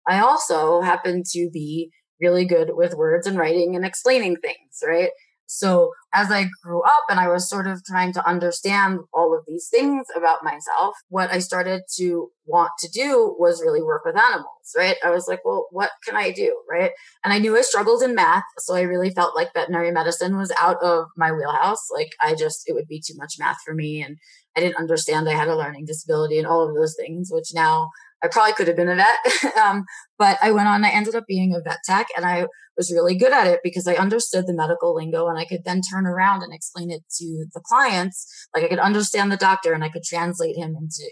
I 0.08 0.20
also 0.20 0.82
happen 0.82 1.24
to 1.32 1.50
be 1.52 1.92
really 2.22 2.46
good 2.46 2.72
with 2.74 2.96
words 2.96 3.28
and 3.28 3.38
writing 3.38 3.76
and 3.76 3.86
explaining 3.86 4.38
things, 4.38 4.84
right? 4.86 5.12
So 5.52 5.94
as 6.14 6.30
I 6.32 6.48
grew 6.64 6.84
up 6.84 7.06
and 7.10 7.20
I 7.20 7.28
was 7.28 7.50
sort 7.50 7.66
of 7.66 7.84
trying 7.84 8.14
to 8.14 8.28
understand 8.28 9.00
all 9.12 9.36
of 9.36 9.46
these 9.48 9.68
things 9.68 10.06
about 10.16 10.44
myself, 10.44 10.96
what 11.10 11.32
I 11.32 11.40
started 11.40 11.82
to 11.98 12.30
want 12.46 12.70
to 12.80 12.90
do 12.90 13.36
was 13.40 13.60
really 13.60 13.82
work 13.82 14.06
with 14.06 14.16
animals, 14.16 14.46
right? 14.78 14.96
I 15.04 15.10
was 15.10 15.28
like, 15.28 15.44
well, 15.44 15.66
what 15.72 15.90
can 16.06 16.16
I 16.16 16.30
do? 16.32 16.56
Right. 16.70 16.92
And 17.24 17.34
I 17.34 17.40
knew 17.40 17.58
I 17.58 17.62
struggled 17.62 18.04
in 18.04 18.14
math. 18.14 18.44
So 18.60 18.76
I 18.76 18.82
really 18.82 19.10
felt 19.10 19.36
like 19.36 19.52
veterinary 19.54 19.92
medicine 19.92 20.38
was 20.38 20.54
out 20.62 20.78
of 20.84 21.06
my 21.18 21.32
wheelhouse. 21.32 21.90
Like 21.92 22.12
I 22.22 22.36
just, 22.36 22.64
it 22.68 22.74
would 22.74 22.88
be 22.88 23.02
too 23.04 23.16
much 23.18 23.34
math 23.40 23.58
for 23.66 23.74
me. 23.74 24.04
And 24.04 24.18
I 24.56 24.60
didn't 24.60 24.78
understand 24.78 25.28
I 25.28 25.34
had 25.34 25.48
a 25.48 25.58
learning 25.58 25.86
disability 25.86 26.38
and 26.38 26.46
all 26.46 26.68
of 26.68 26.76
those 26.76 26.96
things, 26.96 27.30
which 27.32 27.56
now 27.56 27.90
I 28.24 28.28
probably 28.28 28.54
could 28.54 28.68
have 28.68 28.76
been 28.76 28.90
a 28.90 28.96
vet. 28.96 29.56
um, 29.58 29.86
but 30.18 30.38
I 30.42 30.52
went 30.52 30.68
on, 30.68 30.84
I 30.84 30.90
ended 30.90 31.16
up 31.16 31.26
being 31.28 31.56
a 31.56 31.62
vet 31.62 31.80
tech 31.86 32.08
and 32.16 32.26
I 32.26 32.48
was 32.76 32.92
really 32.92 33.16
good 33.18 33.34
at 33.34 33.48
it 33.48 33.60
because 33.64 33.88
I 33.88 33.96
understood 33.96 34.46
the 34.48 34.54
medical 34.54 34.96
lingo 34.96 35.28
and 35.28 35.38
I 35.38 35.46
could 35.46 35.64
then 35.66 35.82
turn 35.82 36.06
around 36.06 36.44
and 36.44 36.54
explain 36.54 36.92
it 36.92 37.02
to 37.18 37.46
the 37.54 37.62
clients. 37.64 38.48
Like 38.54 38.64
I 38.64 38.68
could 38.68 38.80
understand 38.80 39.32
the 39.32 39.38
doctor 39.38 39.74
and 39.74 39.84
I 39.84 39.90
could 39.90 40.04
translate 40.04 40.58
him 40.58 40.76
into, 40.80 41.12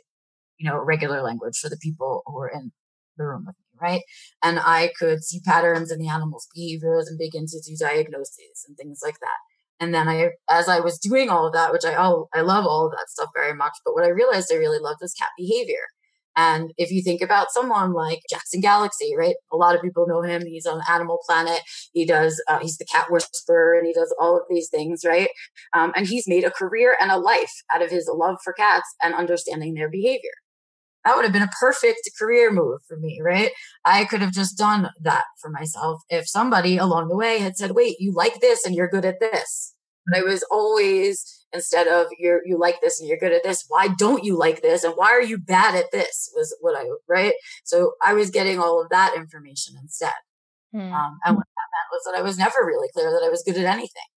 you 0.57 0.69
know, 0.69 0.77
regular 0.77 1.21
language 1.21 1.57
for 1.57 1.69
the 1.69 1.77
people 1.77 2.23
who 2.25 2.35
were 2.35 2.51
in 2.53 2.71
the 3.17 3.25
room 3.25 3.43
with 3.45 3.55
me. 3.55 3.63
Right. 3.79 4.01
And 4.41 4.59
I 4.59 4.91
could 4.97 5.23
see 5.23 5.39
patterns 5.45 5.91
in 5.91 5.99
the 5.99 6.09
animal's 6.09 6.47
behaviors 6.53 7.07
and 7.07 7.17
begin 7.17 7.45
to 7.45 7.61
do 7.63 7.75
diagnoses 7.79 8.65
and 8.67 8.75
things 8.75 9.01
like 9.03 9.19
that. 9.19 9.37
And 9.79 9.93
then 9.93 10.07
I, 10.07 10.29
as 10.49 10.67
I 10.67 10.79
was 10.79 10.97
doing 10.97 11.29
all 11.29 11.45
of 11.45 11.53
that, 11.53 11.71
which 11.71 11.85
I, 11.85 11.93
all, 11.93 12.27
I 12.33 12.41
love 12.41 12.65
all 12.65 12.87
of 12.87 12.93
that 12.93 13.09
stuff 13.09 13.29
very 13.35 13.53
much. 13.53 13.73
But 13.85 13.93
what 13.93 14.03
I 14.03 14.09
realized 14.09 14.49
I 14.51 14.55
really 14.55 14.79
loved 14.79 14.99
was 15.01 15.13
cat 15.13 15.29
behavior. 15.37 15.85
And 16.37 16.71
if 16.77 16.91
you 16.91 17.01
think 17.01 17.21
about 17.21 17.51
someone 17.51 17.93
like 17.93 18.19
Jackson 18.29 18.61
Galaxy, 18.61 19.13
right? 19.17 19.35
A 19.51 19.57
lot 19.57 19.75
of 19.75 19.81
people 19.81 20.07
know 20.07 20.21
him. 20.21 20.45
He's 20.45 20.67
on 20.67 20.81
Animal 20.87 21.19
Planet. 21.25 21.61
He 21.93 22.05
does, 22.05 22.41
uh, 22.47 22.59
he's 22.59 22.77
the 22.77 22.85
cat 22.85 23.07
whisperer 23.09 23.77
and 23.77 23.87
he 23.87 23.93
does 23.93 24.15
all 24.19 24.37
of 24.37 24.43
these 24.47 24.69
things, 24.69 25.03
right? 25.03 25.29
Um, 25.73 25.91
and 25.95 26.07
he's 26.07 26.27
made 26.27 26.43
a 26.43 26.51
career 26.51 26.95
and 27.01 27.11
a 27.11 27.17
life 27.17 27.51
out 27.73 27.81
of 27.81 27.89
his 27.89 28.07
love 28.13 28.37
for 28.43 28.53
cats 28.53 28.87
and 29.01 29.15
understanding 29.15 29.73
their 29.73 29.89
behavior. 29.89 30.29
That 31.03 31.15
would 31.15 31.23
have 31.23 31.33
been 31.33 31.41
a 31.41 31.49
perfect 31.59 32.01
career 32.19 32.51
move 32.51 32.81
for 32.87 32.97
me, 32.97 33.19
right? 33.23 33.51
I 33.83 34.05
could 34.05 34.21
have 34.21 34.33
just 34.33 34.57
done 34.57 34.89
that 35.01 35.23
for 35.41 35.49
myself 35.49 36.01
if 36.09 36.27
somebody 36.27 36.77
along 36.77 37.07
the 37.07 37.15
way 37.15 37.39
had 37.39 37.57
said, 37.57 37.71
wait, 37.71 37.95
you 37.99 38.11
like 38.11 38.41
this 38.41 38.65
and 38.65 38.75
you're 38.75 38.89
good 38.89 39.05
at 39.05 39.19
this. 39.19 39.73
But 40.05 40.19
I 40.19 40.23
was 40.23 40.43
always 40.51 41.36
instead 41.53 41.87
of 41.87 42.07
you're 42.17 42.41
you 42.45 42.59
like 42.59 42.81
this 42.81 42.99
and 42.99 43.07
you're 43.07 43.17
good 43.17 43.31
at 43.31 43.43
this. 43.43 43.65
Why 43.67 43.87
don't 43.87 44.23
you 44.23 44.37
like 44.37 44.61
this? 44.61 44.83
And 44.83 44.93
why 44.95 45.07
are 45.07 45.21
you 45.21 45.37
bad 45.37 45.75
at 45.75 45.91
this? 45.91 46.31
was 46.35 46.55
what 46.61 46.75
i 46.77 46.85
right? 47.07 47.33
So 47.63 47.93
i 48.03 48.13
was 48.13 48.29
getting 48.29 48.59
all 48.59 48.81
of 48.81 48.89
that 48.89 49.13
information 49.15 49.75
instead. 49.81 50.13
Hmm. 50.73 50.91
um, 50.91 51.17
and 51.23 51.37
what 51.37 51.47
that 51.47 51.69
meant 51.71 51.91
was 51.91 52.01
that 52.05 52.19
i 52.19 52.21
was 52.21 52.37
never 52.37 52.57
really 52.65 52.89
clear 52.93 53.09
that 53.09 53.25
i 53.25 53.29
was 53.29 53.43
good 53.45 53.57
at 53.57 53.65
anything. 53.65 54.09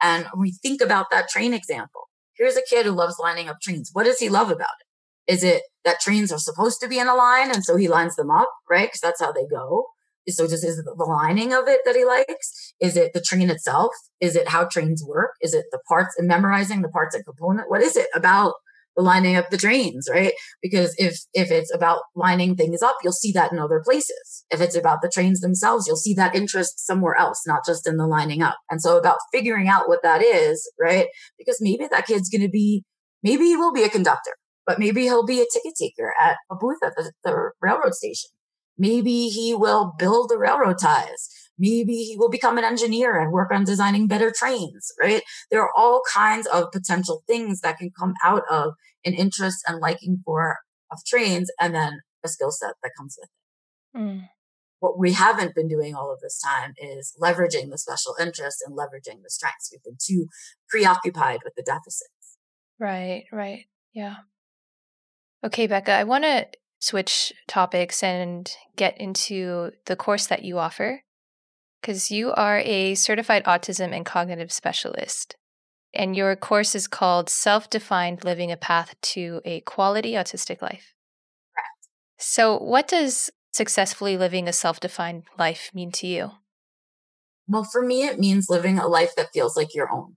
And 0.00 0.26
we 0.36 0.52
think 0.52 0.80
about 0.80 1.06
that 1.10 1.28
train 1.28 1.52
example 1.52 2.08
here's 2.38 2.56
a 2.56 2.62
kid 2.62 2.86
who 2.86 2.92
loves 2.92 3.16
lining 3.20 3.48
up 3.48 3.60
trains. 3.60 3.90
What 3.92 4.04
does 4.04 4.20
he 4.20 4.28
love 4.28 4.48
about 4.48 4.68
it? 4.80 5.32
Is 5.32 5.42
it 5.44 5.62
that 5.84 6.00
trains 6.00 6.32
are 6.32 6.38
supposed 6.38 6.80
to 6.80 6.88
be 6.88 6.98
in 6.98 7.08
a 7.08 7.14
line 7.14 7.50
and 7.50 7.64
so 7.64 7.76
he 7.76 7.88
lines 7.88 8.16
them 8.16 8.30
up 8.30 8.48
right? 8.70 8.88
Because 8.88 9.00
that's 9.00 9.20
how 9.20 9.32
they 9.32 9.46
go 9.46 9.86
so 10.28 10.46
just 10.46 10.64
is 10.64 10.78
it 10.78 10.84
the 10.84 11.04
lining 11.04 11.52
of 11.52 11.68
it 11.68 11.80
that 11.84 11.96
he 11.96 12.04
likes? 12.04 12.74
Is 12.80 12.96
it 12.96 13.12
the 13.14 13.20
train 13.20 13.50
itself? 13.50 13.92
Is 14.20 14.36
it 14.36 14.48
how 14.48 14.64
trains 14.64 15.04
work? 15.06 15.32
Is 15.40 15.54
it 15.54 15.66
the 15.70 15.80
parts 15.88 16.14
and 16.18 16.28
memorizing 16.28 16.82
the 16.82 16.88
parts 16.88 17.14
and 17.14 17.24
component? 17.24 17.70
What 17.70 17.82
is 17.82 17.96
it 17.96 18.08
about 18.14 18.54
the 18.96 19.02
lining 19.02 19.36
up 19.36 19.48
the 19.50 19.56
trains, 19.56 20.08
right? 20.10 20.32
Because 20.60 20.94
if 20.98 21.16
if 21.32 21.50
it's 21.50 21.72
about 21.72 22.00
lining 22.16 22.56
things 22.56 22.82
up, 22.82 22.96
you'll 23.02 23.12
see 23.12 23.30
that 23.32 23.52
in 23.52 23.58
other 23.58 23.80
places. 23.82 24.44
If 24.50 24.60
it's 24.60 24.76
about 24.76 24.98
the 25.02 25.10
trains 25.12 25.40
themselves, 25.40 25.86
you'll 25.86 25.96
see 25.96 26.14
that 26.14 26.34
interest 26.34 26.84
somewhere 26.84 27.14
else, 27.14 27.44
not 27.46 27.64
just 27.64 27.86
in 27.86 27.96
the 27.96 28.06
lining 28.06 28.42
up. 28.42 28.56
And 28.70 28.82
so 28.82 28.98
about 28.98 29.18
figuring 29.32 29.68
out 29.68 29.88
what 29.88 30.02
that 30.02 30.22
is, 30.22 30.68
right? 30.80 31.06
Because 31.38 31.58
maybe 31.60 31.86
that 31.90 32.06
kid's 32.06 32.28
going 32.28 32.42
to 32.42 32.48
be, 32.48 32.82
maybe 33.22 33.44
he 33.44 33.56
will 33.56 33.72
be 33.72 33.84
a 33.84 33.88
conductor, 33.88 34.32
but 34.66 34.80
maybe 34.80 35.02
he'll 35.02 35.24
be 35.24 35.40
a 35.40 35.46
ticket 35.52 35.74
taker 35.80 36.12
at 36.20 36.36
a 36.50 36.56
booth 36.56 36.78
at 36.84 36.94
the, 36.96 37.12
the 37.22 37.50
railroad 37.62 37.94
station 37.94 38.30
Maybe 38.78 39.28
he 39.28 39.54
will 39.54 39.92
build 39.98 40.30
the 40.30 40.38
railroad 40.38 40.78
ties. 40.80 41.28
Maybe 41.58 42.04
he 42.04 42.16
will 42.16 42.30
become 42.30 42.56
an 42.56 42.64
engineer 42.64 43.18
and 43.18 43.32
work 43.32 43.52
on 43.52 43.64
designing 43.64 44.06
better 44.06 44.32
trains, 44.34 44.92
right? 45.02 45.22
There 45.50 45.60
are 45.60 45.72
all 45.76 46.02
kinds 46.12 46.46
of 46.46 46.70
potential 46.72 47.24
things 47.26 47.60
that 47.60 47.78
can 47.78 47.90
come 47.98 48.14
out 48.22 48.42
of 48.48 48.74
an 49.04 49.14
interest 49.14 49.64
and 49.66 49.80
liking 49.80 50.22
for 50.24 50.58
of 50.90 50.98
trains 51.04 51.50
and 51.60 51.74
then 51.74 52.00
a 52.24 52.28
skill 52.28 52.50
set 52.50 52.74
that 52.82 52.92
comes 52.96 53.16
with 53.18 53.28
it. 53.28 53.98
Mm. 53.98 54.28
What 54.80 54.98
we 54.98 55.12
haven't 55.12 55.56
been 55.56 55.66
doing 55.66 55.94
all 55.94 56.12
of 56.12 56.20
this 56.20 56.40
time 56.40 56.74
is 56.78 57.12
leveraging 57.20 57.70
the 57.70 57.78
special 57.78 58.14
interest 58.20 58.62
and 58.64 58.78
leveraging 58.78 59.22
the 59.22 59.30
strengths. 59.30 59.70
We've 59.72 59.82
been 59.82 59.98
too 60.00 60.28
preoccupied 60.68 61.40
with 61.44 61.54
the 61.56 61.64
deficits. 61.64 62.38
Right, 62.78 63.24
right. 63.32 63.64
Yeah. 63.92 64.16
Okay, 65.44 65.66
Becca, 65.66 65.92
I 65.92 66.04
want 66.04 66.24
to 66.24 66.46
switch 66.80 67.32
topics 67.46 68.02
and 68.02 68.50
get 68.76 68.98
into 69.00 69.72
the 69.86 69.96
course 69.96 70.26
that 70.28 70.44
you 70.44 70.58
offer. 70.58 71.02
because 71.80 72.10
you 72.10 72.32
are 72.32 72.58
a 72.60 72.94
certified 72.94 73.44
autism 73.44 73.94
and 73.94 74.04
cognitive 74.06 74.52
specialist. 74.52 75.36
And 75.94 76.16
your 76.16 76.34
course 76.36 76.74
is 76.74 76.86
called 76.88 77.30
Self 77.30 77.70
Defined 77.70 78.24
Living 78.24 78.52
a 78.52 78.56
Path 78.56 78.94
to 79.14 79.40
a 79.44 79.60
Quality 79.62 80.12
Autistic 80.12 80.60
Life. 80.62 80.94
Correct. 81.54 81.88
So, 82.18 82.58
what 82.58 82.88
does 82.88 83.30
successfully 83.52 84.16
living 84.18 84.48
a 84.48 84.52
self 84.52 84.80
defined 84.80 85.24
life 85.38 85.70
mean 85.74 85.92
to 85.92 86.06
you? 86.06 86.32
Well, 87.46 87.64
for 87.64 87.82
me, 87.82 88.04
it 88.04 88.18
means 88.18 88.46
living 88.50 88.78
a 88.78 88.86
life 88.86 89.14
that 89.16 89.32
feels 89.32 89.56
like 89.56 89.74
your 89.74 89.90
own. 89.90 90.16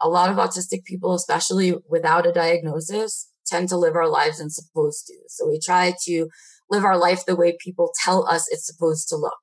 A 0.00 0.08
lot 0.08 0.30
of 0.30 0.36
autistic 0.36 0.84
people, 0.84 1.14
especially 1.14 1.74
without 1.88 2.26
a 2.26 2.32
diagnosis, 2.32 3.27
tend 3.48 3.68
to 3.70 3.76
live 3.76 3.94
our 3.94 4.08
lives 4.08 4.40
and 4.40 4.52
supposed 4.52 5.06
to. 5.06 5.14
So 5.28 5.48
we 5.48 5.58
try 5.58 5.94
to 6.04 6.28
live 6.70 6.84
our 6.84 6.98
life 6.98 7.24
the 7.26 7.36
way 7.36 7.56
people 7.58 7.92
tell 8.04 8.28
us 8.28 8.46
it's 8.50 8.66
supposed 8.66 9.08
to 9.08 9.16
look. 9.16 9.36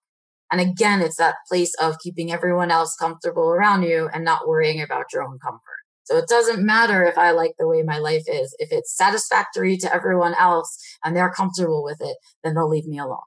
And 0.52 0.62
again, 0.62 1.02
it's 1.02 1.18
that 1.18 1.36
place 1.50 1.74
of 1.82 2.00
keeping 2.00 2.32
everyone 2.32 2.72
else 2.72 2.96
comfortable 2.96 3.50
around 3.50 3.84
you 3.84 4.10
and 4.14 4.24
not 4.24 4.48
worrying 4.48 4.82
about 4.82 5.12
your 5.12 5.24
own 5.24 5.40
comfort. 5.40 5.62
So 6.04 6.18
it 6.18 6.28
doesn't 6.28 6.64
matter 6.64 7.04
if 7.04 7.18
I 7.18 7.32
like 7.32 7.54
the 7.58 7.68
way 7.68 7.82
my 7.82 7.98
life 7.98 8.24
is. 8.28 8.56
If 8.60 8.72
it's 8.72 8.96
satisfactory 8.96 9.76
to 9.78 9.94
everyone 9.94 10.36
else 10.36 10.78
and 11.04 11.16
they're 11.16 11.32
comfortable 11.32 11.84
with 11.84 11.98
it, 12.00 12.18
then 12.44 12.54
they'll 12.54 12.70
leave 12.70 12.86
me 12.86 13.00
alone. 13.00 13.18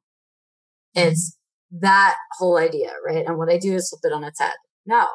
Mm-hmm. 0.96 1.08
It's 1.08 1.36
that 1.72 2.14
whole 2.38 2.56
idea, 2.56 2.92
right? 3.04 3.26
And 3.26 3.36
what 3.36 3.50
I 3.50 3.58
do 3.58 3.74
is 3.74 3.88
flip 3.90 4.12
it 4.12 4.14
on 4.14 4.22
its 4.22 4.40
head. 4.40 4.54
No, 4.86 5.06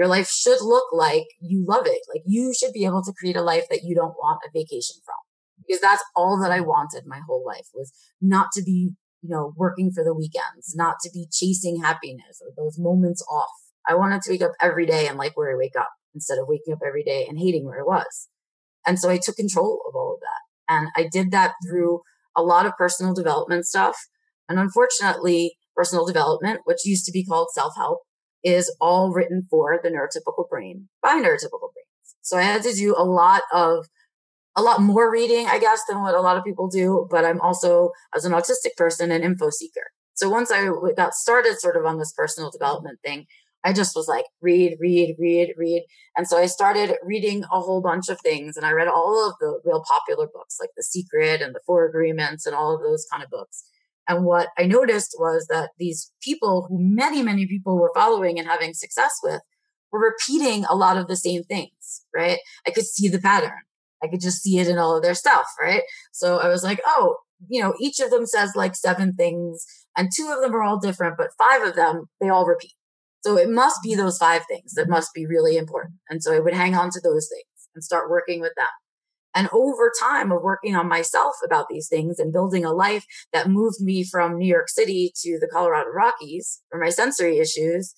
your 0.00 0.08
life 0.08 0.30
should 0.30 0.62
look 0.62 0.86
like 0.94 1.26
you 1.40 1.62
love 1.68 1.86
it. 1.86 2.00
Like 2.08 2.22
you 2.24 2.54
should 2.58 2.72
be 2.72 2.86
able 2.86 3.02
to 3.02 3.12
create 3.12 3.36
a 3.36 3.42
life 3.42 3.66
that 3.68 3.82
you 3.84 3.94
don't 3.94 4.16
want 4.16 4.40
a 4.46 4.50
vacation 4.50 4.96
from. 5.04 5.16
Because 5.58 5.82
that's 5.82 6.02
all 6.16 6.40
that 6.40 6.50
I 6.50 6.60
wanted 6.60 7.02
my 7.04 7.20
whole 7.28 7.44
life 7.46 7.66
was 7.74 7.92
not 8.18 8.46
to 8.54 8.62
be, 8.62 8.92
you 9.20 9.28
know, 9.28 9.52
working 9.58 9.92
for 9.92 10.02
the 10.02 10.14
weekends, 10.14 10.74
not 10.74 10.94
to 11.02 11.10
be 11.12 11.26
chasing 11.30 11.82
happiness 11.82 12.40
or 12.40 12.48
those 12.56 12.78
moments 12.78 13.22
off. 13.30 13.50
I 13.86 13.94
wanted 13.94 14.22
to 14.22 14.30
wake 14.30 14.40
up 14.40 14.52
every 14.58 14.86
day 14.86 15.06
and 15.06 15.18
like 15.18 15.36
where 15.36 15.52
I 15.52 15.58
wake 15.58 15.76
up 15.78 15.90
instead 16.14 16.38
of 16.38 16.46
waking 16.48 16.72
up 16.72 16.80
every 16.82 17.04
day 17.04 17.26
and 17.28 17.38
hating 17.38 17.66
where 17.66 17.80
I 17.80 17.84
was. 17.84 18.28
And 18.86 18.98
so 18.98 19.10
I 19.10 19.18
took 19.22 19.36
control 19.36 19.82
of 19.86 19.94
all 19.94 20.14
of 20.14 20.20
that. 20.20 20.74
And 20.74 20.88
I 20.96 21.10
did 21.12 21.30
that 21.32 21.52
through 21.68 22.00
a 22.34 22.42
lot 22.42 22.64
of 22.64 22.72
personal 22.78 23.12
development 23.12 23.66
stuff. 23.66 23.98
And 24.48 24.58
unfortunately, 24.58 25.58
personal 25.76 26.06
development, 26.06 26.60
which 26.64 26.86
used 26.86 27.04
to 27.04 27.12
be 27.12 27.22
called 27.22 27.48
self 27.52 27.74
help, 27.76 27.98
is 28.42 28.74
all 28.80 29.12
written 29.12 29.46
for 29.50 29.78
the 29.82 29.90
neurotypical 29.90 30.48
brain 30.48 30.88
by 31.02 31.14
neurotypical 31.14 31.72
brains. 31.72 32.16
So 32.22 32.36
I 32.38 32.42
had 32.42 32.62
to 32.62 32.72
do 32.72 32.94
a 32.96 33.04
lot 33.04 33.42
of 33.52 33.86
a 34.56 34.62
lot 34.62 34.80
more 34.80 35.10
reading, 35.10 35.46
I 35.46 35.58
guess, 35.58 35.80
than 35.88 36.00
what 36.00 36.14
a 36.14 36.20
lot 36.20 36.36
of 36.36 36.44
people 36.44 36.68
do. 36.68 37.06
But 37.10 37.24
I'm 37.24 37.40
also, 37.40 37.90
as 38.14 38.24
an 38.24 38.32
autistic 38.32 38.76
person, 38.76 39.10
an 39.10 39.22
info 39.22 39.50
seeker. 39.50 39.92
So 40.14 40.28
once 40.28 40.50
I 40.50 40.68
got 40.96 41.14
started 41.14 41.58
sort 41.58 41.76
of 41.76 41.86
on 41.86 41.98
this 41.98 42.12
personal 42.12 42.50
development 42.50 42.98
thing, 43.04 43.26
I 43.64 43.72
just 43.72 43.94
was 43.94 44.08
like, 44.08 44.24
read, 44.40 44.76
read, 44.80 45.16
read, 45.18 45.54
read. 45.56 45.84
And 46.16 46.26
so 46.26 46.38
I 46.38 46.46
started 46.46 46.96
reading 47.02 47.44
a 47.44 47.60
whole 47.60 47.80
bunch 47.80 48.08
of 48.08 48.20
things 48.20 48.56
and 48.56 48.64
I 48.64 48.72
read 48.72 48.88
all 48.88 49.28
of 49.28 49.34
the 49.40 49.60
real 49.64 49.82
popular 49.86 50.26
books 50.32 50.56
like 50.58 50.70
The 50.76 50.82
Secret 50.82 51.42
and 51.42 51.54
The 51.54 51.60
Four 51.66 51.86
Agreements 51.86 52.46
and 52.46 52.54
all 52.54 52.74
of 52.74 52.82
those 52.82 53.06
kind 53.10 53.22
of 53.22 53.30
books. 53.30 53.64
And 54.08 54.24
what 54.24 54.48
I 54.58 54.64
noticed 54.64 55.14
was 55.18 55.46
that 55.50 55.70
these 55.78 56.12
people 56.22 56.66
who 56.68 56.78
many, 56.80 57.22
many 57.22 57.46
people 57.46 57.78
were 57.78 57.92
following 57.94 58.38
and 58.38 58.48
having 58.48 58.74
success 58.74 59.12
with 59.22 59.40
were 59.92 60.00
repeating 60.00 60.64
a 60.64 60.74
lot 60.74 60.96
of 60.96 61.06
the 61.06 61.16
same 61.16 61.42
things, 61.44 62.04
right? 62.14 62.38
I 62.66 62.70
could 62.70 62.86
see 62.86 63.08
the 63.08 63.20
pattern. 63.20 63.52
I 64.02 64.08
could 64.08 64.20
just 64.20 64.42
see 64.42 64.58
it 64.58 64.68
in 64.68 64.78
all 64.78 64.96
of 64.96 65.02
their 65.02 65.14
stuff, 65.14 65.46
right? 65.60 65.82
So 66.12 66.38
I 66.38 66.48
was 66.48 66.64
like, 66.64 66.80
oh, 66.86 67.16
you 67.48 67.62
know, 67.62 67.74
each 67.80 68.00
of 68.00 68.10
them 68.10 68.26
says 68.26 68.52
like 68.54 68.74
seven 68.74 69.14
things 69.14 69.64
and 69.96 70.10
two 70.14 70.32
of 70.34 70.40
them 70.42 70.54
are 70.54 70.62
all 70.62 70.78
different, 70.78 71.16
but 71.16 71.30
five 71.38 71.62
of 71.62 71.76
them, 71.76 72.06
they 72.20 72.28
all 72.28 72.46
repeat. 72.46 72.72
So 73.22 73.36
it 73.36 73.50
must 73.50 73.82
be 73.82 73.94
those 73.94 74.16
five 74.16 74.42
things 74.48 74.72
that 74.74 74.88
must 74.88 75.12
be 75.14 75.26
really 75.26 75.56
important. 75.56 75.94
And 76.08 76.22
so 76.22 76.34
I 76.34 76.40
would 76.40 76.54
hang 76.54 76.74
on 76.74 76.90
to 76.90 77.00
those 77.00 77.28
things 77.28 77.68
and 77.74 77.84
start 77.84 78.10
working 78.10 78.40
with 78.40 78.52
them. 78.56 78.66
And 79.34 79.48
over 79.52 79.92
time 80.00 80.32
of 80.32 80.42
working 80.42 80.74
on 80.74 80.88
myself 80.88 81.36
about 81.44 81.66
these 81.68 81.88
things 81.88 82.18
and 82.18 82.32
building 82.32 82.64
a 82.64 82.72
life 82.72 83.04
that 83.32 83.48
moved 83.48 83.80
me 83.80 84.04
from 84.04 84.36
New 84.36 84.48
York 84.48 84.68
City 84.68 85.12
to 85.22 85.38
the 85.40 85.46
Colorado 85.46 85.90
Rockies 85.90 86.62
for 86.70 86.80
my 86.80 86.90
sensory 86.90 87.38
issues, 87.38 87.94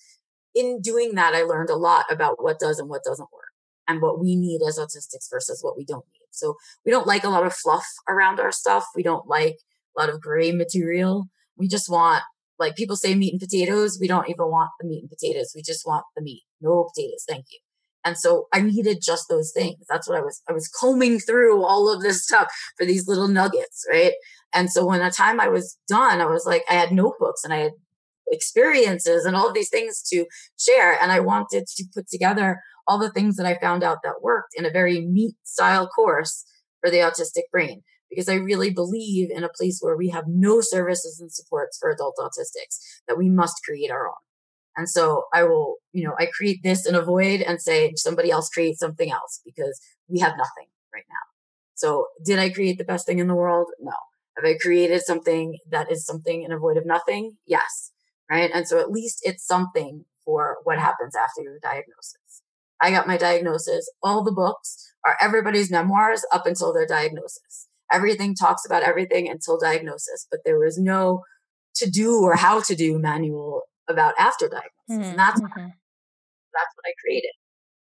in 0.53 0.79
doing 0.81 1.15
that, 1.15 1.33
I 1.33 1.41
learned 1.41 1.69
a 1.69 1.75
lot 1.75 2.05
about 2.11 2.43
what 2.43 2.59
does 2.59 2.77
and 2.77 2.89
what 2.89 3.03
doesn't 3.03 3.33
work 3.33 3.43
and 3.87 4.01
what 4.01 4.19
we 4.19 4.35
need 4.35 4.61
as 4.67 4.77
autistics 4.77 5.29
versus 5.31 5.59
what 5.61 5.75
we 5.75 5.83
don't 5.83 6.05
need. 6.13 6.27
So 6.31 6.55
we 6.85 6.91
don't 6.91 7.07
like 7.07 7.23
a 7.23 7.29
lot 7.29 7.45
of 7.45 7.53
fluff 7.53 7.85
around 8.07 8.39
our 8.39 8.51
stuff. 8.51 8.85
We 8.95 9.03
don't 9.03 9.27
like 9.27 9.57
a 9.97 10.01
lot 10.01 10.09
of 10.09 10.21
gray 10.21 10.51
material. 10.51 11.27
We 11.57 11.67
just 11.67 11.89
want, 11.89 12.23
like 12.59 12.75
people 12.75 12.95
say 12.95 13.15
meat 13.15 13.33
and 13.33 13.41
potatoes. 13.41 13.97
We 13.99 14.07
don't 14.07 14.29
even 14.29 14.45
want 14.45 14.69
the 14.79 14.87
meat 14.87 15.01
and 15.01 15.09
potatoes. 15.09 15.53
We 15.55 15.61
just 15.63 15.85
want 15.85 16.05
the 16.15 16.21
meat. 16.21 16.43
No 16.61 16.87
potatoes. 16.93 17.25
Thank 17.27 17.45
you. 17.51 17.59
And 18.05 18.17
so 18.17 18.47
I 18.53 18.61
needed 18.61 18.99
just 19.01 19.29
those 19.29 19.51
things. 19.55 19.85
That's 19.89 20.07
what 20.09 20.17
I 20.17 20.21
was, 20.21 20.41
I 20.49 20.53
was 20.53 20.67
combing 20.67 21.19
through 21.19 21.63
all 21.63 21.91
of 21.91 22.01
this 22.01 22.23
stuff 22.23 22.47
for 22.77 22.85
these 22.85 23.07
little 23.07 23.27
nuggets, 23.27 23.85
right? 23.89 24.13
And 24.53 24.69
so 24.69 24.85
when 24.85 24.99
the 24.99 25.09
time 25.09 25.39
I 25.39 25.47
was 25.47 25.77
done, 25.87 26.21
I 26.21 26.25
was 26.25 26.45
like, 26.45 26.63
I 26.69 26.73
had 26.73 26.91
notebooks 26.91 27.43
and 27.43 27.53
I 27.53 27.57
had 27.57 27.71
experiences 28.27 29.25
and 29.25 29.35
all 29.35 29.47
of 29.47 29.53
these 29.53 29.69
things 29.69 30.01
to 30.09 30.25
share. 30.59 31.01
And 31.01 31.11
I 31.11 31.19
wanted 31.19 31.65
to 31.67 31.85
put 31.93 32.07
together 32.09 32.59
all 32.87 32.99
the 32.99 33.11
things 33.11 33.37
that 33.37 33.45
I 33.45 33.57
found 33.59 33.83
out 33.83 33.99
that 34.03 34.21
worked 34.21 34.53
in 34.55 34.65
a 34.65 34.71
very 34.71 35.01
meat 35.01 35.35
style 35.43 35.87
course 35.87 36.45
for 36.81 36.89
the 36.89 36.97
autistic 36.97 37.43
brain. 37.51 37.83
Because 38.09 38.29
I 38.29 38.35
really 38.35 38.69
believe 38.69 39.31
in 39.31 39.43
a 39.43 39.49
place 39.49 39.79
where 39.81 39.97
we 39.97 40.09
have 40.09 40.25
no 40.27 40.61
services 40.61 41.19
and 41.19 41.31
supports 41.31 41.79
for 41.79 41.89
adult 41.89 42.15
autistics, 42.19 42.77
that 43.07 43.17
we 43.17 43.27
must 43.27 43.63
create 43.65 43.89
our 43.89 44.07
own. 44.07 44.13
And 44.75 44.89
so 44.89 45.25
I 45.33 45.43
will, 45.43 45.75
you 45.91 46.03
know, 46.03 46.15
I 46.19 46.27
create 46.27 46.61
this 46.63 46.85
and 46.85 46.95
avoid 46.95 47.41
and 47.41 47.61
say 47.61 47.93
somebody 47.95 48.31
else 48.31 48.49
create 48.49 48.79
something 48.79 49.11
else 49.11 49.41
because 49.45 49.79
we 50.07 50.19
have 50.19 50.33
nothing 50.37 50.67
right 50.93 51.05
now. 51.09 51.15
So 51.75 52.07
did 52.25 52.39
I 52.39 52.49
create 52.49 52.77
the 52.77 52.83
best 52.83 53.05
thing 53.05 53.19
in 53.19 53.27
the 53.27 53.35
world? 53.35 53.67
No. 53.79 53.93
Have 54.35 54.45
I 54.45 54.57
created 54.59 55.01
something 55.03 55.59
that 55.69 55.91
is 55.91 56.05
something 56.05 56.43
and 56.43 56.53
avoid 56.53 56.77
of 56.77 56.85
nothing? 56.85 57.37
Yes. 57.45 57.91
Right. 58.29 58.49
And 58.53 58.67
so 58.67 58.79
at 58.79 58.91
least 58.91 59.19
it's 59.23 59.45
something 59.45 60.05
for 60.25 60.57
what 60.63 60.79
happens 60.79 61.15
after 61.15 61.41
your 61.41 61.59
diagnosis. 61.61 62.41
I 62.81 62.89
got 62.91 63.07
my 63.07 63.17
diagnosis. 63.17 63.91
All 64.01 64.23
the 64.23 64.31
books 64.31 64.93
are 65.05 65.17
everybody's 65.21 65.69
memoirs 65.69 66.25
up 66.33 66.45
until 66.45 66.73
their 66.73 66.87
diagnosis. 66.87 67.67
Everything 67.91 68.33
talks 68.33 68.65
about 68.65 68.83
everything 68.83 69.29
until 69.29 69.59
diagnosis, 69.59 70.25
but 70.31 70.39
there 70.45 70.57
was 70.57 70.79
no 70.79 71.23
to 71.75 71.89
do 71.89 72.21
or 72.21 72.35
how 72.35 72.61
to 72.61 72.75
do 72.75 72.99
manual 72.99 73.63
about 73.89 74.13
after 74.17 74.47
diagnosis. 74.47 74.71
Mm-hmm. 74.89 75.01
And 75.01 75.19
that's, 75.19 75.41
mm-hmm. 75.41 75.65
that's 75.65 76.73
what 76.75 76.85
I 76.87 76.93
created 77.03 77.31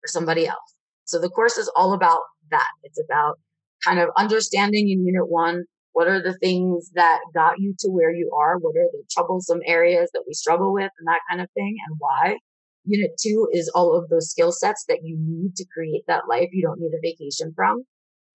for 0.00 0.08
somebody 0.08 0.46
else. 0.46 0.74
So 1.04 1.18
the 1.18 1.30
course 1.30 1.58
is 1.58 1.70
all 1.76 1.92
about 1.92 2.20
that. 2.50 2.68
It's 2.82 3.00
about 3.02 3.38
kind 3.84 3.98
of 3.98 4.10
understanding 4.16 4.88
in 4.88 5.04
unit 5.04 5.28
one 5.28 5.64
what 5.92 6.08
are 6.08 6.22
the 6.22 6.36
things 6.38 6.90
that 6.94 7.20
got 7.34 7.58
you 7.58 7.74
to 7.80 7.90
where 7.90 8.12
you 8.12 8.30
are? 8.34 8.58
What 8.58 8.76
are 8.76 8.88
the 8.92 9.02
troublesome 9.10 9.60
areas 9.66 10.10
that 10.14 10.24
we 10.26 10.32
struggle 10.32 10.72
with 10.72 10.90
and 10.98 11.06
that 11.06 11.20
kind 11.28 11.40
of 11.42 11.50
thing 11.52 11.76
and 11.86 11.96
why? 11.98 12.38
Unit 12.84 13.12
two 13.20 13.48
is 13.52 13.70
all 13.74 13.94
of 13.96 14.08
those 14.08 14.30
skill 14.30 14.52
sets 14.52 14.84
that 14.88 15.00
you 15.02 15.16
need 15.18 15.54
to 15.56 15.66
create 15.72 16.04
that 16.08 16.28
life 16.28 16.48
you 16.52 16.62
don't 16.62 16.80
need 16.80 16.92
a 16.94 17.00
vacation 17.00 17.52
from. 17.54 17.84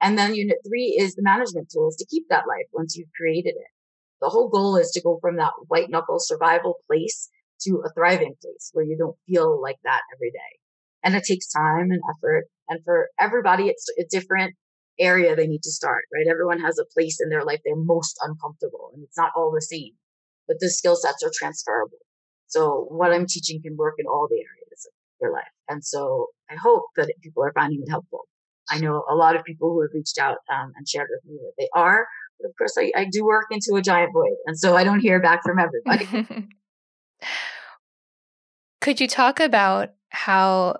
And 0.01 0.17
then 0.17 0.35
unit 0.35 0.57
three 0.67 0.95
is 0.99 1.15
the 1.15 1.23
management 1.23 1.71
tools 1.71 1.95
to 1.97 2.05
keep 2.05 2.25
that 2.29 2.47
life 2.47 2.67
once 2.73 2.95
you've 2.95 3.11
created 3.17 3.55
it. 3.57 3.71
The 4.21 4.29
whole 4.29 4.49
goal 4.49 4.77
is 4.77 4.91
to 4.91 5.01
go 5.01 5.17
from 5.19 5.37
that 5.37 5.53
white 5.67 5.89
knuckle 5.89 6.19
survival 6.19 6.75
place 6.87 7.29
to 7.61 7.81
a 7.85 7.93
thriving 7.93 8.35
place 8.41 8.69
where 8.73 8.85
you 8.85 8.97
don't 8.97 9.17
feel 9.27 9.61
like 9.61 9.77
that 9.83 10.01
every 10.13 10.31
day. 10.31 10.59
And 11.03 11.15
it 11.15 11.23
takes 11.23 11.51
time 11.51 11.91
and 11.91 12.01
effort. 12.15 12.45
And 12.69 12.83
for 12.83 13.09
everybody, 13.19 13.67
it's 13.67 13.87
a 13.99 14.03
different 14.09 14.55
area 14.99 15.35
they 15.35 15.47
need 15.47 15.63
to 15.63 15.71
start, 15.71 16.03
right? 16.13 16.27
Everyone 16.29 16.59
has 16.59 16.79
a 16.79 16.85
place 16.93 17.19
in 17.21 17.29
their 17.29 17.43
life 17.43 17.59
they're 17.63 17.75
most 17.75 18.17
uncomfortable 18.23 18.91
and 18.93 19.03
it's 19.03 19.17
not 19.17 19.31
all 19.35 19.51
the 19.53 19.61
same, 19.61 19.93
but 20.47 20.57
the 20.59 20.69
skill 20.69 20.95
sets 20.95 21.23
are 21.23 21.31
transferable. 21.33 21.99
So 22.47 22.87
what 22.89 23.11
I'm 23.11 23.25
teaching 23.27 23.61
can 23.61 23.75
work 23.77 23.95
in 23.97 24.07
all 24.07 24.27
the 24.29 24.37
areas 24.37 24.87
of 24.87 24.93
their 25.19 25.31
life. 25.31 25.51
And 25.69 25.83
so 25.83 26.27
I 26.49 26.55
hope 26.55 26.85
that 26.95 27.11
people 27.21 27.43
are 27.43 27.53
finding 27.53 27.81
it 27.85 27.89
helpful. 27.89 28.21
I 28.69 28.79
know 28.79 29.03
a 29.09 29.15
lot 29.15 29.35
of 29.35 29.43
people 29.43 29.71
who 29.71 29.81
have 29.81 29.91
reached 29.93 30.17
out 30.17 30.37
um, 30.51 30.73
and 30.75 30.87
shared 30.87 31.07
with 31.09 31.23
me 31.25 31.39
that 31.41 31.53
they 31.57 31.69
are, 31.73 32.05
but 32.39 32.49
of 32.49 32.55
course 32.57 32.75
I, 32.77 32.91
I 32.95 33.05
do 33.11 33.25
work 33.25 33.45
into 33.51 33.75
a 33.75 33.81
giant 33.81 34.13
void. 34.13 34.35
And 34.45 34.57
so 34.57 34.75
I 34.75 34.83
don't 34.83 34.99
hear 34.99 35.21
back 35.21 35.43
from 35.43 35.59
everybody. 35.59 36.47
Could 38.81 38.99
you 38.99 39.07
talk 39.07 39.39
about 39.39 39.91
how 40.09 40.77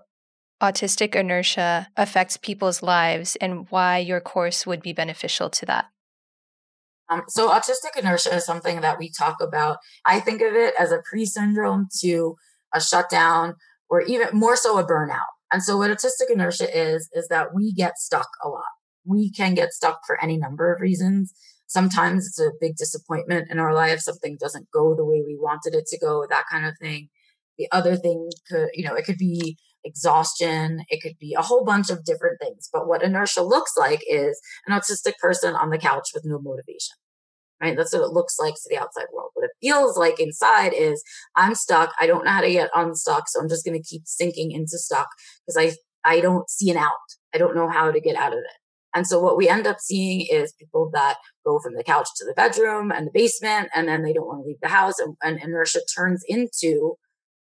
autistic 0.61 1.15
inertia 1.15 1.87
affects 1.97 2.37
people's 2.37 2.81
lives 2.81 3.35
and 3.37 3.69
why 3.69 3.97
your 3.97 4.19
course 4.19 4.65
would 4.65 4.81
be 4.81 4.93
beneficial 4.93 5.49
to 5.49 5.65
that? 5.65 5.85
Um, 7.09 7.23
so, 7.27 7.49
autistic 7.49 7.97
inertia 7.97 8.35
is 8.35 8.45
something 8.45 8.81
that 8.81 8.99
we 8.99 9.11
talk 9.11 9.37
about. 9.41 9.77
I 10.05 10.19
think 10.19 10.41
of 10.41 10.53
it 10.53 10.73
as 10.77 10.91
a 10.91 11.01
pre 11.09 11.25
syndrome 11.25 11.87
to 12.01 12.35
a 12.73 12.81
shutdown 12.81 13.55
or 13.89 14.01
even 14.01 14.27
more 14.33 14.57
so 14.57 14.77
a 14.77 14.85
burnout. 14.85 15.31
And 15.51 15.63
so, 15.63 15.77
what 15.77 15.89
autistic 15.89 16.29
inertia 16.29 16.67
is, 16.77 17.09
is 17.13 17.29
that 17.29 17.53
we 17.53 17.71
get 17.71 17.97
stuck 17.97 18.27
a 18.43 18.49
lot. 18.49 18.65
We 19.05 19.31
can 19.31 19.53
get 19.53 19.71
stuck 19.71 20.01
for 20.05 20.21
any 20.21 20.37
number 20.37 20.73
of 20.73 20.81
reasons. 20.81 21.33
Sometimes 21.67 22.25
it's 22.25 22.39
a 22.39 22.51
big 22.59 22.75
disappointment 22.77 23.51
in 23.51 23.59
our 23.59 23.73
life. 23.73 23.99
Something 23.99 24.37
doesn't 24.39 24.71
go 24.73 24.95
the 24.95 25.05
way 25.05 25.21
we 25.25 25.37
wanted 25.39 25.75
it 25.75 25.85
to 25.87 25.99
go, 25.99 26.25
that 26.29 26.45
kind 26.49 26.65
of 26.65 26.73
thing. 26.81 27.09
The 27.57 27.67
other 27.71 27.95
thing 27.95 28.29
could, 28.49 28.69
you 28.73 28.85
know, 28.85 28.95
it 28.95 29.05
could 29.05 29.17
be 29.17 29.57
exhaustion. 29.83 30.81
It 30.89 31.01
could 31.01 31.17
be 31.19 31.35
a 31.37 31.41
whole 31.41 31.65
bunch 31.65 31.89
of 31.89 32.05
different 32.05 32.39
things. 32.39 32.69
But 32.71 32.87
what 32.87 33.03
inertia 33.03 33.41
looks 33.41 33.73
like 33.77 34.01
is 34.07 34.39
an 34.65 34.77
autistic 34.77 35.13
person 35.21 35.55
on 35.55 35.69
the 35.69 35.77
couch 35.77 36.09
with 36.13 36.23
no 36.25 36.39
motivation. 36.39 36.95
Right. 37.59 37.75
That's 37.75 37.91
what 37.91 38.03
it 38.03 38.11
looks 38.11 38.37
like 38.39 38.53
to 38.53 38.69
the 38.69 38.77
outside 38.77 39.07
world. 39.11 39.31
What 39.33 39.45
it 39.45 39.51
feels 39.61 39.97
like 39.97 40.19
inside 40.19 40.73
is 40.73 41.03
I'm 41.35 41.55
stuck. 41.55 41.91
I 41.99 42.05
don't 42.05 42.23
know 42.23 42.31
how 42.31 42.41
to 42.41 42.51
get 42.51 42.69
unstuck. 42.75 43.27
So 43.27 43.39
I'm 43.39 43.49
just 43.49 43.65
going 43.65 43.81
to 43.81 43.87
keep 43.87 44.03
sinking 44.05 44.51
into 44.51 44.77
stuck 44.77 45.07
because 45.45 45.57
I, 45.57 45.75
I 46.07 46.21
don't 46.21 46.47
see 46.51 46.69
an 46.69 46.77
out. 46.77 46.91
I 47.33 47.39
don't 47.39 47.55
know 47.55 47.67
how 47.67 47.89
to 47.89 47.99
get 47.99 48.15
out 48.15 48.33
of 48.33 48.39
it. 48.39 48.66
And 48.97 49.05
so 49.05 49.19
what 49.19 49.37
we 49.37 49.47
end 49.47 49.67
up 49.67 49.79
seeing 49.79 50.25
is 50.27 50.55
people 50.59 50.89
that 50.93 51.17
go 51.45 51.59
from 51.59 51.75
the 51.75 51.83
couch 51.83 52.07
to 52.15 52.25
the 52.25 52.33
bedroom 52.33 52.91
and 52.91 53.05
the 53.05 53.11
basement, 53.13 53.69
and 53.75 53.87
then 53.87 54.01
they 54.01 54.11
don't 54.11 54.25
want 54.25 54.41
to 54.41 54.47
leave 54.47 54.59
the 54.59 54.69
house. 54.69 54.97
And, 54.97 55.15
and 55.21 55.39
inertia 55.39 55.81
turns 55.95 56.23
into 56.27 56.95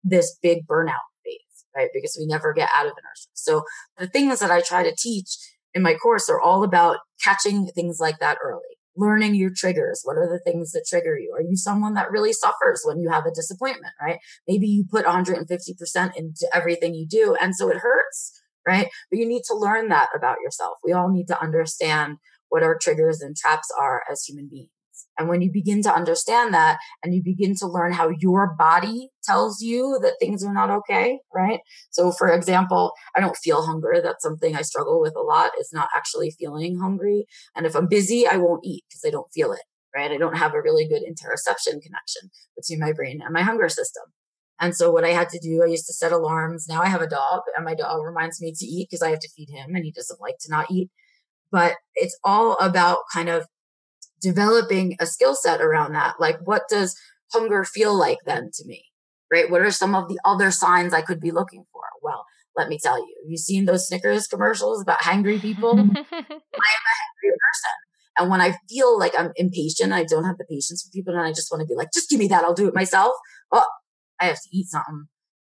this 0.03 0.35
big 0.41 0.65
burnout 0.65 1.05
phase, 1.23 1.65
right? 1.75 1.89
Because 1.93 2.17
we 2.19 2.25
never 2.25 2.53
get 2.53 2.69
out 2.75 2.87
of 2.87 2.93
inertia. 2.93 3.29
So 3.33 3.61
the 3.99 4.07
things 4.07 4.39
that 4.39 4.49
I 4.49 4.61
try 4.61 4.81
to 4.81 4.95
teach 4.97 5.37
in 5.75 5.83
my 5.83 5.93
course 5.93 6.27
are 6.27 6.41
all 6.41 6.63
about 6.63 6.97
catching 7.23 7.67
things 7.67 7.99
like 7.99 8.17
that 8.17 8.39
early. 8.43 8.61
Learning 8.95 9.35
your 9.35 9.51
triggers. 9.55 10.01
What 10.03 10.17
are 10.17 10.27
the 10.27 10.41
things 10.43 10.71
that 10.71 10.85
trigger 10.89 11.19
you? 11.19 11.35
Are 11.37 11.43
you 11.43 11.55
someone 11.55 11.93
that 11.93 12.09
really 12.09 12.33
suffers 12.33 12.81
when 12.83 12.99
you 12.99 13.11
have 13.11 13.27
a 13.27 13.31
disappointment, 13.31 13.93
right? 14.01 14.17
Maybe 14.47 14.65
you 14.65 14.85
put 14.89 15.05
150% 15.05 16.15
into 16.15 16.49
everything 16.51 16.95
you 16.95 17.05
do. 17.07 17.35
And 17.39 17.55
so 17.55 17.69
it 17.69 17.77
hurts 17.77 18.42
right? 18.67 18.89
But 19.09 19.19
you 19.19 19.27
need 19.27 19.43
to 19.47 19.55
learn 19.55 19.89
that 19.89 20.09
about 20.15 20.37
yourself. 20.43 20.77
We 20.83 20.93
all 20.93 21.09
need 21.09 21.27
to 21.27 21.41
understand 21.41 22.17
what 22.49 22.63
our 22.63 22.77
triggers 22.77 23.21
and 23.21 23.35
traps 23.35 23.69
are 23.79 24.03
as 24.11 24.23
human 24.25 24.47
beings. 24.49 24.69
And 25.17 25.27
when 25.27 25.41
you 25.41 25.51
begin 25.51 25.81
to 25.83 25.93
understand 25.93 26.53
that 26.53 26.77
and 27.03 27.13
you 27.13 27.21
begin 27.23 27.55
to 27.57 27.67
learn 27.67 27.93
how 27.93 28.09
your 28.19 28.55
body 28.57 29.09
tells 29.23 29.61
you 29.61 29.99
that 30.01 30.15
things 30.19 30.43
are 30.43 30.53
not 30.53 30.69
okay, 30.69 31.19
right? 31.33 31.59
So 31.91 32.11
for 32.11 32.29
example, 32.29 32.91
I 33.15 33.19
don't 33.19 33.37
feel 33.37 33.65
hunger. 33.65 33.99
That's 34.03 34.23
something 34.23 34.55
I 34.55 34.61
struggle 34.61 34.99
with 34.99 35.15
a 35.15 35.21
lot 35.21 35.51
is 35.59 35.71
not 35.73 35.89
actually 35.95 36.31
feeling 36.31 36.79
hungry. 36.79 37.25
And 37.55 37.65
if 37.65 37.75
I'm 37.75 37.87
busy, 37.87 38.27
I 38.27 38.37
won't 38.37 38.65
eat 38.65 38.83
because 38.89 39.03
I 39.05 39.11
don't 39.11 39.31
feel 39.33 39.51
it, 39.51 39.63
right? 39.95 40.11
I 40.11 40.17
don't 40.17 40.37
have 40.37 40.53
a 40.53 40.61
really 40.61 40.87
good 40.87 41.01
interoception 41.01 41.81
connection 41.81 42.29
between 42.55 42.79
my 42.79 42.93
brain 42.93 43.19
and 43.23 43.33
my 43.33 43.41
hunger 43.41 43.69
system. 43.69 44.03
And 44.59 44.75
so 44.75 44.91
what 44.91 45.03
I 45.03 45.09
had 45.09 45.29
to 45.29 45.39
do, 45.39 45.63
I 45.63 45.67
used 45.67 45.87
to 45.87 45.93
set 45.93 46.11
alarms. 46.11 46.67
Now 46.69 46.81
I 46.81 46.87
have 46.87 47.01
a 47.01 47.07
dog 47.07 47.41
and 47.55 47.65
my 47.65 47.75
dog 47.75 48.03
reminds 48.03 48.41
me 48.41 48.53
to 48.55 48.65
eat 48.65 48.87
because 48.89 49.01
I 49.01 49.09
have 49.09 49.19
to 49.19 49.29
feed 49.35 49.49
him 49.49 49.75
and 49.75 49.83
he 49.83 49.91
doesn't 49.91 50.21
like 50.21 50.37
to 50.41 50.51
not 50.51 50.71
eat. 50.71 50.89
But 51.51 51.75
it's 51.95 52.17
all 52.23 52.55
about 52.57 52.99
kind 53.13 53.29
of 53.29 53.45
developing 54.21 54.95
a 54.99 55.05
skill 55.05 55.35
set 55.35 55.61
around 55.61 55.93
that. 55.93 56.15
Like 56.19 56.37
what 56.43 56.63
does 56.69 56.95
hunger 57.33 57.63
feel 57.63 57.97
like 57.97 58.19
then 58.25 58.51
to 58.53 58.65
me? 58.65 58.85
Right? 59.31 59.49
What 59.49 59.61
are 59.61 59.71
some 59.71 59.95
of 59.95 60.07
the 60.07 60.19
other 60.23 60.51
signs 60.51 60.93
I 60.93 61.01
could 61.01 61.19
be 61.19 61.31
looking 61.31 61.65
for? 61.73 61.81
Well, 62.01 62.25
let 62.55 62.69
me 62.69 62.77
tell 62.81 62.97
you, 62.97 63.15
have 63.23 63.31
you 63.31 63.37
seen 63.37 63.65
those 63.65 63.87
Snickers 63.87 64.27
commercials 64.27 64.81
about 64.81 64.99
hangry 64.99 65.41
people? 65.41 65.71
I 65.71 65.81
am 65.81 65.89
a 65.89 65.95
hangry 65.95 67.33
person. 67.33 67.73
And 68.17 68.29
when 68.29 68.41
I 68.41 68.55
feel 68.69 68.97
like 68.97 69.13
I'm 69.17 69.31
impatient, 69.35 69.91
I 69.91 70.03
don't 70.03 70.25
have 70.25 70.37
the 70.37 70.45
patience 70.45 70.83
for 70.83 70.91
people 70.91 71.13
and 71.15 71.23
I 71.23 71.31
just 71.31 71.51
want 71.51 71.61
to 71.61 71.67
be 71.67 71.75
like, 71.75 71.89
just 71.91 72.09
give 72.09 72.19
me 72.19 72.27
that. 72.27 72.43
I'll 72.43 72.53
do 72.53 72.67
it 72.67 72.75
myself. 72.75 73.13
Well, 73.51 73.65
I 74.19 74.25
have 74.25 74.41
to 74.41 74.49
eat 74.51 74.67
something. 74.67 75.07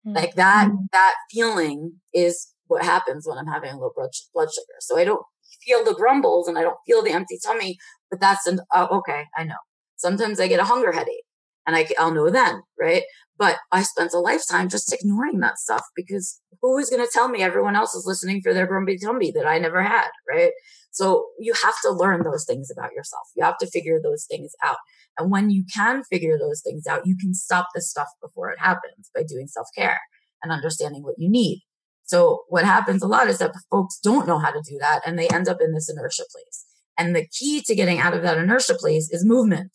Mm-hmm. 0.07 0.17
Like 0.17 0.35
that, 0.35 0.69
mm-hmm. 0.69 0.85
that 0.93 1.15
feeling 1.31 2.01
is 2.15 2.55
what 2.67 2.85
happens 2.85 3.27
when 3.27 3.39
I'm 3.39 3.47
having 3.47 3.73
a 3.73 3.79
low 3.79 3.91
blood, 3.95 4.11
blood 4.33 4.49
sugar. 4.53 4.79
So 4.81 4.99
I 4.99 5.05
don't 5.05 5.23
feel 5.65 5.85
the 5.85 5.95
grumbles 5.95 6.49
and 6.49 6.59
I 6.59 6.63
don't 6.63 6.79
feel 6.87 7.03
the 7.03 7.13
empty 7.13 7.39
tummy, 7.45 7.77
but 8.11 8.21
that's 8.21 8.47
an, 8.47 8.61
oh, 8.73 8.99
okay. 8.99 9.25
I 9.37 9.45
know. 9.45 9.57
Sometimes 9.97 10.41
I 10.41 10.49
get 10.49 10.61
a 10.61 10.65
hunger 10.65 10.93
headache 10.93 11.25
and 11.67 11.77
I, 11.77 11.87
I'll 11.99 12.15
know 12.15 12.31
then, 12.31 12.63
right? 12.79 13.03
But 13.39 13.59
I 13.73 13.83
spent 13.83 14.15
a 14.15 14.19
lifetime 14.19 14.69
just 14.69 14.93
ignoring 14.93 15.41
that 15.41 15.59
stuff 15.59 15.83
because 15.95 16.41
who 16.63 16.79
is 16.79 16.91
going 16.91 17.05
to 17.05 17.11
tell 17.13 17.29
me 17.29 17.43
everyone 17.43 17.77
else 17.77 17.95
is 17.95 18.07
listening 18.07 18.41
for 18.43 18.55
their 18.55 18.67
grumpy 18.67 18.99
tummy 18.99 19.31
that 19.33 19.47
I 19.47 19.59
never 19.59 19.83
had, 19.83 20.09
right? 20.29 20.53
So 20.91 21.27
you 21.39 21.53
have 21.63 21.75
to 21.85 21.91
learn 21.91 22.25
those 22.25 22.45
things 22.45 22.71
about 22.71 22.93
yourself. 22.93 23.29
You 23.37 23.45
have 23.45 23.59
to 23.59 23.67
figure 23.67 24.01
those 24.03 24.27
things 24.29 24.53
out. 24.63 24.79
And 25.19 25.31
when 25.31 25.51
you 25.51 25.65
can 25.73 26.03
figure 26.05 26.39
those 26.39 26.63
things 26.63 26.87
out, 26.87 27.07
you 27.07 27.17
can 27.17 27.35
stop 27.35 27.69
this 27.75 27.89
stuff 27.89 28.09
before 28.21 28.51
it 28.51 28.59
happens 28.59 29.11
by 29.15 29.23
doing 29.23 29.47
self 29.47 29.69
care 29.77 30.01
and 30.43 30.53
understanding 30.53 31.03
what 31.03 31.17
you 31.19 31.31
need. 31.31 31.63
So 32.05 32.43
what 32.49 32.65
happens 32.65 33.03
a 33.03 33.07
lot 33.07 33.29
is 33.29 33.39
that 33.39 33.55
folks 33.71 34.01
don't 34.03 34.27
know 34.27 34.39
how 34.39 34.51
to 34.51 34.63
do 34.69 34.79
that 34.81 35.03
and 35.07 35.19
they 35.19 35.29
end 35.29 35.49
up 35.49 35.59
in 35.61 35.73
this 35.73 35.89
inertia 35.89 36.25
place. 36.33 36.65
And 36.99 37.15
the 37.15 37.27
key 37.27 37.63
to 37.67 37.75
getting 37.75 38.01
out 38.01 38.15
of 38.15 38.23
that 38.23 38.37
inertia 38.37 38.75
place 38.75 39.09
is 39.13 39.25
movement. 39.25 39.71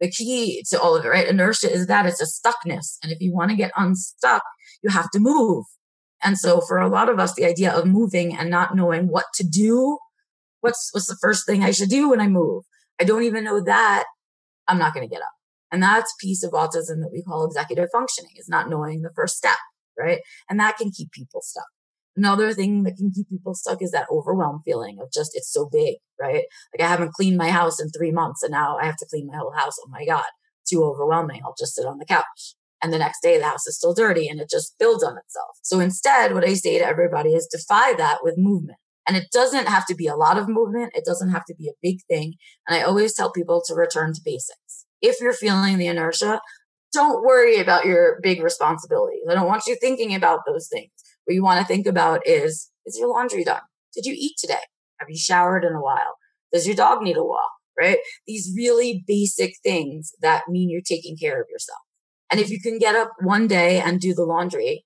The 0.00 0.10
key 0.10 0.64
to 0.70 0.80
all 0.80 0.96
of 0.96 1.04
it, 1.04 1.08
right? 1.08 1.26
Inertia 1.26 1.72
is 1.72 1.86
that 1.86 2.06
it's 2.06 2.20
a 2.20 2.24
stuckness. 2.24 2.98
And 3.02 3.12
if 3.12 3.20
you 3.20 3.32
want 3.32 3.50
to 3.50 3.56
get 3.56 3.70
unstuck, 3.76 4.42
you 4.82 4.90
have 4.90 5.10
to 5.10 5.20
move. 5.20 5.64
And 6.22 6.36
so 6.36 6.60
for 6.60 6.78
a 6.78 6.88
lot 6.88 7.08
of 7.08 7.18
us, 7.18 7.34
the 7.34 7.44
idea 7.44 7.72
of 7.72 7.86
moving 7.86 8.36
and 8.36 8.50
not 8.50 8.74
knowing 8.74 9.06
what 9.08 9.26
to 9.34 9.44
do, 9.46 9.98
what's, 10.60 10.90
what's 10.92 11.06
the 11.06 11.18
first 11.20 11.46
thing 11.46 11.62
I 11.62 11.70
should 11.70 11.88
do 11.88 12.10
when 12.10 12.20
I 12.20 12.28
move? 12.28 12.64
I 13.00 13.04
don't 13.04 13.22
even 13.22 13.44
know 13.44 13.62
that 13.62 14.04
I'm 14.66 14.78
not 14.78 14.94
going 14.94 15.08
to 15.08 15.12
get 15.12 15.22
up. 15.22 15.32
And 15.70 15.82
that's 15.82 16.14
piece 16.20 16.42
of 16.42 16.52
autism 16.52 17.00
that 17.00 17.10
we 17.12 17.22
call 17.22 17.44
executive 17.44 17.88
functioning 17.92 18.32
is 18.36 18.48
not 18.48 18.68
knowing 18.68 19.02
the 19.02 19.12
first 19.14 19.36
step, 19.36 19.58
right? 19.98 20.20
And 20.48 20.58
that 20.60 20.76
can 20.78 20.90
keep 20.90 21.12
people 21.12 21.40
stuck. 21.42 21.66
Another 22.16 22.52
thing 22.52 22.82
that 22.82 22.96
can 22.96 23.12
keep 23.12 23.28
people 23.28 23.54
stuck 23.54 23.80
is 23.80 23.92
that 23.92 24.08
overwhelmed 24.10 24.62
feeling 24.64 24.98
of 25.00 25.12
just, 25.12 25.32
it's 25.34 25.52
so 25.52 25.68
big, 25.70 25.96
right? 26.20 26.44
Like 26.72 26.80
I 26.84 26.88
haven't 26.88 27.12
cleaned 27.12 27.36
my 27.36 27.50
house 27.50 27.80
in 27.80 27.90
three 27.90 28.10
months 28.10 28.42
and 28.42 28.50
now 28.50 28.76
I 28.76 28.86
have 28.86 28.96
to 28.96 29.06
clean 29.08 29.28
my 29.28 29.36
whole 29.36 29.52
house. 29.52 29.76
Oh 29.80 29.88
my 29.88 30.04
God, 30.04 30.24
too 30.68 30.82
overwhelming. 30.82 31.42
I'll 31.44 31.54
just 31.58 31.74
sit 31.74 31.86
on 31.86 31.98
the 31.98 32.06
couch. 32.06 32.56
And 32.82 32.92
the 32.92 32.98
next 32.98 33.20
day 33.22 33.38
the 33.38 33.44
house 33.44 33.66
is 33.66 33.76
still 33.76 33.94
dirty 33.94 34.28
and 34.28 34.40
it 34.40 34.48
just 34.50 34.74
builds 34.78 35.04
on 35.04 35.16
itself. 35.18 35.58
So 35.62 35.80
instead, 35.80 36.32
what 36.32 36.44
I 36.44 36.54
say 36.54 36.78
to 36.78 36.84
everybody 36.84 37.34
is 37.34 37.46
defy 37.46 37.94
that 37.94 38.18
with 38.22 38.34
movement. 38.36 38.78
And 39.08 39.16
it 39.16 39.28
doesn't 39.32 39.68
have 39.68 39.86
to 39.86 39.94
be 39.94 40.06
a 40.06 40.14
lot 40.14 40.36
of 40.36 40.48
movement. 40.48 40.92
It 40.94 41.06
doesn't 41.06 41.30
have 41.30 41.46
to 41.46 41.54
be 41.54 41.68
a 41.68 41.78
big 41.82 42.00
thing. 42.08 42.34
And 42.66 42.78
I 42.78 42.82
always 42.82 43.14
tell 43.14 43.32
people 43.32 43.62
to 43.66 43.74
return 43.74 44.12
to 44.12 44.20
basics. 44.22 44.84
If 45.00 45.18
you're 45.20 45.32
feeling 45.32 45.78
the 45.78 45.86
inertia, 45.86 46.40
don't 46.92 47.24
worry 47.24 47.58
about 47.58 47.86
your 47.86 48.18
big 48.22 48.42
responsibilities. 48.42 49.22
I 49.28 49.34
don't 49.34 49.46
want 49.46 49.66
you 49.66 49.76
thinking 49.80 50.14
about 50.14 50.40
those 50.46 50.68
things. 50.70 50.90
What 51.24 51.34
you 51.34 51.42
want 51.42 51.60
to 51.60 51.66
think 51.66 51.86
about 51.86 52.26
is, 52.26 52.70
is 52.84 52.98
your 52.98 53.08
laundry 53.08 53.44
done? 53.44 53.62
Did 53.94 54.04
you 54.04 54.14
eat 54.16 54.36
today? 54.38 54.60
Have 54.98 55.08
you 55.08 55.18
showered 55.18 55.64
in 55.64 55.72
a 55.72 55.82
while? 55.82 56.16
Does 56.52 56.66
your 56.66 56.76
dog 56.76 57.02
need 57.02 57.16
a 57.16 57.24
walk? 57.24 57.50
Right? 57.78 57.98
These 58.26 58.52
really 58.56 59.04
basic 59.06 59.54
things 59.62 60.12
that 60.20 60.48
mean 60.48 60.68
you're 60.68 60.80
taking 60.80 61.16
care 61.16 61.40
of 61.40 61.46
yourself. 61.50 61.78
And 62.30 62.40
if 62.40 62.50
you 62.50 62.60
can 62.60 62.78
get 62.78 62.96
up 62.96 63.12
one 63.20 63.46
day 63.46 63.80
and 63.80 64.00
do 64.00 64.14
the 64.14 64.24
laundry, 64.24 64.84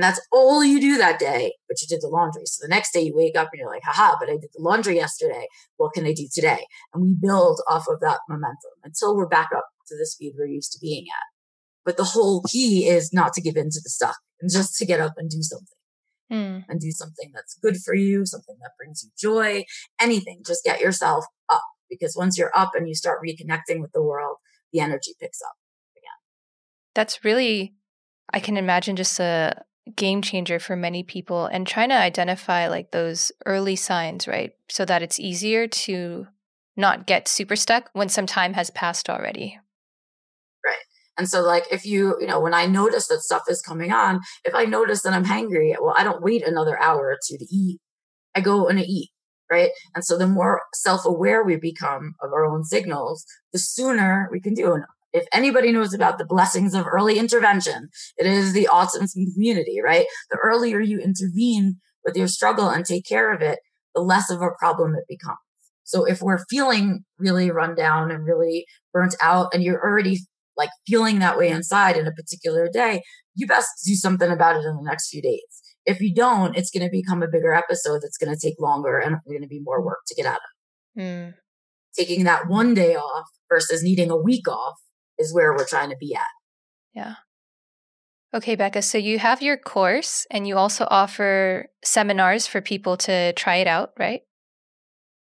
and 0.00 0.04
that's 0.06 0.26
all 0.32 0.64
you 0.64 0.80
do 0.80 0.96
that 0.96 1.18
day, 1.18 1.52
but 1.68 1.82
you 1.82 1.86
did 1.86 2.00
the 2.00 2.08
laundry. 2.08 2.44
So 2.46 2.64
the 2.66 2.70
next 2.70 2.92
day 2.94 3.02
you 3.02 3.14
wake 3.14 3.36
up 3.36 3.50
and 3.52 3.60
you're 3.60 3.68
like, 3.68 3.82
haha, 3.84 4.16
but 4.18 4.30
I 4.30 4.38
did 4.38 4.48
the 4.54 4.62
laundry 4.62 4.96
yesterday. 4.96 5.46
What 5.76 5.92
can 5.92 6.06
I 6.06 6.14
do 6.14 6.26
today? 6.32 6.64
And 6.94 7.02
we 7.02 7.14
build 7.20 7.60
off 7.68 7.84
of 7.86 8.00
that 8.00 8.20
momentum 8.26 8.70
until 8.82 9.14
we're 9.14 9.28
back 9.28 9.50
up 9.54 9.66
to 9.88 9.96
the 9.98 10.06
speed 10.06 10.36
we're 10.38 10.46
used 10.46 10.72
to 10.72 10.78
being 10.80 11.04
at. 11.04 11.26
But 11.84 11.98
the 11.98 12.04
whole 12.04 12.42
key 12.44 12.88
is 12.88 13.12
not 13.12 13.34
to 13.34 13.42
give 13.42 13.58
in 13.58 13.68
to 13.68 13.80
the 13.82 13.90
stuff 13.90 14.16
and 14.40 14.50
just 14.50 14.74
to 14.78 14.86
get 14.86 15.00
up 15.00 15.12
and 15.18 15.28
do 15.28 15.42
something. 15.42 15.76
Mm. 16.32 16.64
And 16.66 16.80
do 16.80 16.92
something 16.92 17.30
that's 17.34 17.58
good 17.60 17.76
for 17.76 17.92
you, 17.92 18.24
something 18.24 18.56
that 18.62 18.70
brings 18.78 19.02
you 19.04 19.10
joy, 19.20 19.64
anything. 20.00 20.40
Just 20.46 20.64
get 20.64 20.80
yourself 20.80 21.26
up 21.50 21.64
because 21.90 22.14
once 22.16 22.38
you're 22.38 22.56
up 22.56 22.70
and 22.74 22.88
you 22.88 22.94
start 22.94 23.18
reconnecting 23.22 23.82
with 23.82 23.92
the 23.92 24.02
world, 24.02 24.38
the 24.72 24.80
energy 24.80 25.12
picks 25.20 25.42
up 25.42 25.56
again. 25.94 26.16
That's 26.94 27.22
really, 27.22 27.74
I 28.32 28.40
can 28.40 28.56
imagine 28.56 28.96
just 28.96 29.20
a, 29.20 29.62
game 29.96 30.22
changer 30.22 30.58
for 30.58 30.76
many 30.76 31.02
people 31.02 31.46
and 31.46 31.66
trying 31.66 31.88
to 31.88 31.94
identify 31.94 32.68
like 32.68 32.90
those 32.90 33.32
early 33.46 33.76
signs, 33.76 34.28
right? 34.28 34.52
So 34.68 34.84
that 34.84 35.02
it's 35.02 35.20
easier 35.20 35.66
to 35.66 36.26
not 36.76 37.06
get 37.06 37.28
super 37.28 37.56
stuck 37.56 37.90
when 37.92 38.08
some 38.08 38.26
time 38.26 38.54
has 38.54 38.70
passed 38.70 39.10
already. 39.10 39.58
Right. 40.64 40.76
And 41.18 41.28
so 41.28 41.42
like 41.42 41.64
if 41.70 41.84
you, 41.84 42.16
you 42.20 42.26
know, 42.26 42.40
when 42.40 42.54
I 42.54 42.66
notice 42.66 43.08
that 43.08 43.20
stuff 43.20 43.42
is 43.48 43.62
coming 43.62 43.92
on, 43.92 44.20
if 44.44 44.54
I 44.54 44.64
notice 44.64 45.02
that 45.02 45.12
I'm 45.12 45.24
hangry, 45.24 45.74
well, 45.80 45.94
I 45.96 46.04
don't 46.04 46.22
wait 46.22 46.46
another 46.46 46.80
hour 46.80 47.08
or 47.08 47.18
two 47.26 47.36
to 47.36 47.46
eat. 47.50 47.80
I 48.34 48.40
go 48.40 48.68
and 48.68 48.78
I 48.78 48.82
eat. 48.82 49.10
Right. 49.50 49.70
And 49.96 50.04
so 50.04 50.16
the 50.16 50.28
more 50.28 50.62
self 50.74 51.04
aware 51.04 51.42
we 51.42 51.56
become 51.56 52.14
of 52.22 52.32
our 52.32 52.44
own 52.44 52.64
signals, 52.64 53.24
the 53.52 53.58
sooner 53.58 54.28
we 54.30 54.40
can 54.40 54.54
do. 54.54 54.74
it 54.74 54.82
if 55.12 55.26
anybody 55.32 55.72
knows 55.72 55.92
about 55.92 56.18
the 56.18 56.24
blessings 56.24 56.74
of 56.74 56.86
early 56.86 57.18
intervention, 57.18 57.88
it 58.16 58.26
is 58.26 58.52
the 58.52 58.68
autism 58.70 59.32
community, 59.34 59.80
right? 59.82 60.06
The 60.30 60.38
earlier 60.38 60.80
you 60.80 61.00
intervene 61.00 61.76
with 62.04 62.16
your 62.16 62.28
struggle 62.28 62.68
and 62.68 62.84
take 62.84 63.06
care 63.06 63.32
of 63.32 63.42
it, 63.42 63.58
the 63.94 64.00
less 64.00 64.30
of 64.30 64.40
a 64.40 64.50
problem 64.58 64.94
it 64.94 65.04
becomes. 65.08 65.38
So 65.84 66.04
if 66.04 66.22
we're 66.22 66.44
feeling 66.48 67.04
really 67.18 67.50
run 67.50 67.74
down 67.74 68.10
and 68.12 68.24
really 68.24 68.66
burnt 68.92 69.16
out 69.20 69.52
and 69.52 69.62
you're 69.62 69.82
already 69.82 70.20
like 70.56 70.70
feeling 70.86 71.18
that 71.18 71.36
way 71.36 71.48
inside 71.48 71.96
in 71.96 72.06
a 72.06 72.12
particular 72.12 72.68
day, 72.72 73.02
you 73.34 73.46
best 73.46 73.68
do 73.84 73.94
something 73.94 74.30
about 74.30 74.56
it 74.56 74.64
in 74.64 74.76
the 74.76 74.82
next 74.84 75.08
few 75.08 75.20
days. 75.20 75.40
If 75.86 76.00
you 76.00 76.14
don't, 76.14 76.56
it's 76.56 76.70
going 76.70 76.84
to 76.84 76.90
become 76.92 77.22
a 77.22 77.28
bigger 77.28 77.52
episode 77.52 78.02
that's 78.02 78.18
going 78.18 78.32
to 78.32 78.38
take 78.38 78.60
longer 78.60 78.98
and 78.98 79.16
going 79.26 79.42
to 79.42 79.48
be 79.48 79.60
more 79.60 79.84
work 79.84 80.00
to 80.06 80.14
get 80.14 80.26
out 80.26 80.36
of. 80.36 81.02
Mm. 81.02 81.34
Taking 81.96 82.24
that 82.24 82.48
one 82.48 82.74
day 82.74 82.94
off 82.94 83.26
versus 83.48 83.82
needing 83.82 84.10
a 84.10 84.16
week 84.16 84.46
off 84.46 84.76
is 85.20 85.32
where 85.32 85.52
we're 85.52 85.66
trying 85.66 85.90
to 85.90 85.96
be 85.96 86.14
at. 86.14 86.22
Yeah. 86.94 87.14
Okay, 88.32 88.56
Becca. 88.56 88.82
So 88.82 88.98
you 88.98 89.18
have 89.18 89.42
your 89.42 89.56
course 89.56 90.26
and 90.30 90.46
you 90.46 90.56
also 90.56 90.86
offer 90.90 91.66
seminars 91.84 92.46
for 92.46 92.60
people 92.60 92.96
to 92.98 93.32
try 93.34 93.56
it 93.56 93.66
out, 93.66 93.92
right? 93.98 94.22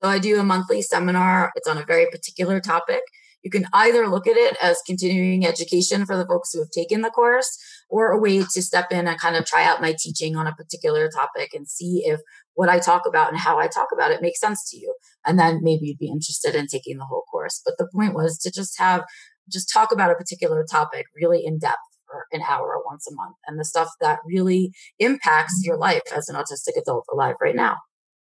So 0.02 0.08
I 0.08 0.18
do 0.18 0.38
a 0.38 0.44
monthly 0.44 0.82
seminar. 0.82 1.52
It's 1.54 1.68
on 1.68 1.78
a 1.78 1.84
very 1.84 2.06
particular 2.10 2.60
topic. 2.60 3.00
You 3.42 3.50
can 3.50 3.66
either 3.72 4.08
look 4.08 4.26
at 4.26 4.36
it 4.36 4.56
as 4.60 4.82
continuing 4.86 5.46
education 5.46 6.04
for 6.04 6.16
the 6.16 6.26
folks 6.26 6.52
who 6.52 6.58
have 6.58 6.70
taken 6.70 7.02
the 7.02 7.10
course 7.10 7.56
or 7.88 8.10
a 8.10 8.18
way 8.18 8.38
to 8.38 8.62
step 8.62 8.86
in 8.90 9.06
and 9.06 9.20
kind 9.20 9.36
of 9.36 9.44
try 9.46 9.64
out 9.64 9.80
my 9.80 9.94
teaching 9.96 10.34
on 10.34 10.46
a 10.46 10.54
particular 10.54 11.08
topic 11.08 11.54
and 11.54 11.68
see 11.68 12.02
if 12.04 12.20
what 12.54 12.68
I 12.68 12.80
talk 12.80 13.02
about 13.06 13.28
and 13.28 13.38
how 13.38 13.58
I 13.58 13.68
talk 13.68 13.88
about 13.92 14.10
it 14.10 14.22
makes 14.22 14.40
sense 14.40 14.68
to 14.70 14.76
you. 14.78 14.94
And 15.24 15.38
then 15.38 15.60
maybe 15.62 15.86
you'd 15.86 15.98
be 15.98 16.08
interested 16.08 16.56
in 16.56 16.66
taking 16.66 16.96
the 16.96 17.04
whole 17.04 17.22
course. 17.30 17.62
But 17.64 17.78
the 17.78 17.88
point 17.94 18.14
was 18.14 18.38
to 18.38 18.50
just 18.50 18.78
have, 18.80 19.04
just 19.50 19.72
talk 19.72 19.92
about 19.92 20.10
a 20.10 20.14
particular 20.14 20.64
topic 20.70 21.06
really 21.14 21.44
in 21.44 21.58
depth 21.58 21.78
for 22.06 22.26
an 22.32 22.42
hour 22.48 22.74
or 22.74 22.84
once 22.84 23.06
a 23.10 23.14
month 23.14 23.36
and 23.46 23.58
the 23.58 23.64
stuff 23.64 23.90
that 24.00 24.20
really 24.26 24.72
impacts 24.98 25.60
your 25.64 25.76
life 25.76 26.02
as 26.14 26.28
an 26.28 26.36
autistic 26.36 26.80
adult 26.80 27.04
alive 27.12 27.34
right 27.40 27.56
now. 27.56 27.76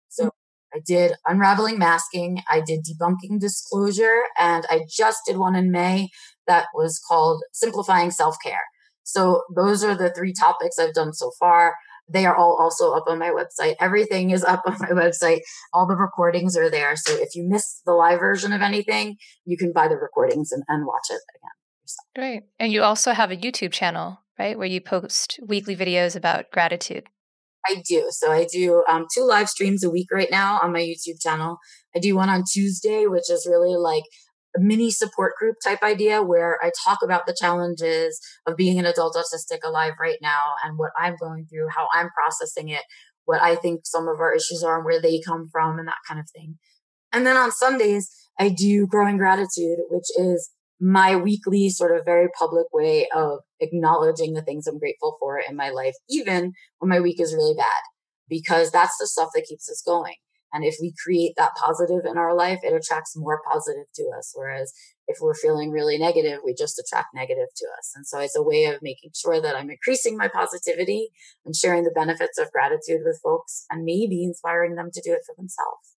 So 0.09 0.25
mm. 0.25 0.29
I 0.73 0.79
did 0.85 1.13
unraveling 1.25 1.79
masking, 1.79 2.41
I 2.49 2.61
did 2.61 2.85
debunking 2.85 3.39
disclosure, 3.39 4.23
and 4.37 4.65
I 4.69 4.81
just 4.89 5.19
did 5.25 5.37
one 5.37 5.55
in 5.55 5.71
May 5.71 6.09
that 6.47 6.67
was 6.73 7.01
called 7.07 7.43
simplifying 7.53 8.11
self 8.11 8.35
care. 8.43 8.63
So 9.03 9.43
those 9.55 9.83
are 9.83 9.95
the 9.95 10.11
three 10.11 10.33
topics 10.33 10.79
I've 10.79 10.93
done 10.93 11.13
so 11.13 11.31
far. 11.39 11.75
They 12.07 12.25
are 12.25 12.35
all 12.35 12.57
also 12.59 12.93
up 12.93 13.05
on 13.07 13.19
my 13.19 13.29
website. 13.31 13.75
Everything 13.79 14.31
is 14.31 14.43
up 14.43 14.63
on 14.67 14.77
my 14.79 14.89
website. 14.89 15.39
All 15.73 15.87
the 15.87 15.95
recordings 15.95 16.55
are 16.55 16.69
there. 16.69 16.95
So 16.95 17.13
if 17.13 17.35
you 17.35 17.47
miss 17.47 17.81
the 17.85 17.93
live 17.93 18.19
version 18.19 18.53
of 18.53 18.61
anything, 18.61 19.17
you 19.45 19.57
can 19.57 19.71
buy 19.73 19.87
the 19.87 19.97
recordings 19.97 20.51
and, 20.51 20.63
and 20.67 20.85
watch 20.85 21.07
it 21.09 21.21
again. 21.35 21.51
Great. 22.15 22.43
And 22.59 22.71
you 22.71 22.81
also 22.81 23.11
have 23.11 23.31
a 23.31 23.37
YouTube 23.37 23.71
channel, 23.71 24.19
right, 24.39 24.57
where 24.57 24.67
you 24.67 24.81
post 24.81 25.39
weekly 25.45 25.75
videos 25.75 26.15
about 26.15 26.51
gratitude. 26.51 27.05
I 27.67 27.81
do. 27.87 28.07
So 28.11 28.31
I 28.31 28.45
do 28.45 28.83
um, 28.87 29.07
two 29.13 29.23
live 29.23 29.49
streams 29.49 29.83
a 29.83 29.89
week 29.89 30.07
right 30.11 30.29
now 30.29 30.59
on 30.61 30.71
my 30.71 30.81
YouTube 30.81 31.19
channel. 31.19 31.57
I 31.95 31.99
do 31.99 32.15
one 32.15 32.29
on 32.29 32.43
Tuesday, 32.51 33.07
which 33.07 33.29
is 33.29 33.47
really 33.49 33.75
like 33.75 34.03
mini 34.57 34.91
support 34.91 35.33
group 35.37 35.55
type 35.63 35.83
idea 35.83 36.23
where 36.23 36.57
I 36.63 36.71
talk 36.85 36.99
about 37.03 37.25
the 37.25 37.35
challenges 37.39 38.19
of 38.45 38.55
being 38.55 38.79
an 38.79 38.85
adult 38.85 39.15
autistic 39.15 39.59
alive 39.63 39.93
right 39.99 40.17
now 40.21 40.53
and 40.63 40.77
what 40.77 40.91
I'm 40.97 41.15
going 41.19 41.45
through, 41.45 41.67
how 41.75 41.87
I'm 41.93 42.09
processing 42.09 42.69
it, 42.69 42.83
what 43.25 43.41
I 43.41 43.55
think 43.55 43.81
some 43.85 44.07
of 44.07 44.19
our 44.19 44.33
issues 44.33 44.63
are 44.63 44.77
and 44.77 44.85
where 44.85 45.01
they 45.01 45.19
come 45.25 45.49
from 45.51 45.79
and 45.79 45.87
that 45.87 45.97
kind 46.07 46.19
of 46.19 46.29
thing. 46.29 46.57
And 47.11 47.25
then 47.25 47.37
on 47.37 47.51
Sundays, 47.51 48.11
I 48.39 48.49
do 48.49 48.87
growing 48.87 49.17
gratitude, 49.17 49.79
which 49.89 50.07
is 50.17 50.51
my 50.79 51.15
weekly 51.15 51.69
sort 51.69 51.97
of 51.97 52.05
very 52.05 52.27
public 52.37 52.65
way 52.73 53.07
of 53.15 53.39
acknowledging 53.59 54.33
the 54.33 54.41
things 54.41 54.67
I'm 54.67 54.79
grateful 54.79 55.15
for 55.19 55.39
in 55.39 55.55
my 55.55 55.69
life, 55.69 55.95
even 56.09 56.53
when 56.79 56.89
my 56.89 56.99
week 56.99 57.21
is 57.21 57.33
really 57.33 57.55
bad, 57.55 57.81
because 58.27 58.71
that's 58.71 58.97
the 58.99 59.07
stuff 59.07 59.29
that 59.33 59.45
keeps 59.47 59.69
us 59.69 59.81
going. 59.85 60.15
And 60.53 60.63
if 60.63 60.75
we 60.79 60.93
create 61.03 61.33
that 61.37 61.51
positive 61.55 62.05
in 62.05 62.17
our 62.17 62.35
life, 62.35 62.59
it 62.63 62.73
attracts 62.73 63.15
more 63.15 63.41
positive 63.51 63.85
to 63.95 64.03
us. 64.17 64.31
Whereas 64.33 64.71
if 65.07 65.17
we're 65.21 65.35
feeling 65.35 65.71
really 65.71 65.97
negative, 65.97 66.39
we 66.43 66.53
just 66.53 66.79
attract 66.79 67.09
negative 67.13 67.49
to 67.55 67.65
us. 67.77 67.91
And 67.95 68.07
so 68.07 68.19
it's 68.19 68.37
a 68.37 68.43
way 68.43 68.65
of 68.65 68.81
making 68.81 69.11
sure 69.15 69.41
that 69.41 69.55
I'm 69.55 69.69
increasing 69.69 70.17
my 70.17 70.27
positivity 70.27 71.09
and 71.45 71.55
sharing 71.55 71.83
the 71.83 71.91
benefits 71.91 72.37
of 72.37 72.51
gratitude 72.51 73.01
with 73.03 73.19
folks 73.21 73.65
and 73.69 73.83
maybe 73.83 74.23
inspiring 74.23 74.75
them 74.75 74.89
to 74.93 75.01
do 75.03 75.13
it 75.13 75.21
for 75.25 75.35
themselves. 75.35 75.95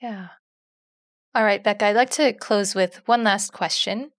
Yeah. 0.00 0.28
All 1.34 1.44
right, 1.44 1.62
Becca, 1.62 1.86
I'd 1.86 1.96
like 1.96 2.10
to 2.10 2.32
close 2.32 2.74
with 2.74 3.06
one 3.06 3.24
last 3.24 3.52
question. 3.52 4.10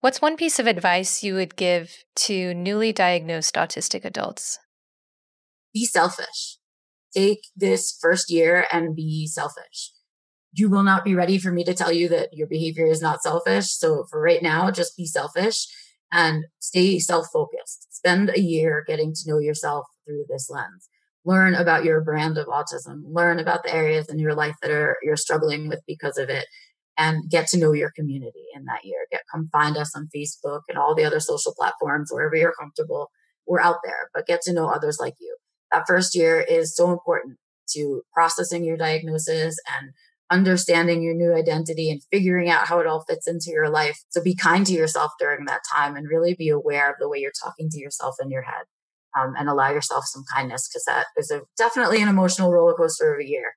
What's 0.00 0.22
one 0.22 0.36
piece 0.36 0.58
of 0.58 0.66
advice 0.66 1.24
you 1.24 1.34
would 1.34 1.56
give 1.56 2.04
to 2.16 2.54
newly 2.54 2.92
diagnosed 2.92 3.56
autistic 3.56 4.04
adults? 4.04 4.58
Be 5.74 5.84
selfish. 5.84 6.57
Take 7.14 7.40
this 7.56 7.96
first 8.00 8.30
year 8.30 8.66
and 8.72 8.94
be 8.94 9.26
selfish. 9.26 9.92
You 10.52 10.70
will 10.70 10.82
not 10.82 11.04
be 11.04 11.14
ready 11.14 11.38
for 11.38 11.52
me 11.52 11.64
to 11.64 11.74
tell 11.74 11.92
you 11.92 12.08
that 12.08 12.30
your 12.32 12.46
behavior 12.46 12.86
is 12.86 13.02
not 13.02 13.22
selfish. 13.22 13.70
So 13.70 14.04
for 14.10 14.20
right 14.20 14.42
now, 14.42 14.70
just 14.70 14.96
be 14.96 15.06
selfish 15.06 15.66
and 16.12 16.44
stay 16.58 16.98
self 16.98 17.28
focused. 17.32 17.86
Spend 17.90 18.30
a 18.30 18.40
year 18.40 18.84
getting 18.86 19.12
to 19.14 19.30
know 19.30 19.38
yourself 19.38 19.86
through 20.06 20.24
this 20.28 20.48
lens 20.50 20.88
learn 21.28 21.54
about 21.54 21.84
your 21.84 22.00
brand 22.00 22.38
of 22.38 22.46
autism, 22.46 23.02
learn 23.04 23.38
about 23.38 23.62
the 23.62 23.74
areas 23.74 24.08
in 24.08 24.18
your 24.18 24.34
life 24.34 24.54
that 24.62 24.70
are 24.70 24.96
you're 25.02 25.16
struggling 25.16 25.68
with 25.68 25.80
because 25.86 26.16
of 26.16 26.30
it, 26.30 26.46
and 26.96 27.30
get 27.30 27.46
to 27.48 27.58
know 27.58 27.72
your 27.72 27.92
community 27.94 28.46
in 28.54 28.64
that 28.64 28.84
year. 28.84 29.06
Get 29.12 29.22
come 29.30 29.48
find 29.52 29.76
us 29.76 29.94
on 29.94 30.08
Facebook 30.14 30.62
and 30.68 30.78
all 30.78 30.94
the 30.94 31.04
other 31.04 31.20
social 31.20 31.54
platforms 31.56 32.10
wherever 32.10 32.34
you're 32.34 32.54
comfortable. 32.58 33.10
We're 33.46 33.60
out 33.60 33.78
there, 33.84 34.08
but 34.14 34.26
get 34.26 34.40
to 34.42 34.52
know 34.52 34.68
others 34.68 34.98
like 35.00 35.14
you. 35.20 35.36
That 35.72 35.84
first 35.86 36.14
year 36.14 36.40
is 36.40 36.74
so 36.74 36.90
important 36.90 37.38
to 37.70 38.02
processing 38.12 38.64
your 38.64 38.76
diagnosis 38.76 39.56
and 39.78 39.92
understanding 40.30 41.02
your 41.02 41.14
new 41.14 41.34
identity 41.34 41.90
and 41.90 42.02
figuring 42.10 42.50
out 42.50 42.66
how 42.66 42.80
it 42.80 42.86
all 42.86 43.04
fits 43.08 43.26
into 43.26 43.50
your 43.50 43.70
life. 43.70 43.98
So 44.10 44.22
be 44.22 44.36
kind 44.36 44.66
to 44.66 44.72
yourself 44.72 45.12
during 45.18 45.46
that 45.46 45.62
time 45.72 45.96
and 45.96 46.08
really 46.08 46.34
be 46.34 46.48
aware 46.48 46.90
of 46.90 46.96
the 46.98 47.08
way 47.08 47.18
you're 47.18 47.32
talking 47.42 47.68
to 47.70 47.78
yourself 47.78 48.16
in 48.22 48.30
your 48.30 48.42
head 48.42 48.64
um, 49.18 49.34
and 49.38 49.48
allow 49.48 49.70
yourself 49.70 50.04
some 50.06 50.24
kindness 50.34 50.68
because 50.68 50.84
that 50.84 51.06
is 51.16 51.30
a, 51.30 51.42
definitely 51.56 52.02
an 52.02 52.08
emotional 52.08 52.52
roller 52.52 52.74
coaster 52.74 53.14
of 53.14 53.20
a 53.20 53.28
year. 53.28 53.54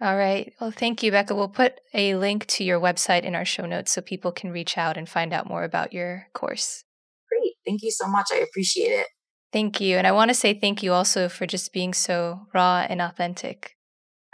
All 0.00 0.16
right. 0.16 0.52
Well, 0.60 0.70
thank 0.70 1.02
you, 1.02 1.10
Becca. 1.10 1.34
We'll 1.34 1.48
put 1.48 1.80
a 1.94 2.16
link 2.16 2.46
to 2.46 2.64
your 2.64 2.80
website 2.80 3.22
in 3.22 3.34
our 3.34 3.44
show 3.44 3.64
notes 3.64 3.92
so 3.92 4.02
people 4.02 4.32
can 4.32 4.50
reach 4.50 4.76
out 4.76 4.96
and 4.96 5.08
find 5.08 5.32
out 5.32 5.48
more 5.48 5.64
about 5.64 5.92
your 5.92 6.26
course. 6.34 6.84
Great. 7.30 7.54
Thank 7.64 7.82
you 7.82 7.90
so 7.90 8.06
much. 8.06 8.26
I 8.32 8.38
appreciate 8.38 8.90
it. 8.90 9.06
Thank 9.54 9.80
you. 9.80 9.96
And 9.98 10.04
I 10.04 10.10
want 10.10 10.30
to 10.30 10.34
say 10.34 10.52
thank 10.52 10.82
you 10.82 10.92
also 10.92 11.28
for 11.28 11.46
just 11.46 11.72
being 11.72 11.94
so 11.94 12.48
raw 12.52 12.84
and 12.88 13.00
authentic. 13.00 13.76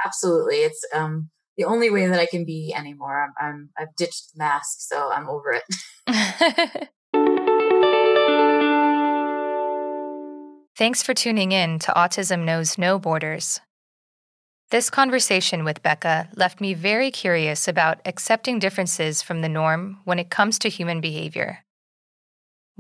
Absolutely. 0.03 0.61
It's 0.61 0.83
um, 0.95 1.29
the 1.59 1.65
only 1.65 1.91
way 1.91 2.07
that 2.07 2.19
I 2.19 2.25
can 2.25 2.47
be 2.47 2.73
anymore. 2.75 3.23
I'm, 3.23 3.35
I'm 3.39 3.69
I've 3.79 3.95
ditched 3.99 4.33
the 4.33 4.39
mask, 4.39 4.79
so 4.79 5.13
I'm 5.13 5.29
over 5.29 5.53
it. 5.53 5.65
Thanks 10.79 11.03
for 11.03 11.13
tuning 11.13 11.53
in 11.53 11.79
to 11.81 11.93
Autism 11.93 12.47
Knows 12.47 12.79
No 12.79 12.99
Borders. 12.99 13.61
This 14.71 14.89
conversation 14.89 15.65
with 15.65 15.83
Becca 15.83 16.31
left 16.35 16.63
me 16.63 16.73
very 16.73 17.11
curious 17.11 17.69
about 17.69 18.01
accepting 18.07 18.59
differences 18.59 19.21
from 19.21 19.43
the 19.43 19.51
norm 19.51 19.99
when 20.05 20.19
it 20.19 20.31
comes 20.31 20.59
to 20.61 20.71
human 20.71 21.03
behavior. 21.03 21.59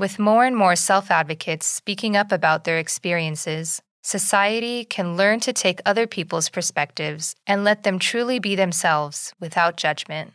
With 0.00 0.18
more 0.18 0.46
and 0.46 0.56
more 0.56 0.76
self 0.76 1.10
advocates 1.10 1.66
speaking 1.66 2.16
up 2.16 2.32
about 2.32 2.64
their 2.64 2.78
experiences, 2.78 3.82
society 4.02 4.82
can 4.86 5.14
learn 5.14 5.40
to 5.40 5.52
take 5.52 5.82
other 5.84 6.06
people's 6.06 6.48
perspectives 6.48 7.34
and 7.46 7.64
let 7.64 7.82
them 7.82 7.98
truly 7.98 8.38
be 8.38 8.56
themselves 8.56 9.34
without 9.38 9.76
judgment. 9.76 10.32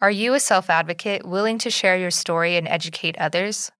Are 0.00 0.10
you 0.10 0.34
a 0.34 0.40
self 0.40 0.68
advocate 0.68 1.24
willing 1.24 1.56
to 1.58 1.70
share 1.70 1.96
your 1.96 2.10
story 2.10 2.56
and 2.56 2.66
educate 2.66 3.16
others? 3.16 3.70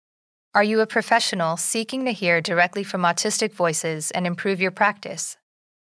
Are 0.54 0.62
you 0.62 0.78
a 0.78 0.86
professional 0.86 1.56
seeking 1.56 2.04
to 2.04 2.12
hear 2.12 2.40
directly 2.40 2.84
from 2.84 3.02
autistic 3.02 3.52
voices 3.52 4.12
and 4.12 4.28
improve 4.28 4.60
your 4.60 4.70
practice? 4.70 5.36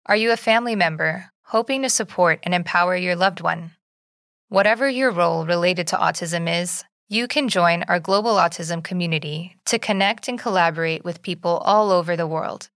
Are 0.06 0.16
you 0.16 0.32
a 0.32 0.46
family 0.48 0.76
member 0.76 1.30
hoping 1.48 1.82
to 1.82 1.90
support 1.90 2.40
and 2.42 2.54
empower 2.54 2.96
your 2.96 3.16
loved 3.16 3.42
one? 3.42 3.72
Whatever 4.48 4.88
your 4.88 5.10
role 5.10 5.44
related 5.44 5.88
to 5.88 5.96
autism 5.96 6.48
is, 6.62 6.84
you 7.12 7.28
can 7.28 7.48
join 7.48 7.84
our 7.88 8.00
global 8.00 8.36
autism 8.36 8.82
community 8.82 9.54
to 9.66 9.78
connect 9.78 10.28
and 10.28 10.38
collaborate 10.38 11.04
with 11.04 11.20
people 11.20 11.58
all 11.58 11.90
over 11.90 12.16
the 12.16 12.26
world. 12.26 12.70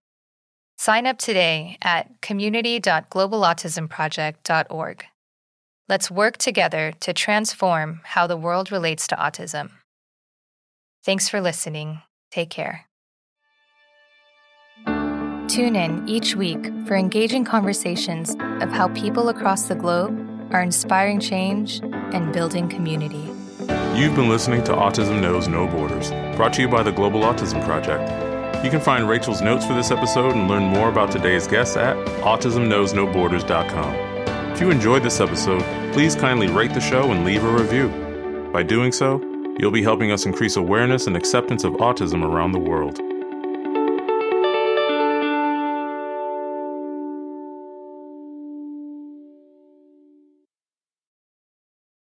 Sign 0.76 1.06
up 1.06 1.16
today 1.16 1.78
at 1.80 2.20
community.globalautismproject.org. 2.20 5.04
Let's 5.88 6.10
work 6.10 6.36
together 6.36 6.92
to 7.00 7.14
transform 7.14 8.02
how 8.04 8.26
the 8.26 8.36
world 8.36 8.70
relates 8.70 9.06
to 9.06 9.16
autism. 9.16 9.70
Thanks 11.02 11.30
for 11.30 11.40
listening. 11.40 12.02
Take 12.30 12.50
care. 12.50 12.84
Tune 15.48 15.76
in 15.76 16.06
each 16.06 16.36
week 16.36 16.70
for 16.86 16.94
engaging 16.94 17.46
conversations 17.46 18.36
of 18.60 18.70
how 18.70 18.88
people 18.88 19.30
across 19.30 19.68
the 19.68 19.76
globe 19.76 20.28
are 20.52 20.60
inspiring 20.60 21.20
change 21.20 21.80
and 22.12 22.34
building 22.34 22.68
community. 22.68 23.30
You've 23.96 24.14
been 24.14 24.28
listening 24.28 24.62
to 24.64 24.72
Autism 24.72 25.20
Knows 25.20 25.48
No 25.48 25.66
Borders, 25.66 26.10
brought 26.36 26.52
to 26.54 26.62
you 26.62 26.68
by 26.68 26.82
the 26.82 26.92
Global 26.92 27.22
Autism 27.22 27.64
Project. 27.64 28.64
You 28.64 28.70
can 28.70 28.80
find 28.80 29.08
Rachel's 29.08 29.40
notes 29.40 29.64
for 29.66 29.74
this 29.74 29.90
episode 29.90 30.34
and 30.34 30.48
learn 30.48 30.64
more 30.64 30.88
about 30.88 31.10
today's 31.10 31.46
guests 31.46 31.76
at 31.76 31.96
autismknowsnoborders.com. 32.20 33.94
If 34.52 34.60
you 34.60 34.70
enjoyed 34.70 35.02
this 35.02 35.20
episode, 35.20 35.62
please 35.92 36.14
kindly 36.14 36.48
rate 36.48 36.74
the 36.74 36.80
show 36.80 37.10
and 37.10 37.24
leave 37.24 37.42
a 37.42 37.50
review. 37.50 37.88
By 38.52 38.62
doing 38.62 38.92
so, 38.92 39.18
You'll 39.58 39.70
be 39.70 39.82
helping 39.82 40.12
us 40.12 40.26
increase 40.26 40.56
awareness 40.56 41.06
and 41.06 41.16
acceptance 41.16 41.64
of 41.64 41.72
autism 41.74 42.22
around 42.22 42.52
the 42.52 42.58
world. 42.58 43.00